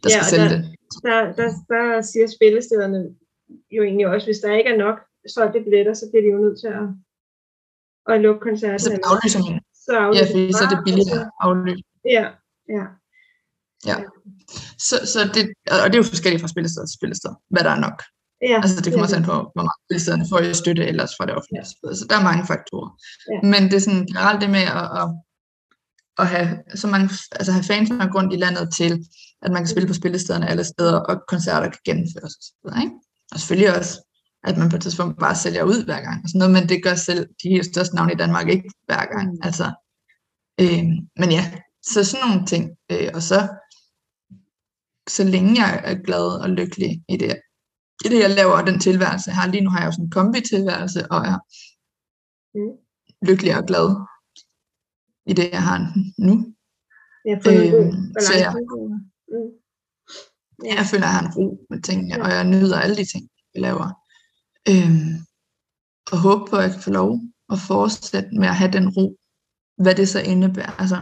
der 0.02 0.08
Ja, 0.10 0.14
skal 0.16 0.26
sælge 0.32 0.48
der- 0.52 0.56
det. 0.56 0.60
Der, 1.06 1.18
der, 1.38 1.48
der 1.72 1.84
siger 2.10 2.26
spillestederne 2.36 3.00
jo 3.76 3.80
egentlig 3.88 4.06
også, 4.14 4.26
hvis 4.26 4.40
der 4.44 4.50
ikke 4.58 4.70
er 4.74 4.80
nok 4.86 4.98
solgte 5.34 5.60
billetter, 5.66 5.94
så 5.94 6.04
bliver 6.10 6.22
de 6.24 6.30
jo 6.34 6.38
nødt 6.44 6.58
til 6.62 6.70
at, 6.80 6.86
at 8.12 8.20
lukke 8.24 8.40
koncerten. 8.48 8.78
Så 8.78 8.90
aflyser 9.12 9.40
man. 9.44 9.60
så 9.86 9.92
Ja, 9.92 10.04
aflyser 10.06 10.26
fordi 10.30 10.52
så 10.58 10.62
er 10.66 10.70
det 10.74 10.80
billigt 10.86 11.10
og 11.12 11.20
at 11.20 11.30
aflyse. 11.44 11.84
Ja, 12.16 12.24
ja. 12.78 12.84
Så, 14.78 14.96
så 15.12 15.20
det, 15.34 15.42
og 15.82 15.86
det 15.88 15.94
er 15.96 16.02
jo 16.04 16.12
forskelligt 16.14 16.40
fra 16.42 16.54
spillested 16.54 16.82
til 16.86 16.98
spillested, 16.98 17.32
hvad 17.54 17.62
der 17.64 17.72
er 17.76 17.80
nok. 17.86 17.98
ja 18.50 18.56
Altså 18.64 18.80
det 18.82 18.90
kommer 18.92 19.06
er 19.06 19.08
også 19.08 19.16
an 19.20 19.28
på, 19.32 19.36
hvor 19.54 19.64
meget 19.68 19.80
spillestederne 19.86 20.26
får 20.30 20.38
i 20.40 20.54
støtte 20.62 20.84
ellers 20.92 21.12
fra 21.16 21.26
det 21.26 21.34
offentlige. 21.38 21.66
Ja. 21.84 21.94
Så 21.98 22.04
der 22.10 22.16
er 22.18 22.28
mange 22.30 22.44
faktorer. 22.52 22.90
Ja. 23.32 23.38
Men 23.52 23.62
det 23.68 23.76
er 23.76 23.84
sådan 23.86 24.06
generelt 24.10 24.40
det 24.42 24.50
med 24.56 24.64
at, 24.80 24.86
at, 25.00 25.08
at 26.22 26.26
have 26.34 26.48
så 26.82 26.86
mange, 26.92 27.06
altså 27.38 27.52
have 27.56 27.68
fans 27.72 27.88
nok 27.90 28.14
rundt 28.14 28.32
i 28.36 28.42
landet 28.44 28.66
til, 28.78 28.92
at 29.44 29.50
man 29.54 29.60
kan 29.62 29.72
spille 29.74 29.88
på 29.88 30.00
spillestederne 30.00 30.50
alle 30.52 30.64
steder, 30.64 30.98
og 31.08 31.14
koncerter 31.32 31.68
kan 31.70 31.82
gennemføres 31.88 32.34
og 32.38 32.42
så 32.46 32.52
videre, 32.62 32.80
ikke? 32.84 32.94
Og 33.32 33.36
selvfølgelig 33.38 33.70
også, 33.78 33.92
at 34.48 34.58
man 34.58 34.68
på 34.70 34.76
et 34.76 34.82
tidspunkt 34.82 35.18
bare 35.18 35.34
sælger 35.36 35.64
ud 35.64 35.84
hver 35.84 36.00
gang, 36.06 36.18
og 36.22 36.28
sådan 36.28 36.38
noget, 36.38 36.52
men 36.56 36.68
det 36.68 36.82
gør 36.82 36.94
selv 36.94 37.28
de 37.42 37.48
helt 37.48 37.66
største 37.72 37.94
navne 37.94 38.12
i 38.12 38.16
Danmark 38.16 38.48
ikke 38.48 38.70
hver 38.86 39.04
gang. 39.14 39.26
Mm. 39.32 39.38
Altså, 39.42 39.66
øh, 40.60 40.84
men 41.20 41.28
ja, 41.36 41.42
så 41.92 42.04
sådan 42.04 42.28
nogle 42.28 42.46
ting. 42.46 42.64
Øh, 42.92 43.10
og 43.14 43.22
så, 43.22 43.38
så 45.08 45.24
længe 45.24 45.50
jeg 45.62 45.80
er 45.84 45.94
glad 46.06 46.26
og 46.42 46.50
lykkelig 46.50 47.04
i 47.08 47.16
det, 47.16 47.36
i 48.04 48.08
det, 48.08 48.18
jeg 48.20 48.30
laver, 48.30 48.52
og 48.60 48.66
den 48.66 48.80
tilværelse, 48.80 49.30
jeg 49.30 49.36
har. 49.36 49.46
Lige 49.48 49.64
nu 49.64 49.70
har 49.70 49.78
jeg 49.80 49.86
jo 49.86 49.92
sådan 49.92 50.04
en 50.04 50.10
kombi-tilværelse, 50.10 51.00
og 51.12 51.18
er 51.32 51.38
Mm. 52.54 52.74
lykkelig 53.28 53.56
og 53.56 53.64
glad 53.70 53.86
i 55.26 55.32
det, 55.32 55.50
jeg 55.52 55.62
har 55.62 55.78
nu. 56.18 56.34
Jeg 57.24 57.36
Øhm, 57.48 57.92
så 58.26 58.32
jeg, 58.44 58.52
Mm. 59.34 59.50
Ja. 60.64 60.74
jeg 60.78 60.86
føler, 60.90 61.06
at 61.06 61.08
jeg 61.08 61.16
har 61.18 61.22
en 61.26 61.34
ro 61.36 61.66
med 61.70 61.82
tingene, 61.82 62.14
Ja. 62.14 62.22
og 62.24 62.30
jeg 62.30 62.44
nyder 62.44 62.78
alle 62.80 62.96
de 62.96 63.04
ting, 63.12 63.28
jeg 63.54 63.62
laver. 63.62 63.88
Øhm, 64.72 65.10
og 66.12 66.18
håber 66.26 66.46
på, 66.50 66.56
at 66.56 66.62
jeg 66.62 66.72
kan 66.72 66.86
få 66.88 66.92
lov 67.00 67.10
at 67.52 67.58
fortsætte 67.70 68.30
med 68.40 68.48
at 68.52 68.60
have 68.60 68.72
den 68.78 68.88
ro, 68.96 69.06
hvad 69.82 69.94
det 69.94 70.08
så 70.08 70.20
indebærer. 70.32 70.74
Altså, 70.82 70.98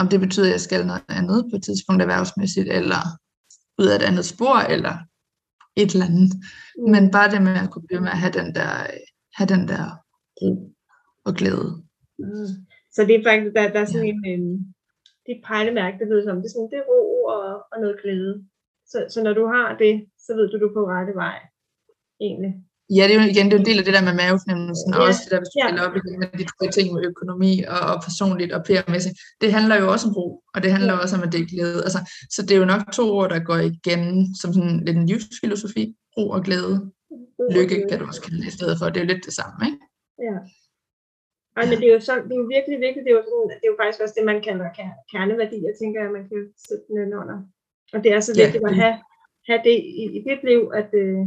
om 0.00 0.06
det 0.08 0.20
betyder, 0.20 0.46
at 0.46 0.56
jeg 0.56 0.64
skal 0.66 0.86
noget 0.86 1.04
andet 1.18 1.38
på 1.50 1.56
et 1.56 1.64
tidspunkt 1.68 2.02
erhvervsmæssigt, 2.02 2.68
eller 2.78 3.02
ud 3.80 3.86
af 3.90 3.96
et 3.96 4.08
andet 4.10 4.26
spor, 4.32 4.56
eller 4.74 4.94
et 5.82 5.90
eller 5.92 6.06
andet. 6.10 6.30
Mm. 6.34 6.90
Men 6.94 7.10
bare 7.16 7.30
det 7.30 7.42
med 7.42 7.56
at 7.64 7.70
kunne 7.70 7.86
blive 7.88 8.04
med 8.06 8.14
at 8.16 8.22
have 8.24 8.36
den 8.40 8.48
der, 8.58 8.70
have 9.38 9.48
den 9.54 9.62
der 9.72 9.84
ro 10.40 10.50
og 11.26 11.32
glæde. 11.38 11.70
Mm. 12.18 12.52
Så 12.94 13.00
det 13.08 13.14
er 13.14 13.24
faktisk, 13.28 13.52
der, 13.56 13.72
der 13.74 13.80
er 13.80 13.90
sådan 13.92 14.10
en, 14.12 14.24
en 14.34 14.44
det 15.22 15.30
er 15.32 15.38
et 15.38 15.44
pejlemærke, 15.52 15.98
det 16.00 16.08
ved 16.08 16.24
som, 16.24 16.36
det 16.36 16.48
er 16.48 16.54
sådan, 16.54 16.70
det 16.72 16.78
er 16.78 16.90
ro 16.92 17.02
og, 17.34 17.46
og 17.72 17.76
noget 17.82 17.96
glæde. 18.02 18.34
Så, 18.90 18.98
så 19.12 19.18
når 19.22 19.34
du 19.40 19.44
har 19.54 19.68
det, 19.84 19.94
så 20.24 20.30
ved 20.36 20.46
du, 20.48 20.54
du 20.58 20.68
er 20.68 20.76
på 20.78 20.84
rette 20.94 21.14
vej, 21.22 21.38
egentlig. 22.26 22.52
Ja, 22.96 23.02
det 23.06 23.12
er 23.16 23.20
jo 23.22 23.26
igen 23.34 23.46
det 23.50 23.54
er 23.56 23.62
en 23.64 23.68
del 23.70 23.78
af 23.80 23.84
det 23.86 23.94
der 23.96 24.04
med 24.08 24.14
mavefornemmelsen, 24.20 24.90
og 24.94 25.00
Ja, 25.00 25.06
også 25.08 25.20
det 25.24 25.30
der, 25.32 25.40
hvis 25.42 25.52
du 25.54 25.58
ja. 25.60 25.64
spiller 25.64 25.82
op 25.86 25.94
igen 26.00 26.16
med 26.22 26.28
de 26.40 26.44
tre 26.52 26.64
ting 26.76 26.86
med 26.94 27.02
økonomi 27.12 27.52
og, 27.74 27.80
og 27.92 27.96
personligt 28.08 28.52
og 28.56 28.60
PR-mæssigt. 28.66 29.16
Det 29.42 29.48
handler 29.56 29.76
jo 29.82 29.86
også 29.94 30.04
om 30.08 30.14
ro, 30.18 30.26
og 30.54 30.58
det 30.62 30.70
handler 30.76 30.92
Ja. 30.92 30.98
ja. 30.98 31.02
også 31.04 31.14
om, 31.18 31.22
at 31.26 31.30
det 31.34 31.40
er 31.40 31.48
glæde. 31.54 31.78
Altså, 31.86 32.00
så 32.34 32.40
det 32.46 32.52
er 32.54 32.60
jo 32.62 32.70
nok 32.72 32.82
to 32.98 33.04
ord, 33.18 33.28
der 33.34 33.40
går 33.50 33.58
igen 33.72 34.00
som 34.40 34.48
sådan 34.56 34.76
lidt 34.86 34.96
en 35.00 35.06
livsfilosofi. 35.10 35.82
Ro 36.16 36.24
og 36.36 36.42
glæde. 36.46 36.74
Og 37.42 37.46
Lykke 37.56 37.76
kan 37.90 37.98
du 38.00 38.04
også 38.10 38.22
kalde 38.24 38.38
det 38.42 38.48
i 38.52 38.56
stedet 38.58 38.74
for. 38.78 38.84
Det 38.86 38.96
er 38.98 39.04
jo 39.04 39.10
lidt 39.12 39.24
det 39.28 39.34
samme, 39.40 39.58
ikke? 39.68 39.80
Ja. 40.28 40.36
Ej, 41.58 41.64
men 41.70 41.76
det 41.80 41.86
er 41.88 41.94
jo, 41.96 42.00
så, 42.08 42.12
det 42.28 42.32
er 42.36 42.40
jo 42.42 42.48
virkelig 42.56 42.78
vigtigt, 42.86 43.04
det 43.06 43.10
er 43.12 43.18
jo, 43.20 43.24
sådan, 43.30 43.48
det 43.60 43.66
er 43.66 43.72
jo 43.74 43.78
faktisk 43.82 44.00
også 44.04 44.14
det, 44.18 44.24
man 44.32 44.40
kalder 44.48 44.68
ker- 44.78 45.00
kerneværdier, 45.12 45.72
tænker 45.80 45.98
jeg, 46.02 46.10
man 46.18 46.24
kan 46.30 46.40
sætte 46.66 46.84
den 46.88 47.12
under. 47.22 47.36
Og 47.94 47.98
det 48.04 48.10
er 48.16 48.20
så 48.20 48.32
Ja, 48.32 48.38
vigtigt 48.44 48.64
at 48.66 48.70
det- 48.72 48.80
have, 48.82 48.96
have 49.48 49.60
det 49.68 49.76
i, 50.02 50.02
i 50.16 50.20
dit 50.28 50.42
liv, 50.50 50.60
at, 50.80 50.90
øh, 51.02 51.20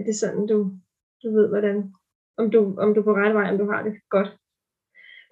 at 0.00 0.06
det 0.06 0.14
er 0.16 0.22
sådan, 0.24 0.46
du, 0.52 0.58
du 1.22 1.28
ved, 1.36 1.46
hvordan, 1.52 1.76
om 2.40 2.46
du, 2.54 2.58
om 2.84 2.88
du 2.94 2.98
er 3.00 3.06
på 3.08 3.14
rette 3.20 3.34
vej, 3.38 3.46
om 3.52 3.58
du 3.62 3.66
har 3.72 3.82
det 3.86 3.94
godt. 4.16 4.30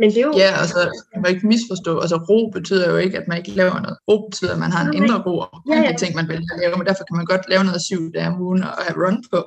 Men 0.01 0.09
det 0.13 0.21
er 0.23 0.27
jo, 0.31 0.33
Ja, 0.45 0.51
og 0.63 0.67
så 0.75 0.81
kan 1.11 1.21
man 1.23 1.31
ikke 1.35 1.47
misforstå. 1.53 1.93
Altså 2.05 2.17
ro 2.29 2.39
betyder 2.57 2.87
jo 2.93 2.97
ikke, 3.05 3.17
at 3.21 3.27
man 3.29 3.39
ikke 3.41 3.55
laver 3.61 3.77
noget. 3.85 3.99
Ro 4.09 4.17
betyder, 4.29 4.53
at 4.57 4.63
man 4.65 4.73
har 4.75 4.83
en 4.85 4.91
Nej. 4.91 4.99
indre 4.99 5.17
ro 5.27 5.35
om 5.45 5.59
Ja, 5.73 5.79
ja. 5.89 5.93
ting, 6.03 6.13
man 6.21 6.29
vælger 6.33 6.53
at 6.55 6.61
lave. 6.63 6.75
Men 6.79 6.87
derfor 6.91 7.05
kan 7.09 7.17
man 7.21 7.29
godt 7.33 7.45
lave 7.53 7.65
noget 7.69 7.83
syv 7.89 8.03
dage 8.15 8.29
om 8.33 8.37
ugen 8.47 8.63
og 8.69 8.75
have 8.87 8.97
run 9.03 9.19
på. 9.33 9.39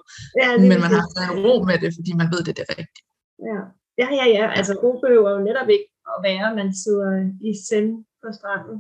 ja, 0.42 0.50
Men 0.70 0.78
man 0.86 0.92
har 0.96 1.04
en 1.36 1.40
ro 1.46 1.56
med 1.70 1.78
det, 1.84 1.90
fordi 1.98 2.12
man 2.22 2.28
ved, 2.34 2.40
det 2.46 2.52
er 2.56 2.60
det 2.62 2.70
rigtige. 2.82 3.06
Ja, 3.50 3.60
ja, 4.02 4.08
ja. 4.20 4.26
ja. 4.38 4.46
Altså, 4.60 4.74
ro 4.84 4.92
behøver 5.04 5.30
jo 5.36 5.40
netop 5.50 5.70
ikke 5.76 5.88
at 6.14 6.18
være, 6.28 6.44
at 6.52 6.56
man 6.62 6.70
sidder 6.84 7.10
i 7.50 7.52
zen 7.68 7.88
på 8.22 8.28
stranden 8.38 8.78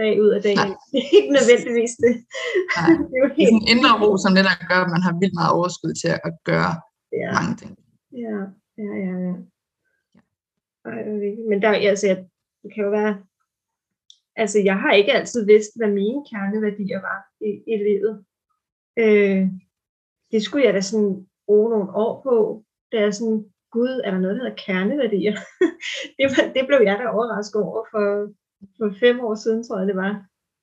dag 0.00 0.12
ud 0.24 0.30
af 0.36 0.40
dag. 0.46 0.54
Nej. 0.54 0.70
Det 0.92 1.00
er 1.04 1.10
ikke 1.18 1.32
nødvendigvis 1.38 1.94
det. 2.04 2.14
Nej. 2.76 2.90
det 3.10 3.14
er 3.16 3.22
jo 3.24 3.28
Det 3.28 3.34
er 3.34 3.40
helt, 3.40 3.50
sådan 3.50 3.62
en 3.64 3.70
indre 3.72 3.92
ro, 4.02 4.10
som 4.24 4.32
det 4.36 4.44
der 4.48 4.56
gør, 4.70 4.80
at 4.84 4.92
man 4.94 5.02
har 5.06 5.14
vildt 5.20 5.36
meget 5.40 5.52
overskud 5.58 5.94
til 6.02 6.10
at 6.28 6.32
gøre 6.50 6.72
ja, 7.20 7.28
mange 7.38 7.54
ting. 7.60 7.72
ja, 8.24 8.36
ja, 8.82 8.90
ja, 9.04 9.14
ja. 9.26 9.34
Ej, 10.90 11.00
Men 11.50 11.62
der, 11.62 11.70
altså, 11.92 12.06
jeg, 12.10 12.18
det 12.62 12.70
kan 12.74 12.84
jo 12.84 12.90
være, 12.90 13.14
altså, 14.36 14.58
jeg 14.68 14.76
har 14.82 14.92
ikke 14.92 15.12
altid 15.12 15.46
vidst, 15.46 15.72
hvad 15.78 15.90
mine 16.00 16.20
kerneværdier 16.30 17.00
var 17.08 17.18
i, 17.48 17.50
i 17.72 17.76
livet. 17.88 18.14
Øh, 19.02 19.42
det 20.32 20.42
skulle 20.42 20.64
jeg 20.66 20.74
da 20.74 20.80
sådan 20.80 21.26
bruge 21.46 21.70
nogle 21.70 21.90
år 22.04 22.22
på, 22.22 22.64
da 22.92 22.96
jeg 23.00 23.14
sådan, 23.14 23.40
gud, 23.70 24.00
er 24.04 24.10
der 24.10 24.18
noget, 24.18 24.36
der 24.36 24.42
hedder 24.42 24.62
kerneværdier? 24.66 25.36
det, 26.18 26.26
var, 26.32 26.42
det 26.56 26.64
blev 26.66 26.80
jeg 26.88 26.96
da 26.98 27.04
overrasket 27.16 27.62
over 27.62 27.84
for, 27.90 28.04
for 28.78 28.94
fem 29.00 29.20
år 29.20 29.34
siden, 29.34 29.64
tror 29.64 29.78
jeg 29.78 29.86
det 29.86 29.96
var. 29.96 30.12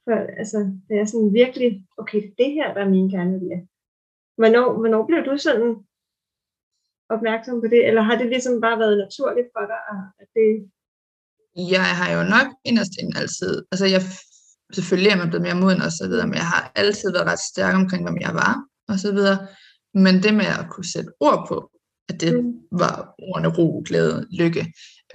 For, 0.03 0.15
altså, 0.41 0.57
det 0.87 0.95
er 0.99 1.05
sådan 1.05 1.33
virkelig, 1.33 1.85
okay, 1.97 2.21
det 2.37 2.45
er 2.47 2.53
her, 2.59 2.73
der 2.73 2.81
er 2.81 2.89
mine 2.89 3.11
kerneværdier. 3.11 3.61
Hvornår, 4.39 4.67
hvornår 4.79 5.05
blev 5.07 5.25
du 5.25 5.37
sådan 5.37 5.71
opmærksom 7.09 7.61
på 7.61 7.67
det, 7.67 7.87
eller 7.87 8.01
har 8.01 8.15
det 8.17 8.27
ligesom 8.27 8.61
bare 8.61 8.79
været 8.79 8.97
naturligt 8.97 9.47
for 9.55 9.65
dig, 9.71 9.81
at 10.21 10.27
det, 10.37 10.47
Jeg 11.75 11.85
har 11.99 12.09
jo 12.17 12.21
nok 12.35 12.47
inderst 12.65 12.93
inden 12.99 13.17
altid, 13.21 13.53
altså 13.71 13.85
jeg, 13.85 14.01
selvfølgelig 14.73 15.11
er 15.11 15.17
man 15.21 15.29
blevet 15.29 15.45
mere 15.47 15.61
moden 15.61 15.81
og 15.81 15.91
så 15.91 16.07
videre, 16.09 16.27
men 16.27 16.35
jeg 16.35 16.47
har 16.53 16.71
altid 16.75 17.11
været 17.11 17.27
ret 17.31 17.43
stærk 17.51 17.75
omkring, 17.75 18.03
hvem 18.03 18.17
jeg 18.27 18.33
var 18.33 18.53
og 18.87 18.99
så 18.99 19.11
videre. 19.17 19.37
Men 19.93 20.13
det 20.23 20.33
med 20.33 20.49
at 20.59 20.65
kunne 20.71 20.89
sætte 20.93 21.11
ord 21.19 21.41
på, 21.49 21.57
at 22.09 22.21
det 22.21 22.43
Mm. 22.43 22.53
var 22.71 23.15
ordene 23.29 23.49
ro, 23.57 23.83
glæde, 23.87 24.27
lykke, 24.39 24.63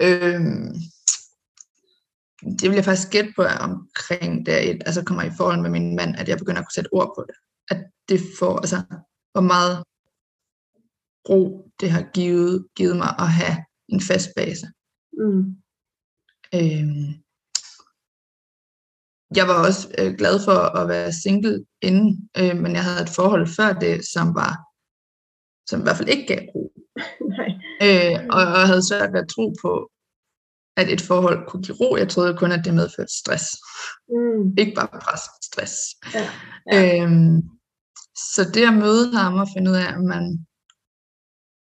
øhm, 0.05 0.67
det 2.41 2.69
vil 2.69 2.75
jeg 2.75 2.85
faktisk 2.85 3.09
gætte 3.09 3.33
på 3.35 3.41
at 3.41 3.59
omkring, 3.59 4.45
da 4.45 4.51
jeg 4.51 4.79
altså 4.85 5.03
kommer 5.03 5.23
i 5.23 5.35
forhold 5.37 5.61
med 5.61 5.69
min 5.69 5.95
mand, 5.95 6.15
at 6.15 6.29
jeg 6.29 6.37
begynder 6.37 6.59
at 6.59 6.65
kunne 6.65 6.79
sætte 6.79 6.93
ord 6.93 7.13
på 7.17 7.25
det. 7.27 7.35
At 7.71 7.79
det 8.09 8.19
får, 8.39 8.57
altså, 8.57 8.77
hvor 9.31 9.41
meget 9.41 9.83
ro, 11.29 11.71
det 11.79 11.91
har 11.91 12.03
givet, 12.13 12.67
givet 12.75 12.97
mig 12.97 13.15
at 13.19 13.29
have 13.29 13.57
en 13.87 14.01
fast 14.01 14.29
base. 14.35 14.65
Mm. 15.19 15.43
Øhm, 16.57 17.07
jeg 19.35 19.45
var 19.47 19.57
også 19.67 19.83
øh, 19.99 20.13
glad 20.19 20.35
for 20.45 20.57
at 20.79 20.87
være 20.87 21.13
single 21.13 21.65
inden, 21.81 22.29
øh, 22.37 22.55
men 22.61 22.71
jeg 22.75 22.83
havde 22.83 23.01
et 23.03 23.15
forhold 23.19 23.47
før 23.57 23.73
det, 23.73 24.05
som 24.13 24.35
var 24.35 24.67
som 25.69 25.79
i 25.79 25.83
hvert 25.83 25.97
fald 25.97 26.09
ikke 26.09 26.27
gav 26.27 26.41
ro. 26.55 26.63
Nej. 27.35 27.49
Øh, 27.85 28.17
og 28.33 28.39
jeg 28.41 28.67
havde 28.71 28.87
svært 28.89 29.13
ved 29.13 29.19
at 29.19 29.31
tro 29.35 29.45
på, 29.61 29.71
at 30.77 30.91
et 30.91 31.01
forhold 31.01 31.47
kunne 31.47 31.63
give 31.63 31.77
ro. 31.77 31.97
Jeg 31.97 32.09
troede 32.09 32.37
kun, 32.37 32.51
at 32.51 32.65
det 32.65 32.73
medførte 32.73 33.13
stress. 33.19 33.45
Mm. 34.09 34.57
Ikke 34.57 34.73
bare 34.75 34.87
pres, 35.01 35.21
stress. 35.43 35.73
Ja. 36.13 36.29
Ja. 36.71 37.03
Øhm, 37.03 37.41
så 38.35 38.51
det 38.53 38.67
at 38.67 38.73
møde 38.73 39.17
ham 39.17 39.33
og 39.33 39.47
finde 39.55 39.71
ud 39.71 39.75
af, 39.75 39.87
at 39.93 40.03
man, 40.13 40.23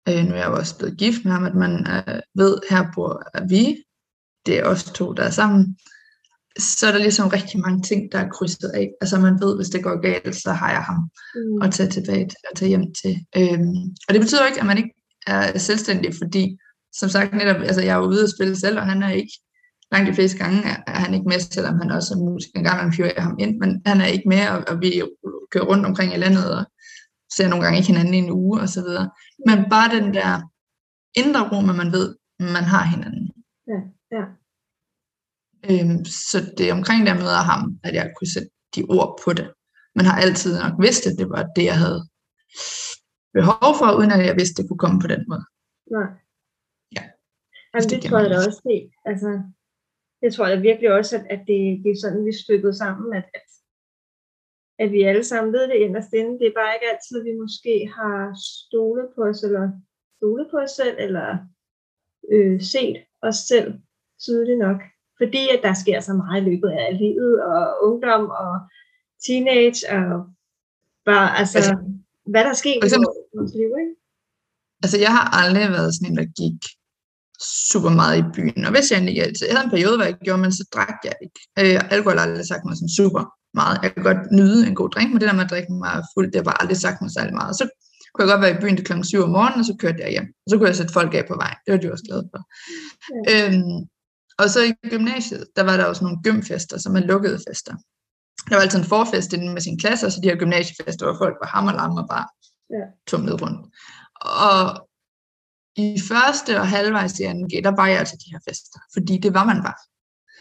øh, 0.09 0.23
nu 0.25 0.33
er 0.33 0.39
jeg 0.39 0.47
jo 0.47 0.55
også 0.55 0.77
blevet 0.77 0.97
gift 0.97 1.25
med 1.25 1.31
ham, 1.31 1.45
at 1.45 1.55
man 1.55 1.87
øh, 1.87 2.19
ved, 2.35 2.57
her 2.69 2.85
bor 2.95 3.23
vi, 3.49 3.83
det 4.45 4.59
er 4.59 4.63
os 4.65 4.83
to, 4.83 5.13
der 5.13 5.23
er 5.23 5.29
sammen, 5.29 5.77
så 6.59 6.87
er 6.87 6.91
der 6.91 6.99
ligesom 6.99 7.27
rigtig 7.27 7.59
mange 7.59 7.81
ting, 7.81 8.11
der 8.11 8.19
er 8.19 8.29
krydset 8.29 8.69
af. 8.69 8.89
Altså 9.01 9.19
man 9.19 9.39
ved, 9.41 9.55
hvis 9.55 9.69
det 9.69 9.83
går 9.83 10.01
galt, 10.01 10.35
så 10.35 10.51
har 10.51 10.71
jeg 10.71 10.83
ham 10.83 11.09
Mm. 11.35 11.61
at 11.61 11.73
tage 11.73 11.89
tilbage 11.89 12.25
til, 12.27 12.37
at 12.51 12.57
tage 12.57 12.69
hjem 12.69 12.93
til. 13.01 13.25
Øhm, 13.37 13.81
og 14.07 14.13
det 14.13 14.21
betyder 14.21 14.45
ikke, 14.45 14.59
at 14.59 14.65
man 14.65 14.77
ikke 14.77 14.93
er 15.27 15.57
selvstændig, 15.57 16.13
fordi 16.21 16.57
som 16.93 17.09
sagt 17.09 17.33
netop, 17.33 17.61
altså 17.61 17.81
jeg 17.81 17.95
er 17.95 18.07
ude 18.07 18.23
at 18.23 18.33
spille 18.37 18.55
selv, 18.55 18.77
og 18.79 18.85
han 18.85 19.03
er 19.03 19.09
ikke, 19.09 19.33
langt 19.91 20.09
de 20.09 20.13
fleste 20.13 20.37
gange 20.37 20.61
er, 20.87 20.99
han 20.99 21.13
ikke 21.13 21.27
med, 21.27 21.39
selvom 21.39 21.79
han 21.79 21.91
også 21.91 22.13
er 22.13 22.19
musiker. 22.19 22.59
En 22.59 22.63
gang 22.63 22.83
man 22.83 22.93
hyrer 22.93 23.11
jeg 23.15 23.23
ham 23.23 23.35
ind, 23.39 23.59
men 23.59 23.81
han 23.85 24.01
er 24.01 24.05
ikke 24.05 24.29
med, 24.29 24.49
og, 24.49 24.63
og 24.67 24.81
vi 24.81 25.01
kører 25.51 25.65
rundt 25.65 25.85
omkring 25.85 26.13
i 26.13 26.17
landet, 26.17 26.57
og 26.57 26.65
ser 27.35 27.47
nogle 27.47 27.63
gange 27.63 27.77
ikke 27.77 27.87
hinanden 27.87 28.13
i 28.13 28.17
en 28.17 28.31
uge, 28.31 28.61
og 28.61 28.69
så 28.69 28.81
videre. 28.81 29.09
Men 29.47 29.69
bare 29.69 29.95
den 29.95 30.13
der 30.13 30.41
indre 31.15 31.49
rum, 31.51 31.69
at 31.69 31.75
man 31.75 31.91
ved, 31.91 32.15
man 32.39 32.63
har 32.73 32.83
hinanden. 32.83 33.31
Ja, 33.67 33.79
ja. 34.15 34.23
Øhm, 35.69 36.05
så 36.05 36.53
det 36.57 36.69
er 36.69 36.73
omkring 36.73 37.05
der 37.05 37.13
møder 37.13 37.43
ham, 37.51 37.79
at 37.83 37.93
jeg 37.93 38.11
kunne 38.17 38.31
sætte 38.33 38.49
de 38.75 38.83
ord 38.89 39.19
på 39.23 39.33
det. 39.33 39.53
Man 39.95 40.05
har 40.05 40.21
altid 40.21 40.59
nok 40.59 40.73
vidst, 40.81 41.07
at 41.07 41.15
det 41.17 41.29
var 41.29 41.43
det, 41.55 41.65
jeg 41.65 41.77
havde 41.77 42.01
behov 43.33 43.71
for, 43.79 43.97
uden 43.97 44.11
at 44.11 44.25
jeg 44.25 44.35
vidste, 44.35 44.61
det 44.61 44.69
kunne 44.69 44.83
komme 44.85 44.99
på 45.01 45.07
den 45.07 45.25
måde. 45.29 45.45
Nej. 45.91 46.01
Ja. 46.01 46.07
Jamen, 47.73 47.89
det 47.89 47.99
tror 48.03 48.19
jeg 48.19 48.29
da 48.29 48.37
også 48.47 48.61
helt. 48.69 48.93
Altså, 49.05 49.29
jeg 50.21 50.33
tror 50.33 50.47
da 50.47 50.55
virkelig 50.55 50.89
også, 50.99 51.15
at, 51.17 51.25
at 51.29 51.41
det, 51.49 51.61
det 51.83 51.91
er 51.91 52.01
sådan, 52.01 52.25
vi 52.25 52.29
er 52.29 52.43
stykket 52.43 52.75
sammen, 52.75 53.13
at, 53.19 53.27
at, 53.33 53.47
at 54.83 54.91
vi 54.91 55.03
alle 55.03 55.23
sammen 55.23 55.53
ved 55.53 55.63
det 55.67 55.75
inderst 55.85 56.13
inde. 56.13 56.39
Det 56.39 56.47
er 56.47 56.59
bare 56.59 56.75
ikke 56.75 56.89
altid, 56.91 57.19
at 57.19 57.25
vi 57.29 57.41
måske 57.43 57.73
har 57.97 58.17
stolet 58.69 59.07
på 59.15 59.21
os, 59.29 59.43
eller 59.43 59.65
stolet 60.17 60.47
på 60.51 60.57
os 60.57 60.71
selv, 60.71 60.95
eller 60.99 61.37
øh, 62.33 62.61
set 62.61 62.97
os 63.21 63.35
selv 63.35 63.69
tydeligt 64.25 64.59
nok. 64.59 64.79
Fordi 65.17 65.43
at 65.55 65.61
der 65.63 65.73
sker 65.83 65.99
så 65.99 66.13
meget 66.13 66.41
i 66.41 66.45
løbet 66.49 66.69
af 66.69 66.97
livet, 66.97 67.43
og 67.43 67.61
ungdom, 67.87 68.23
og 68.29 68.53
teenage, 69.25 69.79
og 69.95 70.29
bare, 71.05 71.37
altså, 71.39 71.57
Altså, 71.57 71.75
hvad 72.31 72.43
der 72.43 72.53
sker 72.53 72.75
i 72.75 72.79
vores 73.37 73.53
liv, 73.59 73.71
ikke? 73.81 73.95
Altså, 74.83 74.97
jeg 75.05 75.11
har 75.17 75.25
aldrig 75.41 75.67
været 75.77 75.95
sådan 75.95 76.11
en, 76.11 76.17
der 76.21 76.27
gik 76.41 76.61
super 77.71 77.89
meget 77.89 78.17
i 78.19 78.25
byen. 78.35 78.65
Og 78.65 78.71
hvis 78.71 78.91
jeg 78.91 78.97
endelig, 78.99 79.15
jeg 79.17 79.27
havde 79.51 79.63
en 79.63 79.75
periode, 79.75 79.95
hvor 79.97 80.05
jeg 80.05 80.17
gjorde, 80.27 80.41
men 80.41 80.51
så 80.59 80.63
drak 80.75 80.97
jeg 81.07 81.15
ikke. 81.25 81.39
Øh, 81.75 81.81
alkohol 81.95 82.17
har 82.17 82.25
aldrig 82.27 82.47
sagt 82.47 82.63
mig 82.65 82.75
sådan 82.77 82.95
super 83.01 83.23
meget. 83.59 83.75
Jeg 83.83 83.89
kan 83.93 84.03
godt 84.03 84.31
nyde 84.39 84.67
en 84.67 84.75
god 84.75 84.89
drink, 84.89 85.09
men 85.11 85.19
det 85.21 85.27
der 85.29 85.35
med 85.39 85.43
at 85.47 85.49
drikke 85.53 85.71
mig 85.73 85.93
fuld, 86.13 86.27
det 86.31 86.35
har 86.35 86.43
bare 86.43 86.61
aldrig 86.61 86.77
sagt 86.77 86.97
mig 87.01 87.11
særlig 87.17 87.33
meget. 87.41 87.53
Så 87.59 87.65
kunne 88.13 88.23
jeg 88.23 88.31
godt 88.33 88.41
være 88.45 88.55
i 88.57 88.61
byen 88.63 88.75
til 88.77 88.85
klokken 88.85 89.05
7 89.05 89.21
om 89.27 89.29
morgenen, 89.29 89.59
og 89.59 89.65
så 89.65 89.75
kørte 89.79 89.99
jeg 90.03 90.09
hjem. 90.15 90.27
Og 90.43 90.47
så 90.49 90.53
kunne 90.57 90.67
jeg 90.71 90.75
sætte 90.75 90.93
folk 90.93 91.11
af 91.13 91.25
på 91.27 91.35
vej. 91.43 91.53
Det 91.63 91.69
var 91.73 91.79
de 91.79 91.91
også 91.91 92.05
glade 92.09 92.25
for. 92.31 92.39
Ja. 93.15 93.33
Øhm, 93.33 93.77
og 94.41 94.47
så 94.53 94.59
i 94.69 94.73
gymnasiet, 94.93 95.43
der 95.55 95.63
var 95.63 95.77
der 95.77 95.85
også 95.85 96.03
nogle 96.03 96.19
gymfester, 96.23 96.77
som 96.77 96.95
er 96.95 96.99
lukkede 96.99 97.39
fester. 97.47 97.73
Der 98.49 98.55
var 98.55 98.61
altid 98.61 98.79
en 98.79 98.85
forfest 98.95 99.33
inden 99.33 99.53
med 99.53 99.61
sine 99.61 99.77
klasser, 99.79 100.09
så 100.09 100.19
de 100.23 100.29
her 100.29 100.35
gymnasiefester, 100.43 101.05
hvor 101.05 101.17
folk 101.23 101.35
var 101.41 101.47
hammerlamme 101.47 102.01
og 102.01 102.07
bare 102.09 102.27
Ja. 102.77 102.85
tumlede 103.07 103.37
rundt. 103.43 103.59
Og 104.21 104.88
i 105.79 105.99
første 106.09 106.51
og 106.61 106.67
halvvejs 106.67 107.19
i 107.19 107.23
2G, 107.23 107.53
der 107.67 107.73
var 107.79 107.87
jeg 107.87 108.07
til 108.07 108.17
de 108.23 108.31
her 108.33 108.41
fester, 108.47 108.79
fordi 108.95 109.17
det 109.17 109.31
var 109.37 109.45
man 109.51 109.59
bare. 109.67 109.79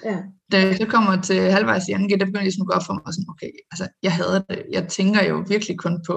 Ja. 0.09 0.19
Da 0.53 0.57
jeg 0.67 0.77
så 0.77 0.87
kommer 0.95 1.23
til 1.29 1.41
halvvejs 1.57 1.89
i 1.89 1.93
2G, 1.93 2.11
der 2.19 2.27
begynder 2.27 2.41
jeg 2.41 2.49
ligesom 2.49 2.65
at 2.65 2.69
gå 2.71 2.75
op 2.79 2.87
for 2.87 2.95
mig, 2.95 3.15
sådan, 3.15 3.31
okay, 3.33 3.51
altså 3.73 3.85
jeg 4.03 4.13
hader 4.19 4.41
det. 4.51 4.63
Jeg 4.77 4.89
tænker 4.97 5.23
jo 5.31 5.37
virkelig 5.55 5.79
kun 5.85 5.97
på, 6.09 6.15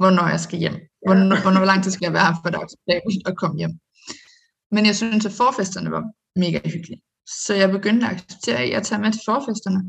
hvornår 0.00 0.26
jeg 0.34 0.40
skal 0.46 0.58
hjem. 0.58 0.76
Hvornår, 1.06 1.36
hvornår 1.42 1.60
hvor 1.62 1.70
lang 1.72 1.80
tid 1.82 1.92
skal 1.92 2.06
jeg 2.06 2.16
være 2.18 2.26
her, 2.28 2.36
for 2.42 2.48
det 2.50 2.58
er 2.58 2.64
acceptabelt 2.66 3.28
at 3.30 3.36
komme 3.42 3.56
hjem. 3.62 3.74
Men 4.74 4.82
jeg 4.86 4.96
synes, 4.96 5.26
at 5.26 5.38
forfesterne 5.42 5.90
var 5.96 6.02
mega 6.44 6.60
hyggelige. 6.74 7.02
Så 7.44 7.52
jeg 7.54 7.68
begyndte 7.70 8.06
at 8.06 8.12
acceptere, 8.14 8.58
at 8.64 8.70
jeg 8.70 8.82
tager 8.82 9.02
med 9.02 9.12
til 9.12 9.22
forfesterne, 9.30 9.80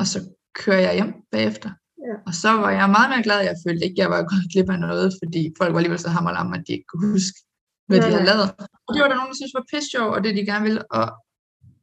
og 0.00 0.06
så 0.12 0.18
kører 0.60 0.82
jeg 0.86 0.94
hjem 0.94 1.12
bagefter. 1.34 1.70
Ja. 2.06 2.14
Og 2.26 2.34
så 2.42 2.50
var 2.62 2.70
jeg 2.70 2.94
meget 2.96 3.10
mere 3.10 3.22
glad, 3.22 3.40
jeg 3.50 3.56
følte 3.66 3.84
ikke, 3.86 3.98
at 3.98 4.02
jeg 4.04 4.10
var 4.14 4.20
gået 4.30 4.50
glip 4.52 4.70
af 4.70 4.80
noget, 4.88 5.08
fordi 5.20 5.42
folk 5.58 5.70
var 5.72 5.78
alligevel 5.78 6.04
så 6.06 6.10
hammerlamme, 6.16 6.56
at 6.56 6.64
de 6.66 6.72
ikke 6.72 6.88
kunne 6.92 7.10
huske, 7.12 7.38
hvad 7.86 7.96
de 7.96 8.00
Nej, 8.00 8.10
havde 8.10 8.24
nej. 8.24 8.34
lavet. 8.34 8.50
Og 8.86 8.94
det 8.94 9.00
var 9.02 9.08
der 9.08 9.16
nogen, 9.16 9.30
der 9.32 9.34
synes 9.40 9.54
var 9.54 9.64
pisse 9.72 9.90
sjov, 9.90 10.08
og 10.14 10.24
det 10.24 10.36
de 10.36 10.46
gerne 10.46 10.64
ville. 10.64 10.92
Og 10.92 11.06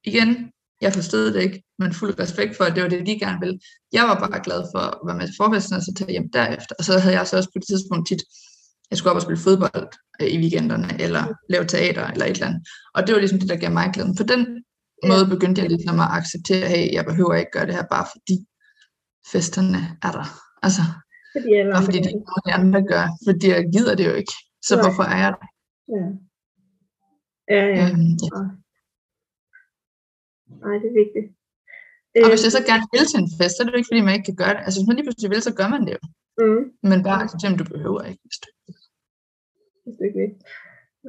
igen, 0.04 0.30
jeg 0.82 0.94
forstod 0.94 1.34
det 1.34 1.42
ikke, 1.42 1.64
men 1.80 1.94
fuld 1.94 2.20
respekt 2.20 2.58
for, 2.58 2.64
at 2.64 2.76
det 2.76 2.84
var 2.84 2.90
det, 2.90 3.06
de 3.08 3.20
gerne 3.20 3.40
ville. 3.40 3.60
Jeg 3.94 4.04
var 4.04 4.20
bare 4.20 4.44
glad 4.44 4.62
for 4.74 4.80
at 4.80 4.98
være 5.08 5.18
med 5.18 5.28
til 5.28 5.36
forfesten, 5.42 5.76
og 5.78 5.82
så 5.82 5.92
tage 5.98 6.12
hjem 6.12 6.30
derefter. 6.34 6.76
Og 6.80 6.84
så 6.86 7.00
havde 7.00 7.16
jeg 7.18 7.28
så 7.28 7.38
også 7.38 7.50
på 7.50 7.60
det 7.60 7.68
tidspunkt 7.68 8.08
tit, 8.08 8.24
jeg 8.90 8.98
skulle 8.98 9.12
op 9.12 9.16
og 9.16 9.22
spille 9.22 9.42
fodbold 9.48 9.88
øh, 10.22 10.28
i 10.28 10.38
weekenderne, 10.38 11.02
eller 11.02 11.24
lave 11.50 11.66
teater, 11.66 12.08
eller 12.08 12.26
et 12.26 12.32
eller 12.32 12.48
andet. 12.48 12.62
Og 12.96 13.08
det 13.08 13.14
var 13.14 13.20
ligesom 13.20 13.40
det, 13.40 13.50
der 13.50 13.56
gav 13.56 13.72
mig 13.72 13.92
glæden. 13.94 14.16
På 14.16 14.24
den 14.24 14.64
Ja. 15.04 15.08
måde 15.08 15.26
begyndte 15.28 15.62
jeg 15.62 15.70
ligesom 15.70 16.00
at 16.00 16.08
acceptere, 16.12 16.68
hey, 16.68 16.94
jeg 16.94 17.06
behøver 17.06 17.34
ikke 17.34 17.52
gøre 17.52 17.66
det 17.66 17.76
her, 17.76 17.84
bare 17.92 18.06
fordi 18.14 18.36
festerne 19.32 19.78
er 20.02 20.12
der. 20.12 20.26
Altså, 20.66 20.82
Fordi 21.36 21.54
alle 21.60 21.72
bare 21.74 21.84
fordi 21.84 21.98
de 21.98 22.04
det. 22.04 22.10
ikke 22.14 22.28
nogen 22.32 22.50
andre 22.62 22.82
gør, 22.94 23.06
fordi 23.28 23.48
jeg 23.50 23.64
gider 23.76 23.96
det 23.96 24.06
jo 24.10 24.14
ikke. 24.14 24.34
Så 24.68 24.76
Nej. 24.76 24.82
hvorfor 24.84 25.04
er 25.04 25.18
jeg 25.24 25.32
der? 25.32 25.48
Ja. 25.88 26.06
Ja, 27.54 27.62
ja. 27.76 27.84
Øhm, 27.90 28.12
ja. 28.26 28.40
Nej, 30.64 30.76
det 30.82 30.90
er 30.92 30.98
vigtigt. 31.04 31.28
Og 32.24 32.30
hvis 32.30 32.46
jeg 32.46 32.54
så 32.58 32.64
gerne 32.70 32.86
vil 32.94 33.06
til 33.10 33.20
en 33.24 33.34
fest, 33.38 33.54
så 33.54 33.60
er 33.60 33.66
det 33.66 33.74
jo 33.74 33.80
ikke, 33.80 33.92
fordi 33.92 34.02
man 34.06 34.16
ikke 34.16 34.30
kan 34.30 34.42
gøre 34.42 34.54
det. 34.56 34.62
Altså, 34.66 34.78
hvis 34.80 34.88
man 34.88 34.96
lige 34.96 35.08
pludselig 35.08 35.32
vil, 35.34 35.42
så 35.48 35.54
gør 35.60 35.70
man 35.76 35.84
det 35.88 35.94
jo. 35.98 36.04
Mm, 36.42 36.64
Men 36.90 37.00
bare 37.08 37.24
acceptere, 37.24 37.60
du 37.62 37.68
behøver 37.76 38.02
ikke. 38.10 38.22
Hvis 38.28 38.40
du... 38.44 38.48
ikke 40.06 40.18
vil. 40.20 40.24
er 40.24 40.28
ikke. 40.28 40.40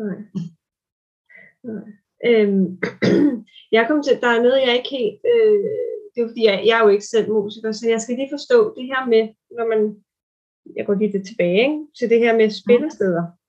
Nej. 0.02 0.18
Nej. 1.68 1.86
Øhm, 2.28 2.66
jeg 3.76 3.82
kom 3.88 3.98
til, 4.02 4.20
der 4.24 4.30
er 4.32 4.42
noget, 4.46 4.66
jeg 4.66 4.76
ikke 4.76 4.94
helt, 4.98 5.20
øh, 5.32 5.64
det 6.10 6.18
er 6.18 6.24
jo 6.24 6.30
fordi, 6.32 6.44
jeg, 6.50 6.56
jeg 6.66 6.76
er 6.78 6.84
jo 6.84 6.90
ikke 6.94 7.06
selv 7.14 7.32
musiker, 7.32 7.72
så 7.72 7.84
jeg 7.88 8.00
skal 8.00 8.16
lige 8.16 8.34
forstå 8.36 8.58
det 8.76 8.84
her 8.92 9.02
med, 9.12 9.22
når 9.56 9.66
man, 9.72 9.80
jeg 10.76 10.86
går 10.86 10.94
lige 10.94 11.12
lidt 11.12 11.26
tilbage, 11.26 11.60
ikke? 11.66 11.78
til 11.98 12.10
det 12.10 12.18
her 12.24 12.36
med 12.36 12.50
spillesteder. 12.50 13.24
Ja. 13.28 13.43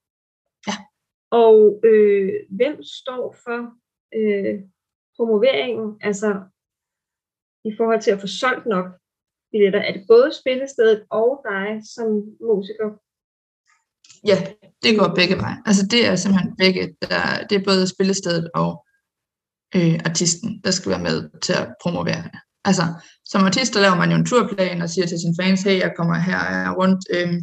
Og 1.44 1.56
øh, 1.90 2.34
hvem 2.58 2.76
står 2.84 3.24
for 3.44 3.60
øh, 4.20 4.56
promoveringen, 5.16 5.88
altså 6.02 6.30
i 7.70 7.72
forhold 7.78 8.02
til 8.02 8.12
at 8.12 8.22
få 8.22 8.28
solgt 8.28 8.66
nok 8.66 8.88
billetter? 9.52 9.82
Er 9.88 9.94
det 9.94 10.04
både 10.08 10.30
spillestedet 10.42 11.00
og 11.10 11.30
dig 11.50 11.68
som 11.96 12.08
musiker? 12.50 12.90
Ja, 14.32 14.38
det 14.84 14.92
går 15.00 15.16
begge 15.20 15.36
veje. 15.44 15.58
Altså, 15.66 15.84
det 15.94 16.02
er 16.08 16.16
simpelthen 16.16 16.56
begge. 16.64 16.82
Der, 17.02 17.48
det 17.50 17.56
er 17.58 17.70
både 17.70 17.88
spillestedet 17.94 18.46
og 18.62 18.86
øh, 19.76 19.96
artisten, 20.10 20.50
der 20.64 20.72
skal 20.72 20.92
være 20.94 21.08
med 21.10 21.18
til 21.46 21.54
at 21.54 21.68
promovere 21.84 22.24
det. 22.28 22.32
Altså, 22.70 22.86
som 23.26 23.44
artist, 23.50 23.74
der 23.74 23.82
laver 23.82 23.96
man 24.02 24.12
jo 24.12 24.18
en 24.18 24.26
turplan 24.26 24.82
og 24.82 24.90
siger 24.90 25.08
til 25.08 25.20
sine 25.20 25.38
fans, 25.42 25.64
hey, 25.64 25.78
jeg 25.80 25.92
kommer 25.98 26.16
her 26.16 26.40
her 26.54 26.72
rundt. 26.80 27.02
Øh, 27.16 27.34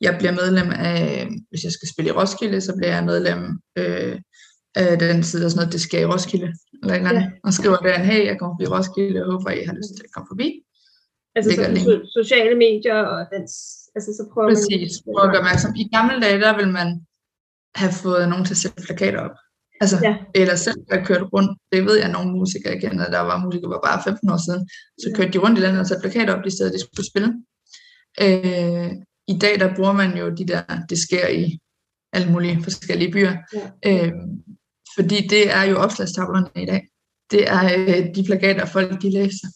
jeg 0.00 0.14
bliver 0.18 0.32
medlem 0.32 0.70
af, 0.70 1.28
hvis 1.50 1.62
jeg 1.64 1.72
skal 1.72 1.88
spille 1.92 2.08
i 2.10 2.12
Roskilde, 2.20 2.60
så 2.60 2.72
bliver 2.76 2.94
jeg 2.94 3.04
medlem 3.04 3.40
øh, 3.78 4.20
af 4.76 4.98
den 4.98 5.22
side, 5.22 5.40
der 5.42 5.46
er 5.46 5.50
sådan 5.50 5.60
noget, 5.60 5.72
det 5.72 5.80
skal 5.80 6.00
i 6.02 6.04
Roskilde, 6.12 6.48
eller 6.82 6.94
eller 6.94 7.10
andet, 7.10 7.26
og 7.44 7.52
skriver 7.52 7.76
der, 7.76 7.98
hey, 7.98 8.26
jeg 8.30 8.36
kommer 8.38 8.54
forbi 8.54 8.66
Roskilde, 8.74 9.18
og 9.24 9.32
håber, 9.32 9.50
I 9.50 9.64
har 9.68 9.74
lyst 9.78 9.90
til 9.96 10.04
at 10.08 10.12
komme 10.14 10.28
forbi. 10.32 10.48
Altså 11.36 11.50
link. 11.76 11.86
so- 11.88 12.06
sociale 12.18 12.54
medier 12.66 12.98
og 13.12 13.20
den, 13.32 13.42
altså 13.96 14.10
så 14.18 14.22
prøver 14.32 14.48
Præcis, 14.54 14.92
man... 15.06 15.12
prøv 15.14 15.24
at 15.26 15.30
gøre 15.32 15.42
opmærksom. 15.44 15.72
I 15.82 15.84
gamle 15.96 16.16
dage, 16.24 16.38
der 16.44 16.52
vil 16.60 16.68
man 16.78 16.88
have 17.82 17.92
fået 18.04 18.28
nogen 18.32 18.44
til 18.44 18.54
at 18.56 18.62
sætte 18.62 18.82
plakater 18.86 19.20
op. 19.28 19.36
Altså, 19.82 19.96
Ja. 20.02 20.08
ja. 20.10 20.16
eller 20.40 20.56
selv 20.66 20.80
have 20.92 21.04
kørt 21.08 21.24
rundt. 21.34 21.50
Det 21.72 21.80
ved 21.88 21.96
jeg, 22.02 22.10
nogle 22.16 22.30
musikere 22.40 22.72
jeg 22.74 22.80
kender, 22.80 23.10
der 23.16 23.20
var 23.30 23.44
musikere 23.44 23.70
for 23.74 23.80
bare 23.88 24.02
15 24.04 24.30
år 24.34 24.40
siden. 24.46 24.62
Så 25.00 25.06
Ja. 25.08 25.14
kørte 25.16 25.32
de 25.32 25.38
rundt 25.44 25.58
i 25.58 25.62
landet 25.62 25.80
og 25.80 25.86
satte 25.86 26.02
plakater 26.04 26.32
op, 26.36 26.44
de 26.44 26.50
steder, 26.56 26.72
de 26.76 26.80
skulle 26.84 27.06
spille. 27.12 27.30
Øh, 28.24 28.90
I 29.28 29.38
dag, 29.38 29.60
der 29.60 29.74
bruger 29.76 29.92
man 29.92 30.16
jo 30.16 30.30
de 30.30 30.46
der, 30.46 30.62
det 30.88 30.98
sker 30.98 31.28
i 31.28 31.58
alle 32.12 32.32
mulige 32.32 32.62
forskellige 32.62 33.12
byer. 33.12 33.32
Ja. 33.84 34.06
Øh, 34.06 34.12
fordi 34.96 35.26
det 35.26 35.54
er 35.54 35.62
jo 35.62 35.76
opslagstavlerne 35.76 36.62
i 36.62 36.66
dag. 36.66 36.88
Det 37.30 37.48
er 37.48 37.64
øh, 37.78 38.14
de 38.14 38.24
plakater, 38.24 38.66
folk 38.66 39.02
de 39.02 39.10
læser. 39.10 39.48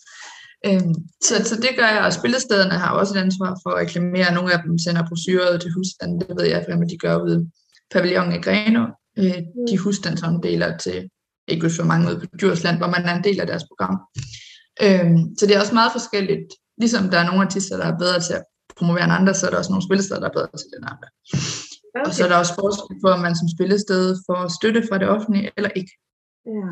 Øhm, 0.66 0.94
så, 1.22 1.34
så 1.44 1.56
det 1.56 1.70
gør 1.76 1.86
jeg, 1.86 2.02
og 2.04 2.12
spillestederne 2.12 2.78
har 2.82 2.90
også 2.90 3.14
et 3.14 3.22
ansvar 3.22 3.60
for 3.62 3.70
at 3.70 3.78
reklamere. 3.86 4.34
Nogle 4.34 4.52
af 4.52 4.62
dem 4.62 4.78
sender 4.78 5.08
brosyrer 5.08 5.58
til 5.58 5.72
husstanden, 5.72 6.20
det 6.20 6.36
ved 6.38 6.46
jeg, 6.46 6.64
hvad 6.68 6.88
de 6.88 6.98
gør 6.98 7.16
ude 7.24 7.50
pavillon 7.90 8.32
i 8.32 8.38
Greno. 8.38 8.86
Øh, 9.18 9.38
de 9.68 9.78
husstandsomdeler 9.78 10.76
til 10.76 11.10
ikke 11.48 11.70
så 11.70 11.84
mange 11.84 12.08
ude 12.08 12.20
på 12.20 12.26
Djursland, 12.40 12.76
hvor 12.76 12.86
man 12.86 13.04
er 13.04 13.14
en 13.16 13.24
del 13.24 13.40
af 13.40 13.46
deres 13.46 13.64
program. 13.64 13.96
Øh, 14.84 15.10
så 15.38 15.46
det 15.46 15.56
er 15.56 15.60
også 15.60 15.74
meget 15.74 15.92
forskelligt. 15.92 16.48
Ligesom 16.78 17.10
der 17.10 17.18
er 17.18 17.26
nogle 17.26 17.44
artister, 17.46 17.76
der 17.76 17.84
er 17.84 17.98
bedre 17.98 18.20
til 18.20 18.32
at 18.32 18.44
promovere 18.80 19.04
end 19.04 19.18
andre, 19.18 19.34
så 19.34 19.42
er 19.46 19.50
der 19.50 19.58
også 19.58 19.72
nogle 19.72 19.88
spillesteder, 19.88 20.20
der 20.20 20.28
er 20.28 20.36
bedre 20.38 20.58
til 20.60 20.70
den 20.76 20.84
andre. 20.92 21.08
Okay. 21.94 22.06
Og 22.06 22.10
så 22.14 22.20
er 22.24 22.30
der 22.30 22.38
også 22.42 22.54
forskel 22.62 22.96
på, 23.04 23.08
om 23.16 23.20
man 23.26 23.36
som 23.40 23.48
spillested 23.56 24.04
får 24.26 24.40
støtte 24.58 24.80
fra 24.88 24.98
det 24.98 25.08
offentlige 25.14 25.50
eller 25.56 25.70
ikke. 25.80 25.92
Ja. 26.58 26.70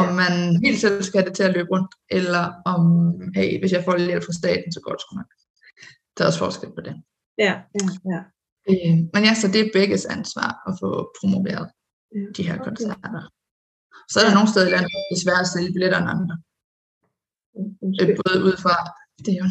Om 0.00 0.06
ja. 0.08 0.14
man 0.22 0.32
helt 0.64 0.80
selv 0.84 1.02
skal 1.02 1.18
have 1.20 1.28
det 1.28 1.36
til 1.36 1.48
at 1.48 1.54
løbe 1.56 1.70
rundt, 1.74 1.90
eller 2.18 2.44
om, 2.72 2.82
hey, 3.36 3.50
hvis 3.60 3.72
jeg 3.72 3.84
får 3.84 3.96
lidt 3.96 4.10
hjælp 4.10 4.24
fra 4.26 4.38
staten, 4.40 4.70
så 4.72 4.80
går 4.84 4.92
det 4.92 5.00
sgu 5.02 5.12
nok. 5.16 5.30
Der 6.14 6.20
er 6.22 6.28
også 6.30 6.42
forskel 6.46 6.70
på 6.76 6.82
det. 6.86 6.94
Ja, 7.46 7.52
ja, 7.76 7.84
ja. 8.12 8.20
Øh, 8.70 8.94
men 9.14 9.22
ja, 9.28 9.32
så 9.40 9.46
det 9.52 9.60
er 9.60 9.76
begges 9.78 10.04
ansvar 10.16 10.50
at 10.68 10.72
få 10.80 10.90
promoveret 11.18 11.66
ja. 12.14 12.26
de 12.36 12.42
her 12.48 12.54
Okay. 12.54 12.64
koncerter. 12.68 13.22
Så 14.10 14.16
er 14.20 14.24
der 14.26 14.34
nogle 14.34 14.50
steder 14.52 14.66
i 14.68 14.74
landet, 14.74 14.90
det 15.08 15.14
er 15.16 15.24
svært 15.26 15.44
at 15.44 15.52
sælge 15.54 15.72
billetter 15.74 15.98
end 16.00 16.10
andre. 16.16 16.36
Øh, 18.00 18.16
både 18.24 18.38
ud 18.48 18.56
fra, 18.64 18.74
det 19.24 19.32
er 19.36 19.40
jo, 19.44 19.48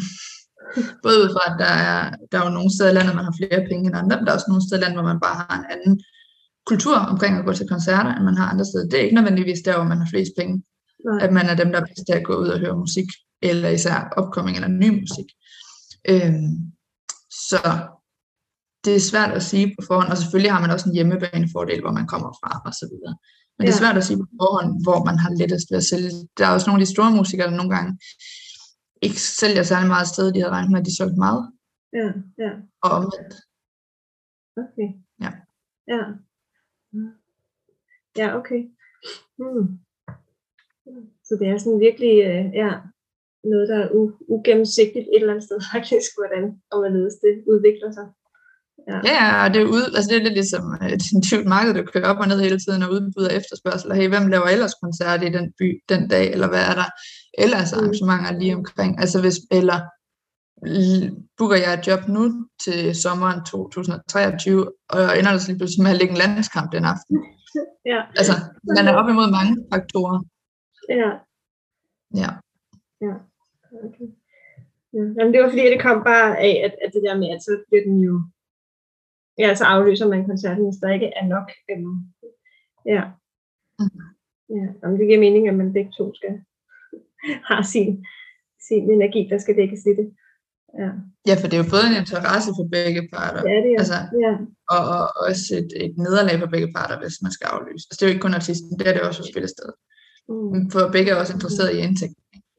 både 1.04 1.16
ud 1.22 1.28
fra, 1.34 1.42
at 1.50 1.56
der 1.64 1.72
er, 1.90 1.98
der 2.30 2.36
er 2.40 2.44
jo 2.46 2.52
nogle 2.56 2.70
steder 2.74 2.90
i 2.90 2.94
landet, 2.94 3.14
man 3.18 3.24
har 3.28 3.34
flere 3.40 3.60
penge 3.70 3.84
end 3.88 3.96
andre, 4.00 4.16
men 4.16 4.24
der 4.24 4.30
er 4.32 4.36
også 4.38 4.50
nogle 4.50 4.64
steder 4.66 4.80
i 4.80 4.84
landet, 4.84 4.98
hvor 4.98 5.10
man 5.12 5.20
bare 5.26 5.36
har 5.42 5.54
en 5.60 5.66
anden 5.74 5.94
kultur 6.70 6.96
omkring 7.12 7.32
at 7.38 7.44
gå 7.44 7.52
til 7.52 7.68
koncerter, 7.74 8.12
end 8.14 8.24
man 8.24 8.36
har 8.40 8.46
andre 8.52 8.64
steder. 8.70 8.86
Det 8.88 8.96
er 8.98 9.04
ikke 9.06 9.14
nødvendigvis 9.20 9.60
der, 9.64 9.74
hvor 9.76 9.88
man 9.92 9.98
har 10.02 10.08
flest 10.12 10.32
penge, 10.38 10.54
Nej. 11.08 11.24
at 11.24 11.32
man 11.32 11.46
er 11.46 11.56
dem, 11.60 11.68
der 11.72 11.78
er 11.80 11.86
bedst 11.88 12.04
til 12.08 12.16
at 12.20 12.24
gå 12.28 12.34
ud 12.42 12.48
og 12.48 12.58
høre 12.60 12.76
musik, 12.84 13.08
eller 13.42 13.68
især 13.68 13.98
opkomming 14.20 14.56
eller 14.56 14.68
ny 14.68 14.88
musik. 15.00 15.28
Øhm, 16.12 16.50
så 17.50 17.60
det 18.84 18.96
er 18.96 19.00
svært 19.12 19.32
at 19.38 19.42
sige 19.42 19.66
på 19.78 19.86
forhånd, 19.86 20.08
og 20.12 20.18
selvfølgelig 20.18 20.52
har 20.52 20.60
man 20.60 20.70
også 20.70 20.88
en 20.88 20.94
hjemmebanefordel, 20.94 21.80
hvor 21.80 21.92
man 21.98 22.06
kommer 22.06 22.30
fra 22.40 22.50
og 22.66 22.72
så 22.80 22.84
videre. 22.92 23.14
Men 23.58 23.66
det 23.66 23.72
er 23.72 23.76
Ja. 23.76 23.82
svært 23.82 23.96
at 24.00 24.04
sige 24.04 24.18
på 24.22 24.26
forhånd, 24.42 24.70
hvor 24.84 25.04
man 25.04 25.18
har 25.18 25.30
lettest 25.40 25.66
ved 25.70 25.78
at 25.78 25.84
sælge. 25.92 26.10
Der 26.38 26.46
er 26.46 26.50
også 26.50 26.66
nogle 26.66 26.80
af 26.80 26.86
de 26.86 26.92
store 26.94 27.10
musikere, 27.10 27.50
der 27.50 27.56
nogle 27.56 27.74
gange 27.76 27.90
ikke 29.02 29.20
sælger 29.20 29.62
særlig 29.62 29.88
meget 29.88 30.08
sted, 30.08 30.32
de 30.32 30.40
havde 30.40 30.52
regnet 30.52 30.70
med, 30.72 30.80
at 30.80 30.86
de 30.86 30.96
solgte 30.96 31.18
meget, 31.26 31.52
Ja, 31.92 32.08
ja. 32.44 32.50
og 32.82 32.90
omvendt. 32.90 33.34
Okay. 34.56 34.88
Ja. 35.24 35.30
Ja. 35.92 36.02
Ja, 38.20 38.36
okay. 38.38 38.60
Hmm. 39.38 39.66
Så 41.26 41.32
det 41.40 41.46
er 41.48 41.58
sådan 41.58 41.80
virkelig, 41.80 42.14
øh, 42.30 42.44
ja, 42.62 42.70
noget, 43.44 43.68
der 43.68 43.78
er 43.84 43.88
u- 43.88 44.24
ugennemsigtigt 44.28 45.06
et 45.08 45.20
eller 45.20 45.32
andet 45.32 45.44
sted 45.48 45.58
faktisk, 45.74 46.10
hvordan 46.18 46.44
og 46.70 46.76
hvorledes 46.80 47.14
det 47.24 47.34
udvikler 47.52 47.90
sig. 47.98 48.06
Ja, 48.90 48.98
ja, 49.12 49.44
og 49.44 49.48
det 49.54 49.60
er, 49.62 49.66
ud, 49.76 49.84
altså 49.96 50.08
det 50.10 50.16
er 50.18 50.22
lidt 50.26 50.38
ligesom 50.40 50.64
øh, 50.82 50.88
et 50.94 51.02
intuitivt 51.14 51.46
marked, 51.54 51.74
der 51.74 51.90
kører 51.92 52.08
op 52.10 52.20
og 52.22 52.28
ned 52.28 52.40
hele 52.46 52.58
tiden 52.64 52.82
og 52.82 52.90
udbyder 52.94 53.30
efterspørgsel. 53.38 53.92
Hey, 53.98 54.08
hvem 54.08 54.26
laver 54.34 54.48
ellers 54.54 54.74
koncert 54.82 55.20
i 55.22 55.34
den 55.36 55.46
by 55.58 55.68
den 55.92 56.02
dag, 56.14 56.26
eller 56.34 56.48
hvad 56.52 56.64
er 56.70 56.74
der 56.80 56.88
ellers 57.44 57.72
Mm. 57.72 57.78
arrangementer 57.78 58.32
lige 58.40 58.54
omkring? 58.60 58.90
Altså 59.02 59.20
hvis, 59.20 59.36
eller 59.58 59.78
booker 61.38 61.56
jeg 61.64 61.72
et 61.74 61.86
job 61.88 62.02
nu 62.16 62.22
til 62.64 62.78
sommeren 63.02 63.40
2023, 63.44 64.72
og 64.94 65.00
ender 65.18 65.30
der 65.32 65.38
så 65.38 65.48
lige 65.48 65.58
pludselig 65.60 65.82
med 65.82 65.90
at 65.94 65.98
lægge 66.00 66.12
en 66.14 66.18
landskamp 66.24 66.68
den 66.72 66.84
aften. 66.92 67.16
Ja, 67.92 68.00
Altså, 68.20 68.32
man 68.76 68.84
er 68.88 68.94
op 69.00 69.08
imod 69.12 69.28
mange 69.38 69.54
faktorer. 69.72 70.18
ja, 71.00 71.10
Ja. 72.22 72.30
okay. 73.86 74.06
Ja. 74.96 75.04
Jamen, 75.16 75.32
det 75.34 75.42
var 75.42 75.48
fordi, 75.50 75.64
det 75.74 75.82
kom 75.82 75.98
bare 76.04 76.38
af, 76.48 76.54
at, 76.66 76.74
at 76.84 76.90
det 76.94 77.02
der 77.06 77.16
med, 77.22 77.28
at 77.34 77.42
så 77.42 77.52
bliver 77.68 77.84
den 77.88 77.98
jo, 78.08 78.14
ja, 79.38 79.54
så 79.54 79.64
afløser 79.64 80.08
man 80.08 80.26
koncerten, 80.26 80.64
hvis 80.64 80.80
der 80.82 80.90
ikke 80.96 81.06
er 81.20 81.26
nok. 81.34 81.48
Øhm, 81.70 81.96
ja. 82.94 83.02
Mhm. 83.78 84.00
Ja, 84.56 84.66
jamen, 84.82 84.98
det 84.98 85.06
giver 85.08 85.20
mening, 85.26 85.48
at 85.48 85.54
man 85.54 85.72
begge 85.72 85.92
to 85.98 86.14
skal 86.14 86.34
have 87.48 87.64
sin, 87.74 87.90
sin 88.68 88.84
energi, 88.96 89.20
der 89.30 89.38
skal 89.38 89.56
dækkes 89.56 89.86
i 89.86 89.94
det. 90.00 90.08
Ja, 90.82 90.90
ja, 91.28 91.34
for 91.40 91.46
det 91.48 91.56
er 91.58 91.62
jo 91.64 91.70
både 91.74 91.86
en 91.90 92.00
interesse 92.02 92.50
for 92.58 92.66
begge 92.76 93.02
parter, 93.12 93.42
det 93.42 93.52
er 93.56 93.62
det 93.64 93.70
jo. 93.74 93.78
Altså, 93.82 93.98
ja, 94.24 94.32
og, 94.74 94.80
og 94.96 95.02
også 95.28 95.44
et, 95.60 95.70
et 95.84 95.94
nederlag 96.04 96.36
for 96.40 96.46
begge 96.54 96.70
parter, 96.76 96.96
hvis 97.02 97.16
man 97.24 97.32
skal 97.36 97.46
aflyse. 97.54 97.84
Altså, 97.86 97.96
det 97.96 98.02
er 98.02 98.08
jo 98.08 98.14
ikke 98.14 98.24
kun 98.26 98.38
artisten, 98.40 98.78
det 98.78 98.86
er 98.88 98.92
det 98.94 99.02
også 99.02 99.20
for 99.22 99.30
spillestedet. 99.32 99.74
mm, 100.28 100.70
For 100.72 100.80
begge 100.94 101.10
er 101.10 101.20
også 101.22 101.34
interesseret 101.34 101.70
i 101.74 101.78
indtægt. 101.86 102.14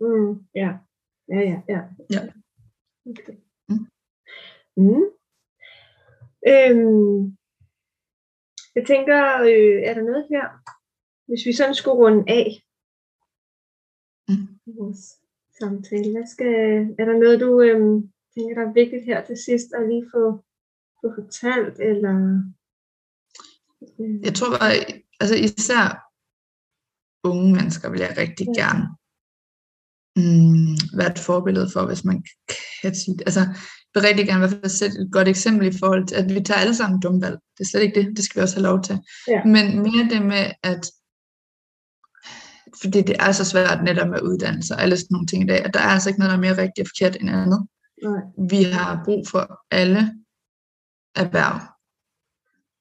mm, 0.05 0.31
ja, 0.61 0.69
ja, 1.33 1.39
ja, 1.51 1.57
ja. 1.73 1.81
Ja. 2.15 2.21
Okay. 3.09 3.35
Mm. 3.69 3.85
Mm. 4.83 5.05
Øhm, 6.53 7.37
jeg 8.75 8.83
tænker, 8.91 9.19
øh, 9.51 9.77
er 9.89 9.93
der 9.97 10.03
noget 10.09 10.25
her, 10.33 10.45
hvis 11.27 11.45
vi 11.47 11.53
sådan 11.53 11.75
skulle 11.75 11.99
runde 12.03 12.23
af 12.27 12.47
Mm. 12.51 12.68
I 14.67 14.71
vores 14.79 15.01
samtale, 15.59 16.11
hvad 16.11 16.27
skal, 16.27 16.55
er 16.99 17.05
der 17.05 17.17
noget, 17.23 17.39
du 17.39 17.61
øhm, 17.61 17.97
tænker, 18.33 18.53
der 18.55 18.69
er 18.69 18.73
vigtigt 18.73 19.05
her 19.05 19.25
til 19.25 19.37
sidst 19.45 19.69
at 19.77 19.87
lige 19.89 20.05
få, 20.13 20.23
få 21.01 21.07
fortalt, 21.17 21.77
eller? 21.91 22.15
Øh, 23.99 24.25
Jeg 24.27 24.33
tror 24.33 24.49
bare, 24.57 24.71
altså 25.21 25.35
især 25.35 25.81
unge 27.23 27.53
mennesker 27.53 27.89
vil 27.89 27.99
jeg 27.99 28.13
rigtig 28.17 28.47
Ja. 28.47 28.61
gerne 28.61 28.83
mm, 30.19 30.75
være 30.97 31.11
et 31.11 31.19
forbillede 31.19 31.69
for, 31.73 31.85
hvis 31.85 32.03
man 32.05 32.23
kan 32.81 32.95
sige 32.95 33.17
det. 33.17 33.21
Altså, 33.21 33.39
jeg 33.39 33.93
vil 33.93 34.03
rigtig 34.03 34.25
gerne 34.27 34.39
i 34.39 34.43
hvert 34.47 34.59
fald 34.61 34.69
sætte 34.81 34.97
et 35.01 35.09
godt 35.11 35.27
eksempel 35.27 35.67
i 35.67 35.77
forhold 35.79 36.07
til, 36.07 36.15
at 36.15 36.29
vi 36.35 36.41
tager 36.43 36.59
alle 36.59 36.75
sammen 36.75 37.01
dumvalg. 37.01 37.37
Det 37.57 37.63
er 37.63 37.69
slet 37.69 37.81
ikke 37.83 37.99
det. 37.99 38.17
Det 38.17 38.23
skal 38.25 38.39
vi 38.39 38.43
også 38.43 38.55
have 38.55 38.69
lov 38.71 38.79
til. 38.83 38.95
Ja. 39.27 39.43
Men 39.55 39.65
mere 39.85 40.05
det 40.13 40.21
med, 40.33 40.43
at 40.63 40.83
fordi 42.81 43.01
det 43.01 43.15
er 43.19 43.31
så 43.31 43.45
svært 43.45 43.83
netop 43.83 44.07
med 44.07 44.21
uddannelse 44.21 44.73
og 44.73 44.81
alle 44.81 44.97
sådan 44.97 45.07
nogle 45.11 45.27
ting 45.27 45.43
i 45.43 45.47
dag, 45.47 45.65
at 45.65 45.73
der 45.73 45.79
er 45.79 45.83
altså 45.95 46.09
ikke 46.09 46.19
noget, 46.19 46.29
der 46.29 46.37
er 46.37 46.41
mere 46.41 46.57
rigtigt 46.57 46.85
og 46.85 46.87
forkert 46.87 47.17
end 47.21 47.29
andet. 47.29 47.67
nej, 48.03 48.21
Vi 48.49 48.63
har 48.63 49.01
brug 49.05 49.27
for 49.27 49.59
alle 49.71 50.13
erhverv. 51.15 51.59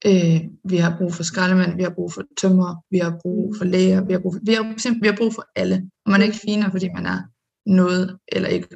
Øh, 0.06 0.40
vi 0.64 0.76
har 0.76 0.96
brug 0.98 1.14
for 1.14 1.22
skraldemænd, 1.22 1.76
vi 1.76 1.82
har 1.82 1.90
brug 1.90 2.12
for 2.12 2.22
tømmer, 2.40 2.84
vi 2.90 2.98
har 2.98 3.18
brug 3.22 3.56
for 3.58 3.64
læger, 3.64 4.04
vi 4.04 4.12
har 4.12 4.20
brug 4.20 4.34
for, 4.34 4.40
vi 4.42 4.52
har, 4.52 4.62
simpelthen, 4.62 5.02
vi 5.02 5.08
har 5.08 5.16
brug 5.16 5.34
for 5.34 5.44
alle. 5.56 5.90
Og 6.04 6.10
man 6.10 6.20
er 6.20 6.24
ikke 6.24 6.38
finere, 6.46 6.70
fordi 6.70 6.88
man 6.94 7.06
er 7.06 7.20
noget 7.66 8.18
eller 8.28 8.48
ikke. 8.48 8.68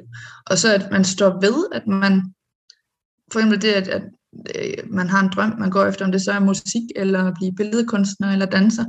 Og 0.45 0.57
så 0.57 0.73
at 0.73 0.91
man 0.91 1.03
står 1.03 1.29
ved, 1.41 1.67
at 1.71 1.87
man, 1.87 2.33
for 3.31 3.39
eksempel 3.39 3.61
det, 3.61 3.73
at, 3.73 3.87
at 3.87 4.03
øh, 4.55 4.91
man 4.91 5.09
har 5.09 5.21
en 5.23 5.31
drøm, 5.35 5.59
man 5.59 5.71
går 5.71 5.85
efter, 5.85 6.05
om 6.05 6.11
det 6.11 6.21
så 6.21 6.31
er 6.31 6.39
musik, 6.39 6.83
eller 6.95 7.23
at 7.23 7.33
blive 7.33 7.55
billedkunstner, 7.55 8.31
eller 8.31 8.45
danser, 8.45 8.85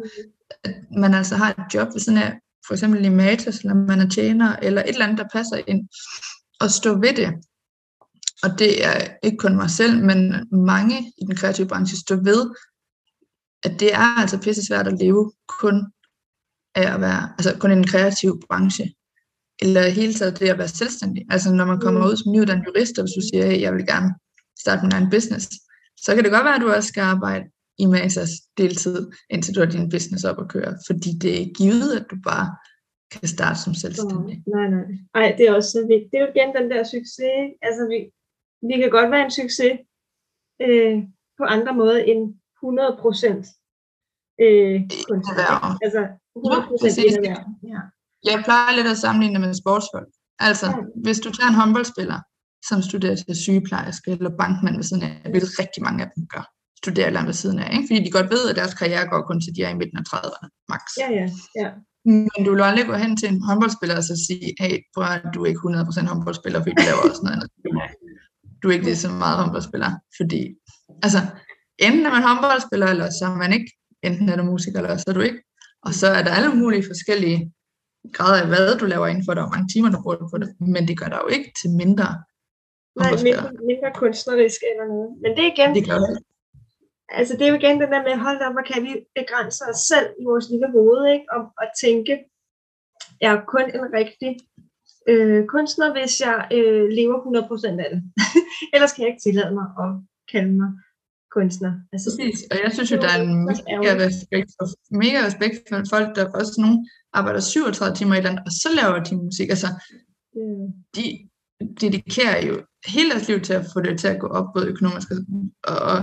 at 0.65 0.75
man 0.99 1.15
altså 1.15 1.37
har 1.37 1.51
et 1.51 1.75
job 1.75 1.89
ved 1.95 2.01
sådan 2.01 2.23
af, 2.23 2.39
for 2.67 2.75
eksempel 2.75 3.05
i 3.05 3.09
Matas, 3.09 3.59
eller 3.59 3.75
man 3.75 4.01
er 4.01 4.09
tjener, 4.09 4.57
eller 4.57 4.83
et 4.83 4.89
eller 4.89 5.05
andet, 5.05 5.19
der 5.19 5.29
passer 5.33 5.61
ind, 5.67 5.89
og 6.61 6.71
stå 6.71 6.99
ved 6.99 7.15
det. 7.17 7.35
Og 8.43 8.59
det 8.59 8.85
er 8.85 9.09
ikke 9.23 9.37
kun 9.37 9.57
mig 9.57 9.71
selv, 9.71 10.05
men 10.05 10.47
mange 10.53 11.13
i 11.19 11.25
den 11.27 11.37
kreative 11.37 11.69
branche 11.69 11.97
står 11.97 12.17
ved, 12.17 12.51
at 13.65 13.81
det 13.81 13.95
er 13.95 14.21
altså 14.21 14.41
pisse 14.41 14.67
svært 14.67 14.87
at 14.87 14.99
leve 15.01 15.33
kun 15.61 15.87
af 16.75 16.95
at 16.95 17.01
være, 17.01 17.33
altså 17.39 17.57
kun 17.59 17.73
i 17.73 17.75
den 17.75 17.87
kreative 17.87 18.41
branche. 18.49 18.95
Eller 19.63 19.89
hele 19.89 20.15
taget 20.15 20.39
det 20.41 20.49
at 20.49 20.59
være 20.59 20.69
selvstændig. 20.69 21.25
Altså 21.31 21.53
når 21.53 21.65
man 21.65 21.81
kommer 21.81 22.01
Mm. 22.01 22.07
ud 22.07 22.17
som 22.17 22.33
nyuddannet 22.33 22.67
jurist, 22.67 22.99
og 22.99 23.05
hvis 23.05 23.15
du 23.19 23.23
siger, 23.33 23.47
hey, 23.47 23.61
jeg 23.61 23.75
vil 23.75 23.87
gerne 23.87 24.15
starte 24.61 24.83
min 24.83 24.93
egen 24.93 25.11
business, 25.11 25.49
så 25.97 26.15
kan 26.15 26.25
det 26.25 26.33
godt 26.33 26.45
være, 26.45 26.55
at 26.55 26.61
du 26.61 26.71
også 26.73 26.89
skal 26.89 27.01
arbejde 27.01 27.45
i 27.79 27.87
Masas 27.87 28.31
deltid, 28.59 29.11
indtil 29.31 29.55
du 29.55 29.61
har 29.61 29.71
din 29.71 29.91
business 29.91 30.25
op 30.25 30.41
at 30.41 30.49
køre. 30.49 30.73
Fordi 30.87 31.11
det 31.23 31.43
er 31.43 31.47
givet, 31.61 31.91
at 32.01 32.07
du 32.11 32.17
bare 32.31 32.47
kan 33.13 33.29
starte 33.29 33.59
som 33.61 33.75
selvstændig. 33.75 34.43
Nej, 34.55 34.67
nej. 34.77 34.87
Ej, 35.15 35.35
det 35.39 35.45
er 35.49 35.55
også 35.55 35.71
så 35.71 35.81
vigtigt. 35.93 36.11
Det 36.11 36.17
er 36.19 36.25
jo 36.27 36.33
igen 36.35 36.51
den 36.59 36.71
der 36.73 36.83
succes. 36.85 37.41
Altså, 37.67 37.83
vi, 37.93 37.99
vi 38.69 38.75
kan 38.81 38.91
godt 38.91 39.11
være 39.11 39.25
en 39.25 39.31
succes 39.41 39.75
øh, 40.65 40.97
på 41.39 41.45
andre 41.57 41.73
måder 41.81 41.99
end 42.11 42.23
100 42.63 42.99
procent 43.03 43.45
øh? 44.45 44.77
Altså, 45.85 46.03
100 46.37 46.61
Ja, 46.61 46.67
procent 46.69 46.99
erhverv. 46.99 47.43
Ja. 47.73 47.81
Jeg 48.31 48.37
plejer 48.47 48.77
lidt 48.77 48.87
at 48.95 48.99
sammenligne 49.05 49.35
det 49.35 49.47
med 49.47 49.55
sportsfolk. 49.63 50.11
Altså, 50.49 50.67
Ja. 50.67 50.77
hvis 51.05 51.19
du 51.25 51.29
tager 51.33 51.49
en 51.49 51.61
håndboldspiller, 51.61 52.19
som 52.69 52.79
studerer 52.89 53.17
til 53.17 53.37
sygeplejerske 53.47 54.11
eller 54.11 54.37
bankmand 54.41 54.77
ved 54.77 54.87
siden 54.91 55.03
af, 55.03 55.15
hvilket 55.31 55.59
rigtig 55.63 55.83
mange 55.87 56.01
af 56.05 56.11
dem 56.17 56.27
gør, 56.35 56.45
studerer 56.85 57.07
eller 57.07 57.25
ved 57.25 57.37
siden 57.43 57.59
af, 57.59 57.69
ikke? 57.77 57.87
fordi 57.89 58.01
de 58.05 58.17
godt 58.19 58.31
ved, 58.35 58.51
at 58.51 58.57
deres 58.61 58.75
karriere 58.81 59.07
går 59.13 59.23
kun 59.29 59.41
til 59.41 59.53
de 59.57 59.63
er 59.67 59.71
i 59.75 59.79
midten 59.81 59.99
af 60.01 60.07
30'erne, 60.11 60.49
max. 60.73 60.83
ja, 61.03 61.09
ja, 61.21 61.27
ja. 61.63 61.71
Men 62.05 62.41
du 62.45 62.51
vil 62.53 62.63
aldrig 62.63 62.87
gå 62.87 62.97
hen 63.05 63.17
til 63.17 63.29
en 63.33 63.41
håndboldspiller 63.49 63.97
og 64.01 64.05
så 64.11 64.17
sige, 64.27 64.47
hey, 64.63 64.75
prøv 64.95 65.05
at 65.05 65.23
du 65.35 65.39
er 65.43 65.49
ikke 65.51 65.61
100% 65.61 66.13
håndboldspiller, 66.13 66.59
fordi 66.61 66.75
du 66.79 66.83
laver 66.91 67.03
også 67.11 67.23
noget 67.25 67.37
andet. 67.37 67.51
Du 68.61 68.65
er 68.69 68.73
ikke 68.73 68.89
lige 68.91 69.05
så 69.05 69.11
meget 69.23 69.37
håndboldspiller, 69.41 69.91
fordi, 70.19 70.41
altså, 71.07 71.21
enten 71.87 72.07
er 72.07 72.13
man 72.17 72.23
håndboldspiller, 72.29 72.87
eller 72.95 73.09
så 73.19 73.25
er 73.31 73.37
man 73.45 73.53
ikke. 73.57 73.71
Enten 74.09 74.29
er 74.29 74.37
du 74.37 74.45
musiker, 74.53 74.79
eller 74.79 74.97
så 74.97 75.09
er 75.13 75.17
du 75.19 75.25
ikke. 75.29 75.41
Og 75.87 75.93
så 76.01 76.07
er 76.19 76.23
der 76.23 76.33
alle 76.39 76.53
mulige 76.61 76.85
forskellige 76.91 77.39
grader 78.17 78.43
af, 78.43 78.49
hvad 78.49 78.79
du 78.81 78.85
laver 78.87 79.07
inden 79.07 79.25
for 79.27 79.33
det, 79.35 79.43
og 79.43 79.49
hvor 79.49 79.57
mange 79.57 79.69
timer 79.73 79.91
du 79.91 79.99
bruger 80.03 80.29
på 80.33 80.39
det. 80.43 80.49
Men 80.75 80.89
det 80.89 80.99
gør 81.01 81.09
dig 81.13 81.21
jo 81.25 81.29
ikke 81.37 81.51
til 81.61 81.71
mindre 81.83 82.09
Nej, 83.01 83.11
mindre, 83.29 83.51
mindre 83.71 83.91
kunstnerisk 84.01 84.61
eller 84.71 84.87
noget. 84.93 85.11
Men 85.23 85.31
det 85.37 85.43
er 85.47 85.51
igen, 85.55 85.71
Det 85.79 85.85
gør 85.91 85.99
det. 86.05 86.19
Altså 87.09 87.33
det 87.37 87.43
er 87.45 87.51
jo 87.53 87.61
igen 87.61 87.81
den 87.81 87.93
der 87.93 88.03
med, 88.03 88.17
hold 88.27 88.41
op, 88.47 88.53
hvor 88.53 88.67
kan 88.71 88.83
vi 88.87 88.93
begrænse 89.15 89.65
os 89.71 89.81
selv 89.91 90.09
i 90.21 90.25
vores 90.25 90.47
lille 90.51 90.71
hoved, 90.77 91.01
ikke? 91.15 91.27
Om 91.37 91.43
at 91.63 91.71
tænke, 91.85 92.15
jeg 93.21 93.33
er 93.35 93.41
kun 93.55 93.67
en 93.79 93.87
rigtig 94.01 94.33
øh, 95.09 95.47
kunstner, 95.47 95.93
hvis 95.93 96.21
jeg 96.21 96.49
øh, 96.57 96.89
lever 96.99 97.17
100% 97.77 97.85
af 97.85 97.89
det. 97.93 98.01
Ellers 98.75 98.93
kan 98.93 99.03
jeg 99.03 99.11
ikke 99.11 99.25
tillade 99.27 99.55
mig 99.59 99.67
at 99.85 99.91
kalde 100.33 100.53
mig 100.61 100.71
kunstner. 101.37 101.73
Altså, 101.93 102.09
Præcis, 102.11 102.39
og 102.51 102.57
jeg 102.65 102.71
synes 102.73 102.91
jo, 102.93 102.97
der 102.97 103.11
er 103.15 103.21
en 103.23 103.37
mega 103.47 103.93
respekt, 104.07 104.51
for, 104.59 104.67
mega 105.03 105.19
respekt 105.29 105.55
for 105.69 105.77
folk, 105.95 106.09
der 106.17 106.33
også 106.41 106.55
nogen 106.65 106.79
arbejder 107.13 107.41
37 107.41 107.95
timer 107.97 108.15
i 108.17 108.21
land, 108.21 108.39
og 108.47 108.53
så 108.63 108.69
laver 108.81 108.99
de 109.07 109.17
musik. 109.17 109.49
Altså, 109.55 109.69
mm. 110.37 110.67
de 110.97 111.05
dedikerer 111.81 112.47
jo 112.49 112.55
hele 112.95 113.11
deres 113.11 113.29
liv 113.29 113.41
til 113.41 113.55
at 113.61 113.67
få 113.73 113.81
det 113.81 113.99
til 113.99 114.09
at 114.09 114.21
gå 114.21 114.27
op, 114.39 114.47
både 114.55 114.67
økonomisk 114.73 115.09
og, 115.71 115.77
og 115.93 115.99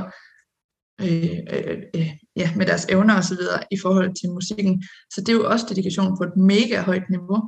øh, 1.08 1.38
øh, 1.54 1.78
øh, 1.96 2.10
ja, 2.36 2.56
med 2.56 2.66
deres 2.66 2.86
evner 2.86 3.16
og 3.18 3.24
så 3.24 3.36
videre 3.36 3.64
i 3.72 3.78
forhold 3.84 4.16
til 4.22 4.30
musikken. 4.30 4.84
Så 5.14 5.22
det 5.22 5.30
er 5.30 5.34
jo 5.34 5.50
også 5.50 5.66
dedikation 5.70 6.18
på 6.18 6.24
et 6.24 6.38
mega 6.38 6.82
højt 6.82 7.10
niveau, 7.10 7.40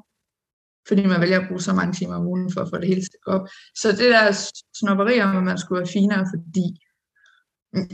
fordi 0.88 1.06
man 1.06 1.22
vælger 1.22 1.40
at 1.40 1.48
bruge 1.48 1.62
så 1.62 1.74
mange 1.74 1.94
timer 1.94 2.16
om 2.16 2.28
ugen 2.28 2.52
for 2.54 2.62
at 2.62 2.70
få 2.70 2.78
det 2.78 2.88
hele 2.88 3.02
til 3.02 3.20
at 3.20 3.26
gå 3.26 3.32
op. 3.32 3.48
Så 3.82 3.92
det 3.92 4.10
der 4.16 4.52
snopperi 4.80 5.22
om, 5.22 5.38
at 5.38 5.44
man 5.44 5.58
skulle 5.58 5.80
være 5.80 5.94
finere, 5.98 6.26
fordi 6.34 6.68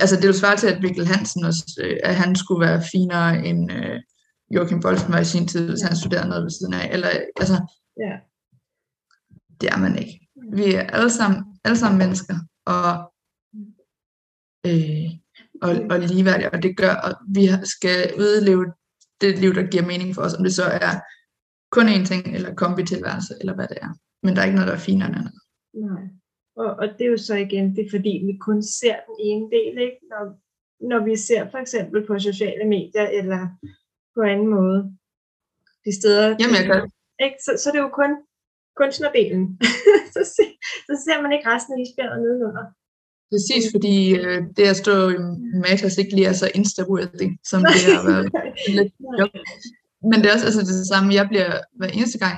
altså 0.01 0.15
det 0.15 0.23
er 0.23 0.33
jo 0.33 0.41
svært 0.41 0.57
til, 0.57 0.67
at 0.67 0.81
Mikkel 0.81 1.07
Hansen 1.07 1.43
også, 1.45 1.81
øh, 1.83 1.97
at 2.03 2.15
han 2.15 2.35
skulle 2.35 2.65
være 2.67 2.83
finere 2.91 3.45
end 3.45 3.71
øh, 3.71 3.99
Joachim 4.55 4.79
Bolsten 4.81 5.13
var 5.13 5.19
i 5.19 5.25
sin 5.25 5.47
tid, 5.47 5.69
hvis 5.69 5.81
han 5.81 5.95
studerede 5.95 6.29
noget 6.29 6.43
ved 6.43 6.49
siden 6.49 6.73
af. 6.73 6.89
Eller, 6.93 7.09
altså, 7.41 7.57
ja. 7.97 8.13
det 9.61 9.69
er 9.69 9.77
man 9.77 9.97
ikke. 9.97 10.27
Vi 10.53 10.73
er 10.73 10.81
alle 10.81 11.09
sammen, 11.09 11.43
alle 11.63 11.77
sammen 11.77 11.97
mennesker, 11.97 12.35
og, 12.65 13.13
øh, 14.65 15.09
og, 15.61 15.71
og 15.91 15.99
ligeværdige, 15.99 16.49
og 16.53 16.63
det 16.63 16.77
gør, 16.77 16.93
at 17.07 17.15
vi 17.35 17.43
skal 17.63 18.13
udleve 18.17 18.65
det 19.21 19.39
liv, 19.39 19.53
der 19.53 19.71
giver 19.71 19.85
mening 19.85 20.15
for 20.15 20.21
os, 20.21 20.33
om 20.33 20.43
det 20.43 20.53
så 20.53 20.63
er 20.63 20.93
kun 21.71 21.87
én 21.95 22.05
ting, 22.05 22.35
eller 22.35 22.55
kombi-tilværelse, 22.55 23.33
eller 23.39 23.55
hvad 23.55 23.67
det 23.67 23.77
er. 23.81 23.91
Men 24.23 24.35
der 24.35 24.41
er 24.41 24.45
ikke 24.45 24.55
noget, 24.55 24.71
der 24.71 24.77
er 24.77 24.87
finere 24.89 25.07
end 25.07 25.17
andet. 25.17 25.33
Nej. 25.73 26.03
Og, 26.55 26.69
og 26.81 26.87
det 26.97 27.03
er 27.05 27.11
jo 27.15 27.17
så 27.17 27.35
igen, 27.35 27.75
det 27.75 27.85
er 27.85 27.89
fordi, 27.89 28.13
vi 28.29 28.37
kun 28.47 28.63
ser 28.63 28.97
den 29.07 29.17
ene 29.29 29.45
del, 29.55 29.73
ikke? 29.87 29.99
Når, 30.11 30.23
når 30.89 30.99
vi 31.05 31.15
ser 31.15 31.51
for 31.51 31.57
eksempel 31.57 32.07
på 32.07 32.19
sociale 32.19 32.65
medier, 32.75 33.07
eller 33.19 33.41
på 34.15 34.21
anden 34.21 34.47
måde, 34.47 34.79
de 35.85 35.91
steder, 35.99 36.25
Jamen, 36.39 36.55
jeg 36.59 36.65
kan. 36.65 36.91
Ikke? 37.25 37.37
Så, 37.45 37.51
så 37.61 37.71
det 37.71 37.77
er 37.77 37.87
jo 37.87 37.99
kun 38.01 38.11
kunstnerdelen. 38.79 39.43
så, 40.15 40.21
ser, 40.35 40.51
så 40.87 40.93
ser 41.05 41.17
man 41.21 41.31
ikke 41.31 41.49
resten 41.53 41.73
af 41.73 41.81
isbjerget 41.83 42.21
nedenunder. 42.21 42.65
Præcis, 43.31 43.63
fordi 43.73 44.15
øh, 44.15 44.41
det 44.57 44.63
at 44.63 44.77
stå 44.77 45.09
i 45.09 45.17
Matas 45.63 45.97
ikke 45.97 46.15
lige 46.15 46.27
er 46.27 46.33
så 46.33 46.51
insta 46.55 46.81
som 47.49 47.61
det 47.61 47.81
har 47.95 48.03
været 48.11 48.27
lidt 48.77 48.93
job. 49.19 49.29
Men 50.09 50.17
det 50.19 50.27
er 50.29 50.33
også 50.33 50.45
altså, 50.45 50.61
det 50.61 50.87
samme, 50.87 51.13
jeg 51.13 51.27
bliver 51.31 51.51
hver 51.77 51.87
eneste 51.87 52.19
gang, 52.25 52.37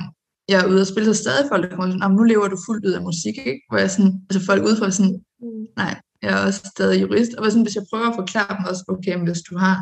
jeg 0.50 0.62
er 0.62 0.68
ude 0.72 0.82
og 0.82 0.88
spille, 0.88 1.14
så 1.14 1.22
stadig 1.24 1.46
folk, 1.50 1.64
der 1.64 1.76
kommer 1.76 1.92
sådan, 1.92 2.12
nu 2.12 2.24
lever 2.24 2.48
du 2.48 2.58
fuldt 2.68 2.86
ud 2.86 2.92
af 2.92 3.02
musik, 3.02 3.38
ikke? 3.38 3.62
Hvor 3.70 3.78
jeg 3.78 3.92
sådan, 3.92 4.14
altså 4.30 4.46
folk 4.46 4.64
udefra 4.68 4.92
sådan, 4.92 5.16
mm. 5.42 5.66
nej, 5.78 5.94
jeg 6.22 6.32
er 6.32 6.46
også 6.48 6.62
stadig 6.76 7.02
jurist, 7.02 7.34
og 7.34 7.46
sådan, 7.46 7.66
hvis 7.66 7.76
jeg 7.76 7.86
prøver 7.90 8.08
at 8.10 8.20
forklare 8.22 8.56
dem 8.58 8.66
også, 8.70 8.84
okay, 8.88 9.16
men 9.16 9.28
hvis 9.28 9.42
du 9.50 9.58
har 9.58 9.78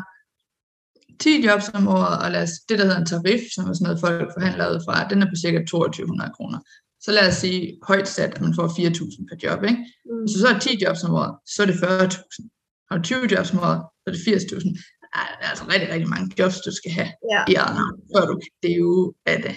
10 1.20 1.46
jobs 1.46 1.70
om 1.74 1.88
året, 1.88 2.18
og 2.24 2.30
lad 2.30 2.42
os, 2.42 2.54
det 2.68 2.78
der 2.78 2.84
hedder 2.84 3.00
en 3.00 3.12
tarif, 3.12 3.42
som 3.54 3.64
er 3.68 3.72
sådan 3.72 3.84
noget, 3.86 4.00
folk 4.00 4.30
forhandler 4.36 4.72
ud 4.74 4.80
fra, 4.86 5.08
den 5.10 5.22
er 5.22 5.26
på 5.26 5.36
cirka 5.42 5.58
2200 5.64 6.30
kroner. 6.36 6.58
Så 7.04 7.10
lad 7.12 7.28
os 7.28 7.34
sige 7.34 7.78
højt 7.82 8.08
sat, 8.08 8.34
at 8.34 8.40
man 8.40 8.54
får 8.54 8.66
4.000 8.66 9.26
per 9.28 9.36
job. 9.44 9.60
Ikke? 9.70 9.80
Mm. 10.04 10.28
Så 10.28 10.38
så 10.38 10.48
er 10.48 10.58
10 10.58 10.84
jobs 10.84 11.04
om 11.04 11.14
året, 11.14 11.34
så 11.52 11.62
er 11.62 11.66
det 11.66 11.74
40.000. 11.74 12.86
Og 12.90 13.04
20 13.04 13.34
jobs 13.34 13.52
om 13.52 13.58
året, 13.58 13.80
så 14.00 14.04
er 14.06 14.12
det 14.14 14.22
80.000. 14.28 14.68
Det 15.02 15.44
er 15.44 15.48
altså 15.50 15.64
rigtig, 15.72 15.88
rigtig 15.92 16.08
mange 16.08 16.28
jobs, 16.38 16.60
du 16.66 16.72
skal 16.72 16.92
have 16.92 17.10
ja. 17.32 17.40
i 17.52 17.54
navn, 17.78 17.96
før 18.12 18.26
du 18.30 18.34
kan 18.42 18.52
leve 18.70 19.14
af 19.26 19.38
det 19.42 19.54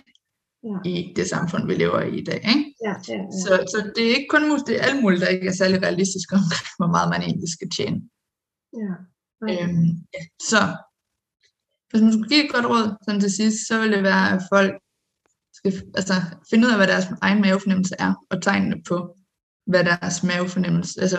ja. 0.70 0.78
i 0.92 1.14
det 1.16 1.26
samfund, 1.28 1.64
vi 1.68 1.76
lever 1.76 2.02
i 2.02 2.12
i 2.22 2.24
dag. 2.24 2.42
Ikke? 2.54 2.66
Ja, 2.86 2.94
ja, 3.10 3.16
ja. 3.16 3.32
Så, 3.44 3.52
så 3.72 3.78
det 3.96 4.04
er 4.06 4.16
ikke 4.18 4.32
kun 4.34 4.44
det 4.68 4.76
er 4.80 4.84
alt 4.88 5.02
muligt, 5.02 5.22
der 5.22 5.28
ikke 5.28 5.48
er 5.48 5.60
særlig 5.62 5.82
realistisk 5.82 6.28
om, 6.38 6.44
hvor 6.80 6.90
meget 6.96 7.10
man 7.14 7.22
egentlig 7.22 7.52
skal 7.58 7.70
tjene. 7.78 8.00
Ja. 8.82 8.94
Okay. 9.42 9.58
Øhm, 9.64 9.90
ja. 10.16 10.24
Så 10.50 10.62
hvis 11.90 12.02
man 12.02 12.14
skulle 12.14 12.30
give 12.30 12.46
et 12.46 12.54
godt 12.56 12.66
råd 12.66 12.88
sådan 13.06 13.22
til 13.22 13.34
sidst, 13.40 13.58
så 13.68 13.74
vil 13.82 13.92
det 13.96 14.04
være, 14.04 14.26
at 14.36 14.42
folk 14.54 14.74
skal 15.72 15.84
altså, 15.96 16.14
finde 16.50 16.68
ud 16.68 16.72
af, 16.72 16.78
hvad 16.78 16.88
deres 16.88 17.06
egen 17.22 17.42
mavefornemmelse 17.42 17.96
er, 18.00 18.14
og 18.30 18.42
tegnene 18.42 18.84
på, 18.84 19.18
hvad 19.68 19.84
deres 19.84 20.24
mavefornemmelse, 20.24 21.02
altså 21.02 21.18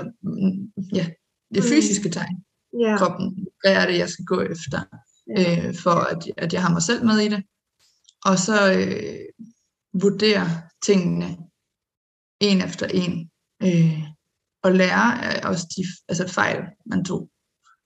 ja, 0.95 1.07
det 1.55 1.62
mm. 1.62 1.68
fysiske 1.68 2.09
tegn, 2.09 2.45
yeah. 2.82 2.99
kroppen, 2.99 3.47
hvad 3.61 3.72
er 3.74 3.86
det, 3.86 3.99
jeg 3.99 4.09
skal 4.09 4.24
gå 4.24 4.40
efter, 4.40 4.80
yeah. 5.38 5.66
øh, 5.68 5.74
for 5.74 5.90
at, 5.90 6.24
at 6.36 6.53
jeg 6.53 6.62
har 6.62 6.72
mig 6.72 6.82
selv 6.82 7.05
med 7.05 7.18
i 7.18 7.28
det, 7.28 7.42
og 8.24 8.38
så 8.38 8.72
øh, 8.72 9.20
vurdere 10.03 10.47
tingene 10.86 11.36
en 12.40 12.62
efter 12.62 12.86
en, 12.86 13.30
øh, 13.62 14.03
og 14.62 14.72
lære 14.72 15.24
af 15.24 15.49
også 15.49 15.66
de 15.76 15.84
altså 16.09 16.28
fejl, 16.28 16.62
man 16.86 17.05
tog, 17.05 17.30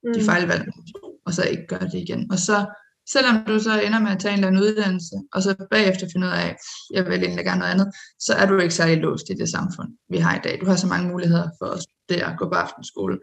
mm. 0.03 0.13
de 0.15 0.25
fejlvalg, 0.25 0.61
man 0.61 0.87
tog, 0.95 1.21
og 1.27 1.35
så 1.35 1.43
ikke 1.43 1.67
gøre 1.67 1.85
det 1.85 1.95
igen. 1.95 2.33
Og 2.33 2.39
så, 2.39 2.67
selvom 3.13 3.37
du 3.49 3.55
så 3.67 3.73
ender 3.87 4.01
med 4.01 4.11
at 4.11 4.21
tage 4.21 4.33
en 4.33 4.39
eller 4.39 4.49
anden 4.49 4.63
uddannelse, 4.63 5.17
og 5.35 5.43
så 5.43 5.51
bagefter 5.75 6.07
finde 6.13 6.27
ud 6.27 6.33
af, 6.33 6.47
at 6.53 6.57
jeg 6.97 7.03
vil 7.05 7.23
egentlig 7.25 7.45
gerne 7.45 7.61
noget 7.61 7.73
andet, 7.75 7.89
så 8.27 8.33
er 8.41 8.47
du 8.47 8.55
ikke 8.59 8.79
særlig 8.81 8.97
låst 8.97 9.27
i 9.31 9.35
det 9.41 9.49
samfund, 9.57 9.91
vi 10.15 10.19
har 10.25 10.35
i 10.37 10.43
dag. 10.45 10.55
Du 10.61 10.67
har 10.71 10.77
så 10.77 10.89
mange 10.93 11.07
muligheder 11.13 11.49
for 11.59 11.69
at 11.77 11.81
studere, 11.87 12.37
gå 12.39 12.45
på 12.53 12.57
aftenskole, 12.65 13.17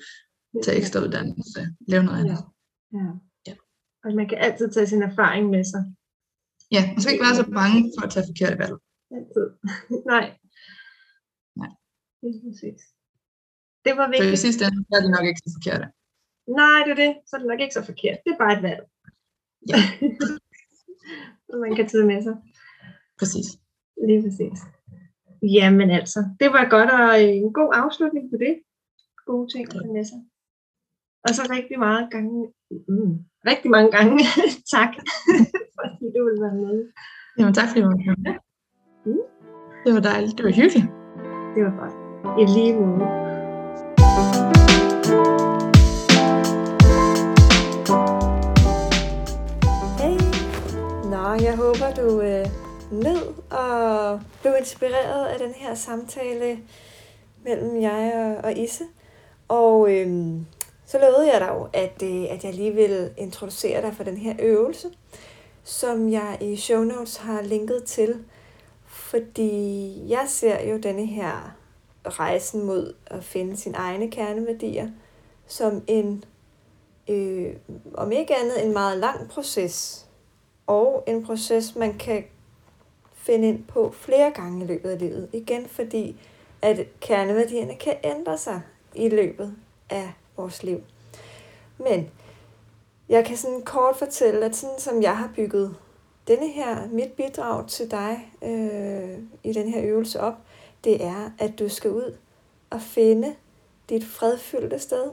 tage 0.64 0.78
ekstra 0.82 1.00
uddannelse, 1.06 1.62
lave 1.92 2.04
noget 2.04 2.20
andet. 2.22 2.40
Ja. 2.94 2.98
ja. 3.00 3.08
ja. 3.48 3.54
Og 4.04 4.16
man 4.20 4.28
kan 4.30 4.38
altid 4.38 4.68
tage 4.72 4.88
sin 4.88 5.04
erfaring 5.10 5.46
med 5.56 5.64
sig. 5.74 5.84
Ja, 6.76 6.82
man 6.94 7.02
skal 7.02 7.14
ikke 7.14 7.26
være 7.28 7.42
så 7.44 7.48
bange 7.60 7.80
for 7.96 8.02
at 8.06 8.12
tage 8.14 8.28
forkerte 8.32 8.58
valg. 8.64 8.76
Altid. 9.18 9.48
Nej. 10.14 10.26
Nej. 11.62 11.72
Det 12.22 12.28
er 12.36 12.40
præcis. 12.46 12.82
Det 13.86 13.94
var 14.00 14.08
vigtigt. 14.08 14.30
For 14.30 14.40
i 14.40 14.46
sidste 14.46 14.62
ende 14.66 14.80
er 14.96 15.02
det 15.06 15.12
nok 15.18 15.26
ikke 15.30 15.42
så 15.46 15.52
forkerte. 15.58 15.86
Nej, 16.62 16.80
det 16.86 16.92
er 16.96 17.00
det. 17.06 17.12
Så 17.28 17.32
er 17.36 17.40
det 17.42 17.50
nok 17.52 17.62
ikke 17.64 17.78
så 17.80 17.84
forkert. 17.92 18.18
Det 18.26 18.32
er 18.34 18.42
bare 18.44 18.56
et 18.58 18.64
valg. 18.70 18.84
Ja. 19.70 19.80
Man 21.63 21.76
kan 21.76 21.88
tage 21.88 22.05
med 22.05 22.24
sig. 22.24 22.36
Præcis. 23.20 23.47
Lige 24.07 24.22
præcis. 24.24 24.59
Jamen 25.43 25.89
altså, 25.89 26.20
det 26.39 26.47
var 26.55 26.70
godt 26.70 26.89
og 26.91 27.24
en 27.24 27.53
god 27.53 27.72
afslutning 27.74 28.32
på 28.32 28.38
det. 28.38 28.55
Gode 29.26 29.47
ting 29.53 29.76
at 29.76 29.91
med 29.95 30.05
sig. 30.05 30.20
Og 31.24 31.36
så 31.36 31.41
rigtig 31.49 31.80
meget 31.80 32.11
gange, 32.11 32.53
mm, 32.88 33.13
rigtig 33.45 33.72
mange 33.72 33.91
gange, 33.91 34.20
tak, 34.76 34.91
fordi 35.78 36.05
du 36.16 36.22
ville 36.26 36.41
være 36.45 36.55
med. 36.66 36.91
Jamen 37.39 37.53
tak 37.53 37.68
fordi 37.68 37.82
du 37.82 37.88
var 37.88 37.95
med. 37.95 38.36
Mm. 39.05 39.26
Det 39.86 39.93
var 39.93 39.99
dejligt, 39.99 40.38
det 40.38 40.45
var 40.45 40.51
hyggeligt. 40.51 40.88
Det 41.55 41.61
var 41.66 41.74
godt. 41.82 41.95
I 42.41 42.43
lige 42.59 42.74
måde. 42.80 43.25
Jeg 51.56 51.64
håber, 51.64 51.93
du 51.93 52.22
øh, 52.22 52.47
nød 52.91 53.34
og 53.51 54.22
blev 54.41 54.53
inspireret 54.60 55.26
af 55.26 55.39
den 55.39 55.53
her 55.53 55.76
samtale 55.76 56.60
mellem 57.43 57.82
jeg 57.82 58.14
og, 58.16 58.43
og 58.43 58.58
Isse. 58.58 58.84
Og 59.47 59.91
øh, 59.91 60.34
så 60.86 60.99
lovede 60.99 61.32
jeg 61.32 61.41
dig 61.41 61.49
jo, 61.49 61.68
at, 61.74 62.03
øh, 62.03 62.24
at 62.30 62.43
jeg 62.43 62.53
lige 62.53 62.72
vil 62.72 63.12
introducere 63.18 63.82
dig 63.82 63.93
for 63.93 64.03
den 64.03 64.18
her 64.18 64.36
øvelse, 64.39 64.88
som 65.64 66.12
jeg 66.12 66.38
i 66.41 66.56
show 66.56 66.84
notes 66.84 67.18
har 67.18 67.41
linket 67.41 67.84
til. 67.84 68.26
Fordi 68.86 70.01
jeg 70.08 70.26
ser 70.28 70.70
jo 70.70 70.78
denne 70.78 71.06
her 71.06 71.56
rejsen 72.06 72.66
mod 72.66 72.93
at 73.08 73.24
finde 73.24 73.58
sine 73.58 73.78
egne 73.78 74.12
kerneværdier 74.12 74.88
som 75.47 75.84
en, 75.88 76.24
øh, 77.08 77.53
om 77.93 78.12
ikke 78.12 78.36
andet, 78.36 78.66
en 78.66 78.74
meget 78.74 78.97
lang 78.97 79.30
proces 79.30 80.05
og 80.68 81.03
en 81.07 81.26
proces, 81.26 81.76
man 81.76 81.97
kan 81.97 82.24
finde 83.13 83.47
ind 83.47 83.63
på 83.63 83.91
flere 83.91 84.32
gange 84.32 84.63
i 84.63 84.68
løbet 84.68 84.89
af 84.89 84.99
livet. 84.99 85.30
Igen 85.34 85.68
fordi, 85.68 86.16
at 86.61 86.99
kerneværdierne 86.99 87.76
kan 87.76 87.95
ændre 88.03 88.38
sig 88.38 88.61
i 88.95 89.09
løbet 89.09 89.55
af 89.89 90.13
vores 90.38 90.63
liv. 90.63 90.82
Men 91.78 92.09
jeg 93.09 93.26
kan 93.26 93.38
sådan 93.38 93.61
kort 93.61 93.95
fortælle, 93.95 94.45
at 94.45 94.55
sådan 94.55 94.80
som 94.80 95.01
jeg 95.01 95.18
har 95.18 95.32
bygget 95.36 95.76
denne 96.28 96.47
her, 96.47 96.88
mit 96.88 97.11
bidrag 97.11 97.68
til 97.68 97.91
dig 97.91 98.32
øh, 98.41 99.20
i 99.43 99.53
den 99.53 99.70
her 99.70 99.84
øvelse 99.84 100.20
op, 100.20 100.34
det 100.84 101.03
er, 101.03 101.32
at 101.39 101.59
du 101.59 101.70
skal 101.70 101.91
ud 101.91 102.18
og 102.70 102.82
finde 102.82 103.36
dit 103.89 104.05
fredfyldte 104.05 104.80
sted. 104.80 105.11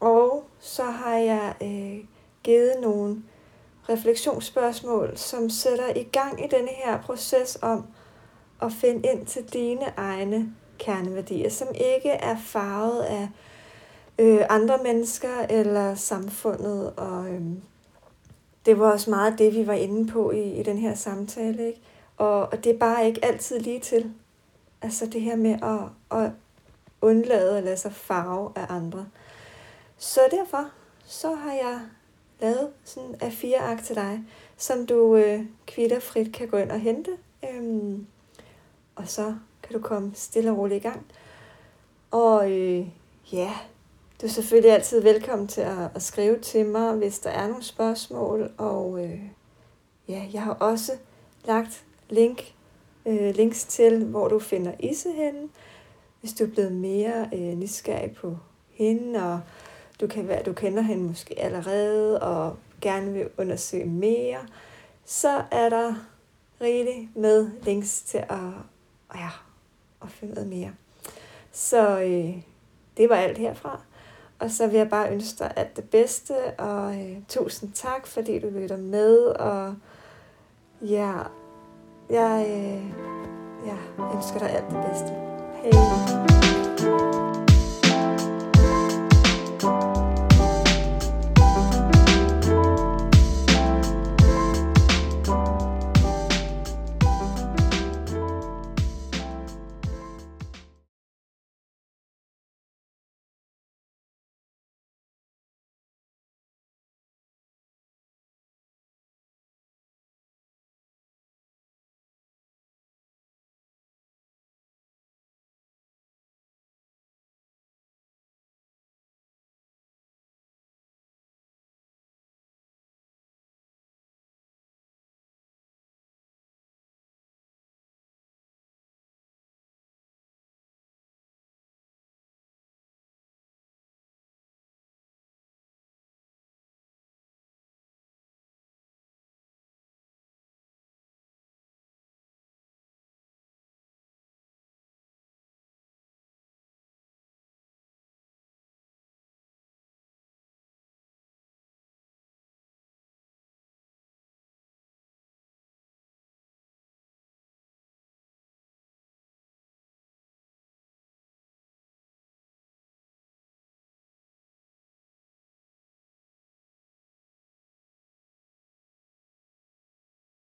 Og 0.00 0.44
så 0.60 0.82
har 0.82 1.16
jeg 1.16 1.54
øh, 1.62 2.04
givet 2.42 2.72
nogle 2.80 3.22
refleksionsspørgsmål, 3.88 5.12
som 5.16 5.50
sætter 5.50 5.96
i 5.96 6.02
gang 6.02 6.44
i 6.44 6.48
denne 6.48 6.70
her 6.84 7.02
proces 7.02 7.58
om 7.62 7.86
at 8.62 8.72
finde 8.72 9.08
ind 9.12 9.26
til 9.26 9.52
dine 9.52 9.92
egne 9.96 10.54
kerneværdier, 10.78 11.50
som 11.50 11.68
ikke 11.74 12.10
er 12.10 12.36
farvet 12.36 13.02
af 13.02 13.28
øh, 14.18 14.40
andre 14.48 14.78
mennesker 14.82 15.46
eller 15.50 15.94
samfundet. 15.94 16.92
Og 16.96 17.28
øh, 17.28 17.42
det 18.66 18.78
var 18.78 18.92
også 18.92 19.10
meget 19.10 19.38
det, 19.38 19.54
vi 19.54 19.66
var 19.66 19.72
inde 19.72 20.12
på 20.12 20.30
i, 20.30 20.60
i 20.60 20.62
den 20.62 20.78
her 20.78 20.94
samtale. 20.94 21.66
Ikke? 21.66 21.80
Og, 22.16 22.40
og 22.40 22.64
det 22.64 22.74
er 22.74 22.78
bare 22.78 23.06
ikke 23.06 23.24
altid 23.24 23.60
lige 23.60 23.80
til. 23.80 24.12
Altså 24.82 25.06
det 25.06 25.20
her 25.20 25.36
med 25.36 25.58
at, 25.62 26.18
at 26.18 26.30
undlade 27.00 27.58
at 27.58 27.64
lade 27.64 27.76
sig 27.76 27.92
farve 27.92 28.52
af 28.56 28.66
andre. 28.68 29.06
Så 29.96 30.20
derfor 30.30 30.70
så 31.04 31.34
har 31.34 31.52
jeg 31.52 31.80
lavet 32.42 32.70
sådan 32.84 33.14
af 33.20 33.32
fire 33.32 33.58
ark 33.58 33.82
til 33.84 33.96
dig, 33.96 34.20
som 34.56 34.86
du 34.86 35.16
øh, 35.16 35.40
kvitterfrit 35.66 36.32
kan 36.32 36.48
gå 36.48 36.56
ind 36.56 36.70
og 36.70 36.80
hente. 36.80 37.10
Øhm, 37.50 38.06
og 38.94 39.08
så 39.08 39.34
kan 39.62 39.72
du 39.72 39.82
komme 39.82 40.12
stille 40.14 40.50
og 40.50 40.58
roligt 40.58 40.84
i 40.84 40.88
gang. 40.88 41.06
Og 42.10 42.50
øh, 42.50 42.86
ja, 43.32 43.50
du 44.20 44.26
er 44.26 44.30
selvfølgelig 44.30 44.72
altid 44.72 45.02
velkommen 45.02 45.48
til 45.48 45.60
at, 45.60 45.88
at 45.94 46.02
skrive 46.02 46.38
til 46.38 46.66
mig, 46.66 46.94
hvis 46.94 47.18
der 47.18 47.30
er 47.30 47.48
nogle 47.48 47.62
spørgsmål. 47.62 48.50
Og 48.58 49.04
øh, 49.04 49.20
ja, 50.08 50.24
jeg 50.32 50.42
har 50.42 50.52
også 50.52 50.92
lagt 51.44 51.84
link, 52.10 52.54
øh, 53.06 53.34
links 53.34 53.64
til, 53.64 54.04
hvor 54.04 54.28
du 54.28 54.38
finder 54.38 54.72
Isse 54.80 55.12
henne, 55.12 55.48
hvis 56.20 56.32
du 56.32 56.44
er 56.44 56.48
blevet 56.48 56.72
mere 56.72 57.28
øh, 57.34 57.54
nysgerrig 57.54 58.12
på 58.12 58.36
hende, 58.70 59.32
og 59.32 59.40
du 60.02 60.06
kan 60.06 60.28
være, 60.28 60.42
du 60.42 60.52
kender 60.52 60.82
hende 60.82 61.04
måske 61.04 61.38
allerede, 61.38 62.22
og 62.22 62.56
gerne 62.80 63.12
vil 63.12 63.28
undersøge 63.38 63.86
mere, 63.86 64.38
så 65.04 65.42
er 65.50 65.68
der 65.68 65.94
rigeligt 66.60 67.16
med 67.16 67.50
links 67.62 68.02
til 68.02 68.18
at, 68.18 68.38
ja, 69.14 69.28
at 70.02 70.08
finde 70.08 70.34
noget 70.34 70.48
mere. 70.48 70.70
Så 71.52 72.00
øh, 72.00 72.42
det 72.96 73.08
var 73.08 73.16
alt 73.16 73.38
herfra. 73.38 73.80
Og 74.38 74.50
så 74.50 74.66
vil 74.66 74.76
jeg 74.76 74.90
bare 74.90 75.12
ønske 75.12 75.38
dig 75.38 75.52
alt 75.56 75.76
det 75.76 75.90
bedste, 75.90 76.34
og 76.58 77.00
øh, 77.00 77.16
tusind 77.28 77.72
tak, 77.72 78.06
fordi 78.06 78.38
du 78.38 78.48
lytter 78.48 78.76
med, 78.76 79.18
og 79.18 79.74
ja, 80.80 81.12
jeg, 82.10 82.46
øh, 82.48 82.84
jeg 83.66 83.78
ønsker 84.14 84.38
dig 84.38 84.50
alt 84.50 84.70
det 84.70 84.84
bedste. 84.90 85.08
Hej. 85.62 86.32